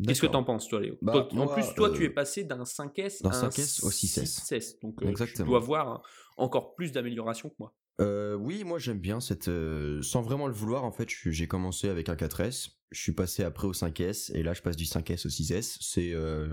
Qu'est-ce 0.05 0.21
que 0.21 0.27
tu 0.27 0.35
en 0.35 0.43
penses, 0.43 0.67
toi, 0.67 0.81
Léo? 0.81 0.97
Bah, 1.01 1.27
En 1.31 1.47
plus, 1.47 1.73
toi, 1.75 1.89
tu 1.91 2.03
es 2.03 2.09
passé 2.09 2.43
d'un 2.43 2.63
5S 2.63 3.25
à 3.25 3.27
un 3.27 3.49
5S 3.49 3.85
au 3.85 3.89
6S. 3.89 4.79
donc, 4.81 5.01
tu 5.33 5.43
dois 5.43 5.59
voir 5.59 6.03
encore 6.37 6.75
plus 6.75 6.91
d'amélioration 6.91 7.49
que 7.49 7.55
moi. 7.59 7.73
Euh, 7.99 8.35
oui, 8.35 8.63
moi 8.63 8.79
j'aime 8.79 8.99
bien 8.99 9.19
cette. 9.19 9.49
Euh, 9.49 10.01
sans 10.01 10.21
vraiment 10.21 10.47
le 10.47 10.53
vouloir, 10.53 10.83
en 10.83 10.91
fait, 10.91 11.09
j'ai 11.09 11.47
commencé 11.47 11.89
avec 11.89 12.07
un 12.07 12.15
4S, 12.15 12.69
je 12.91 13.01
suis 13.01 13.11
passé 13.11 13.43
après 13.43 13.67
au 13.67 13.73
5S 13.73 14.31
et 14.33 14.41
là 14.41 14.53
je 14.53 14.61
passe 14.61 14.77
du 14.77 14.85
5S 14.85 15.27
au 15.27 15.29
6S. 15.29 15.77
C'est 15.81 16.13
euh, 16.13 16.47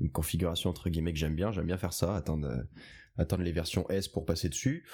une 0.00 0.10
configuration 0.10 0.70
entre 0.70 0.90
guillemets 0.90 1.12
que 1.12 1.18
j'aime 1.18 1.36
bien. 1.36 1.52
J'aime 1.52 1.66
bien 1.66 1.78
faire 1.78 1.92
ça, 1.92 2.16
attendre, 2.16 2.64
attendre 3.16 3.44
les 3.44 3.52
versions 3.52 3.88
S 3.90 4.08
pour 4.08 4.26
passer 4.26 4.48
dessus. 4.48 4.86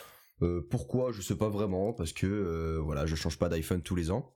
pourquoi? 0.70 1.10
Je 1.12 1.22
sais 1.22 1.36
pas 1.36 1.48
vraiment 1.48 1.94
parce 1.94 2.12
que 2.12 2.78
voilà, 2.84 3.06
je 3.06 3.16
change 3.16 3.38
pas 3.38 3.48
d'iPhone 3.48 3.82
tous 3.82 3.96
les 3.96 4.10
ans. 4.10 4.34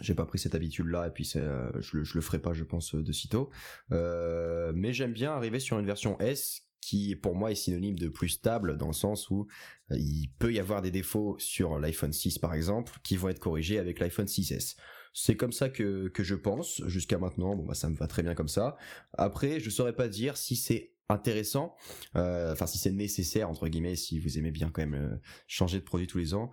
J'ai 0.00 0.14
pas 0.14 0.26
pris 0.26 0.38
cette 0.38 0.54
habitude 0.54 0.86
là 0.86 1.06
et 1.06 1.10
puis 1.10 1.24
je, 1.24 1.96
le, 1.96 2.04
je 2.04 2.14
le 2.14 2.20
ferai 2.20 2.40
pas, 2.40 2.52
je 2.52 2.64
pense, 2.64 2.94
de 2.94 3.12
sitôt. 3.12 3.50
mais 3.90 4.92
j'aime 4.92 5.12
bien 5.12 5.32
arriver 5.32 5.60
sur 5.60 5.78
une 5.78 5.86
version 5.86 6.18
S 6.20 6.64
qui 6.84 7.16
pour 7.16 7.34
moi 7.34 7.50
est 7.50 7.54
synonyme 7.54 7.98
de 7.98 8.08
plus 8.08 8.28
stable 8.28 8.76
dans 8.76 8.88
le 8.88 8.92
sens 8.92 9.30
où 9.30 9.46
euh, 9.90 9.96
il 9.96 10.28
peut 10.38 10.52
y 10.52 10.58
avoir 10.58 10.82
des 10.82 10.90
défauts 10.90 11.36
sur 11.38 11.78
l'iPhone 11.78 12.12
6 12.12 12.38
par 12.38 12.52
exemple 12.52 12.92
qui 13.02 13.16
vont 13.16 13.30
être 13.30 13.38
corrigés 13.38 13.78
avec 13.78 13.98
l'iPhone 14.00 14.26
6S. 14.26 14.76
C'est 15.14 15.36
comme 15.36 15.52
ça 15.52 15.70
que, 15.70 16.08
que 16.08 16.22
je 16.22 16.34
pense 16.34 16.82
jusqu'à 16.86 17.18
maintenant. 17.18 17.54
Bon 17.56 17.64
bah 17.64 17.74
ça 17.74 17.88
me 17.88 17.96
va 17.96 18.06
très 18.06 18.22
bien 18.22 18.34
comme 18.34 18.48
ça. 18.48 18.76
Après 19.14 19.60
je 19.60 19.70
saurais 19.70 19.94
pas 19.94 20.08
dire 20.08 20.36
si 20.36 20.56
c'est 20.56 20.92
intéressant, 21.08 21.74
euh, 22.16 22.52
enfin 22.52 22.66
si 22.66 22.78
c'est 22.78 22.92
nécessaire 22.92 23.48
entre 23.48 23.68
guillemets 23.68 23.96
si 23.96 24.18
vous 24.18 24.38
aimez 24.38 24.50
bien 24.50 24.70
quand 24.70 24.82
même 24.82 24.94
euh, 24.94 25.16
changer 25.46 25.78
de 25.78 25.84
produit 25.84 26.06
tous 26.06 26.18
les 26.18 26.34
ans 26.34 26.50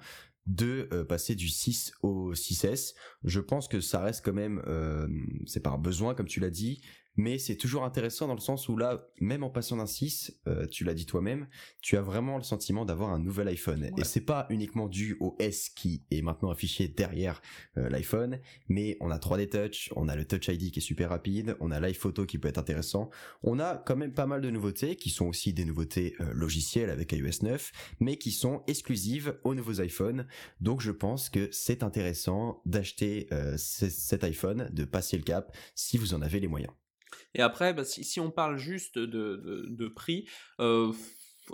de 0.48 1.04
passer 1.08 1.36
du 1.36 1.50
6 1.50 1.94
au 2.02 2.34
6S. 2.34 2.94
Je 3.24 3.40
pense 3.40 3.68
que 3.68 3.80
ça 3.80 4.02
reste 4.02 4.26
quand 4.26 4.34
même, 4.34 4.62
c'est 5.46 5.60
par 5.62 5.78
besoin 5.78 6.16
comme 6.16 6.28
tu 6.28 6.40
l'as 6.40 6.50
dit, 6.50 6.82
mais 7.22 7.38
c'est 7.38 7.56
toujours 7.56 7.84
intéressant 7.84 8.28
dans 8.28 8.34
le 8.34 8.40
sens 8.40 8.68
où 8.68 8.76
là, 8.76 9.08
même 9.20 9.44
en 9.44 9.52
passant 9.52 9.78
d'un 9.78 9.86
6, 9.86 10.42
euh, 10.48 10.66
tu 10.66 10.84
l'as 10.84 10.96
dit 10.96 11.06
toi-même, 11.06 11.48
tu 11.80 11.96
as 11.96 12.02
vraiment 12.02 12.38
le 12.38 12.44
sentiment 12.44 12.84
d'avoir 12.84 13.12
un 13.12 13.20
nouvel 13.20 13.48
iPhone. 13.48 13.92
Et 13.96 14.04
c'est 14.04 14.26
pas 14.26 14.48
uniquement 14.50 14.88
dû 14.88 15.18
au 15.20 15.36
S 15.38 15.70
qui 15.70 16.04
est 16.10 16.24
maintenant 16.24 16.50
affiché 16.50 16.88
derrière 16.88 17.42
euh, 17.78 17.90
l'iPhone, 17.90 18.40
mais 18.70 18.98
on 19.02 19.12
a 19.12 19.20
3D 19.20 19.50
Touch, 19.50 19.94
on 19.96 20.08
a 20.08 20.16
le 20.16 20.26
Touch 20.26 20.48
ID 20.48 20.72
qui 20.72 20.80
est 20.80 20.82
super 20.82 21.10
rapide, 21.10 21.56
on 21.60 21.70
a 21.70 21.80
l'iPhoto 21.80 22.26
qui 22.26 22.40
peut 22.40 22.48
être 22.48 22.58
intéressant, 22.58 23.12
on 23.44 23.60
a 23.60 23.78
quand 23.78 23.96
même 23.96 24.14
pas 24.14 24.26
mal 24.26 24.42
de 24.42 24.50
nouveautés 24.50 24.96
qui 24.96 25.12
sont 25.12 25.28
aussi 25.28 25.54
des 25.54 25.66
nouveautés 25.66 26.16
euh, 26.22 26.34
logicielles 26.34 26.90
avec 26.90 27.12
iOS 27.12 27.44
9, 27.44 27.72
mais 28.00 28.18
qui 28.18 28.32
sont 28.32 28.64
exclusives 28.66 29.38
aux 29.44 29.54
nouveaux 29.54 29.80
iPhones. 29.80 30.26
Donc 30.60 30.82
je 30.82 30.92
pense 30.92 31.30
que 31.30 31.50
c'est 31.52 31.84
intéressant 31.84 32.64
d'acheter 32.66 33.28
cet 33.58 34.24
iPhone, 34.24 34.70
de 34.74 34.86
passer 34.86 35.18
le 35.18 35.24
cap 35.24 35.56
si 35.76 35.98
vous 35.98 36.16
en 36.16 36.22
avez 36.22 36.40
les 36.40 36.48
moyens. 36.48 36.74
Et 37.34 37.42
après, 37.42 37.74
bah, 37.74 37.84
si, 37.84 38.20
on 38.20 38.32
parle 38.32 38.58
juste 38.58 38.98
de, 38.98 39.68
de, 39.68 39.88
prix, 39.88 40.28
euh, 40.60 40.92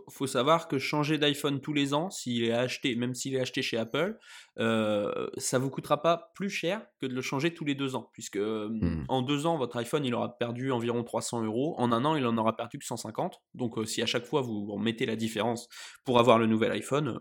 faut 0.09 0.27
savoir 0.27 0.67
que 0.67 0.77
changer 0.77 1.17
d'iPhone 1.17 1.61
tous 1.61 1.73
les 1.73 1.93
ans, 1.93 2.09
s'il 2.09 2.43
est 2.43 2.51
acheté, 2.51 2.95
même 2.95 3.13
s'il 3.13 3.35
est 3.35 3.39
acheté 3.39 3.61
chez 3.61 3.77
Apple, 3.77 4.17
euh, 4.59 5.27
ça 5.37 5.59
vous 5.59 5.69
coûtera 5.69 6.01
pas 6.01 6.31
plus 6.35 6.49
cher 6.49 6.85
que 6.99 7.05
de 7.05 7.13
le 7.13 7.21
changer 7.21 7.53
tous 7.53 7.65
les 7.65 7.75
deux 7.75 7.95
ans, 7.95 8.09
puisque 8.13 8.37
euh, 8.37 8.69
hmm. 8.69 9.05
en 9.07 9.21
deux 9.21 9.45
ans 9.45 9.57
votre 9.57 9.77
iPhone 9.77 10.03
il 10.05 10.13
aura 10.15 10.37
perdu 10.37 10.71
environ 10.71 11.03
300 11.03 11.43
euros, 11.43 11.75
en 11.77 11.91
un 11.91 12.05
an 12.05 12.15
il 12.15 12.25
en 12.25 12.37
aura 12.37 12.55
perdu 12.55 12.79
que 12.79 12.85
150. 12.85 13.41
Donc 13.53 13.77
euh, 13.77 13.85
si 13.85 14.01
à 14.01 14.05
chaque 14.05 14.25
fois 14.25 14.41
vous 14.41 14.77
mettez 14.77 15.05
la 15.05 15.15
différence 15.15 15.67
pour 16.03 16.19
avoir 16.19 16.39
le 16.39 16.47
nouvel 16.47 16.71
iPhone, 16.71 17.19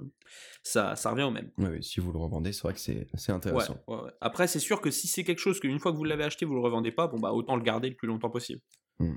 ça, 0.63 0.97
ça 0.97 1.11
revient 1.11 1.25
au 1.25 1.31
même. 1.31 1.51
Oui, 1.59 1.83
si 1.83 2.01
vous 2.01 2.13
le 2.13 2.19
revendez, 2.19 2.53
c'est 2.53 2.63
vrai 2.63 2.75
que 2.75 2.81
c'est 2.81 3.33
intéressant. 3.33 3.77
Après 4.21 4.47
c'est 4.47 4.61
sûr 4.61 4.81
que 4.81 4.91
si 4.91 5.09
c'est 5.09 5.25
quelque 5.25 5.41
chose 5.41 5.61
qu'une 5.61 5.79
fois 5.79 5.93
que 5.93 5.97
vous 5.97 6.05
l'avez 6.05 6.25
acheté 6.25 6.45
vous 6.47 6.55
le 6.55 6.61
revendez 6.61 6.93
pas, 6.93 7.07
bon 7.07 7.19
bah 7.19 7.33
autant 7.33 7.57
le 7.57 7.63
garder 7.63 7.89
le 7.89 7.97
plus 7.97 8.09
longtemps 8.09 8.31
possible. 8.31 8.61
Hmm. 8.99 9.17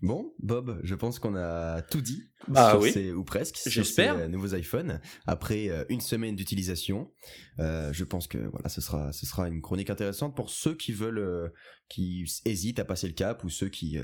Bon, 0.00 0.32
Bob, 0.38 0.78
je 0.84 0.94
pense 0.94 1.18
qu'on 1.18 1.34
a 1.34 1.82
tout 1.82 2.00
dit. 2.00 2.22
Bah 2.46 2.78
ou 3.16 3.24
presque. 3.24 3.58
J'espère. 3.66 4.16
Ces 4.16 4.28
nouveaux 4.28 4.54
iPhones. 4.54 5.00
Après 5.26 5.68
euh, 5.70 5.84
une 5.88 6.00
semaine 6.00 6.36
d'utilisation, 6.36 7.10
euh, 7.58 7.92
je 7.92 8.04
pense 8.04 8.28
que 8.28 8.38
voilà, 8.38 8.68
ce 8.68 8.80
sera, 8.80 9.12
ce 9.12 9.26
sera 9.26 9.48
une 9.48 9.60
chronique 9.60 9.90
intéressante 9.90 10.36
pour 10.36 10.50
ceux 10.50 10.74
qui 10.74 10.92
veulent, 10.92 11.18
euh, 11.18 11.48
qui 11.88 12.30
hésitent 12.44 12.78
à 12.78 12.84
passer 12.84 13.08
le 13.08 13.14
cap 13.14 13.42
ou 13.42 13.48
ceux 13.48 13.68
qui, 13.68 13.98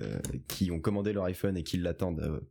qui 0.48 0.72
ont 0.72 0.80
commandé 0.80 1.12
leur 1.12 1.24
iPhone 1.24 1.56
et 1.56 1.62
qui 1.62 1.76
l'attendent 1.76 2.42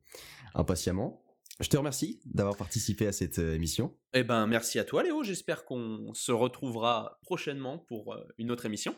impatiemment. 0.56 1.22
Je 1.60 1.68
te 1.68 1.76
remercie 1.76 2.22
d'avoir 2.26 2.56
participé 2.56 3.08
à 3.08 3.12
cette 3.12 3.39
émission. 3.39 3.94
Eh 4.14 4.24
ben, 4.24 4.48
merci 4.48 4.80
à 4.80 4.86
toi, 4.86 5.04
Léo. 5.04 5.22
J'espère 5.24 5.66
qu'on 5.66 6.14
se 6.14 6.32
retrouvera 6.32 7.20
prochainement 7.22 7.78
pour 7.78 8.16
une 8.38 8.52
autre 8.52 8.66
émission. 8.66 8.96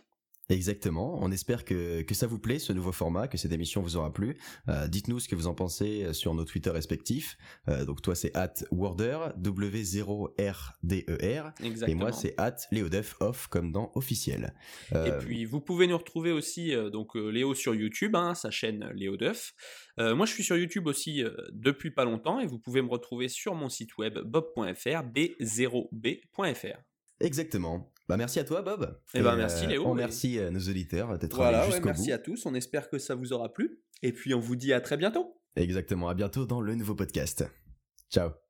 Exactement. 0.49 1.17
On 1.21 1.31
espère 1.31 1.63
que, 1.65 2.03
que 2.03 2.13
ça 2.13 2.27
vous 2.27 2.37
plaît, 2.37 2.59
ce 2.59 2.71
nouveau 2.71 2.91
format, 2.91 3.27
que 3.27 3.35
cette 3.37 3.51
émission 3.51 3.81
vous 3.81 3.97
aura 3.97 4.13
plu. 4.13 4.37
Euh, 4.69 4.87
dites-nous 4.87 5.19
ce 5.19 5.27
que 5.27 5.33
vous 5.35 5.47
en 5.47 5.55
pensez 5.55 6.03
euh, 6.03 6.13
sur 6.13 6.35
nos 6.35 6.45
Twitter 6.45 6.69
respectifs. 6.69 7.35
Euh, 7.67 7.83
donc 7.85 8.03
toi, 8.03 8.13
c'est 8.15 8.35
at 8.35 8.53
Worder, 8.71 9.29
W0RDER. 9.39 11.43
Exactement. 11.63 11.87
Et 11.87 11.95
moi, 11.95 12.11
c'est 12.11 12.35
at 12.37 12.57
Léodef 12.71 13.15
Off, 13.21 13.47
comme 13.47 13.71
dans 13.71 13.91
officiel. 13.95 14.53
Et 14.93 15.11
puis, 15.19 15.45
vous 15.45 15.61
pouvez 15.61 15.87
nous 15.87 15.97
retrouver 15.97 16.31
aussi, 16.31 16.73
donc 16.91 17.15
Léo 17.15 17.55
sur 17.55 17.73
YouTube, 17.73 18.15
hein, 18.15 18.35
sa 18.35 18.51
chaîne 18.51 18.91
Léodef. 18.93 19.53
moi, 19.97 20.25
je 20.25 20.33
suis 20.33 20.43
sur 20.43 20.57
YouTube 20.57 20.87
aussi 20.87 21.23
depuis 21.51 21.91
pas 21.91 22.03
longtemps 22.05 22.39
et 22.39 22.45
vous 22.45 22.59
pouvez 22.59 22.81
me 22.81 22.89
retrouver 22.89 23.27
sur 23.29 23.55
mon 23.55 23.69
site 23.69 23.97
web 23.97 24.19
bob.fr, 24.19 25.03
b0b.fr. 25.03 26.77
Exactement. 27.19 27.91
Bah 28.07 28.17
merci 28.17 28.39
à 28.39 28.43
toi 28.43 28.61
Bob. 28.61 28.99
Eh 29.13 29.21
ben, 29.21 29.35
merci 29.35 29.65
Léo. 29.65 29.85
On 29.85 29.91
remercie 29.91 30.39
nos 30.51 30.59
auditeurs 30.59 31.17
d'être 31.17 31.35
voilà, 31.35 31.65
jusqu'au 31.65 31.85
Merci 31.85 32.11
à 32.11 32.19
tous. 32.19 32.45
On 32.45 32.53
espère 32.53 32.89
que 32.89 32.99
ça 32.99 33.15
vous 33.15 33.33
aura 33.33 33.51
plu. 33.51 33.79
Et 34.03 34.11
puis 34.11 34.33
on 34.33 34.39
vous 34.39 34.55
dit 34.55 34.73
à 34.73 34.81
très 34.81 34.97
bientôt. 34.97 35.41
Exactement. 35.55 36.09
À 36.09 36.13
bientôt 36.13 36.45
dans 36.45 36.61
le 36.61 36.75
nouveau 36.75 36.95
podcast. 36.95 37.45
Ciao. 38.11 38.44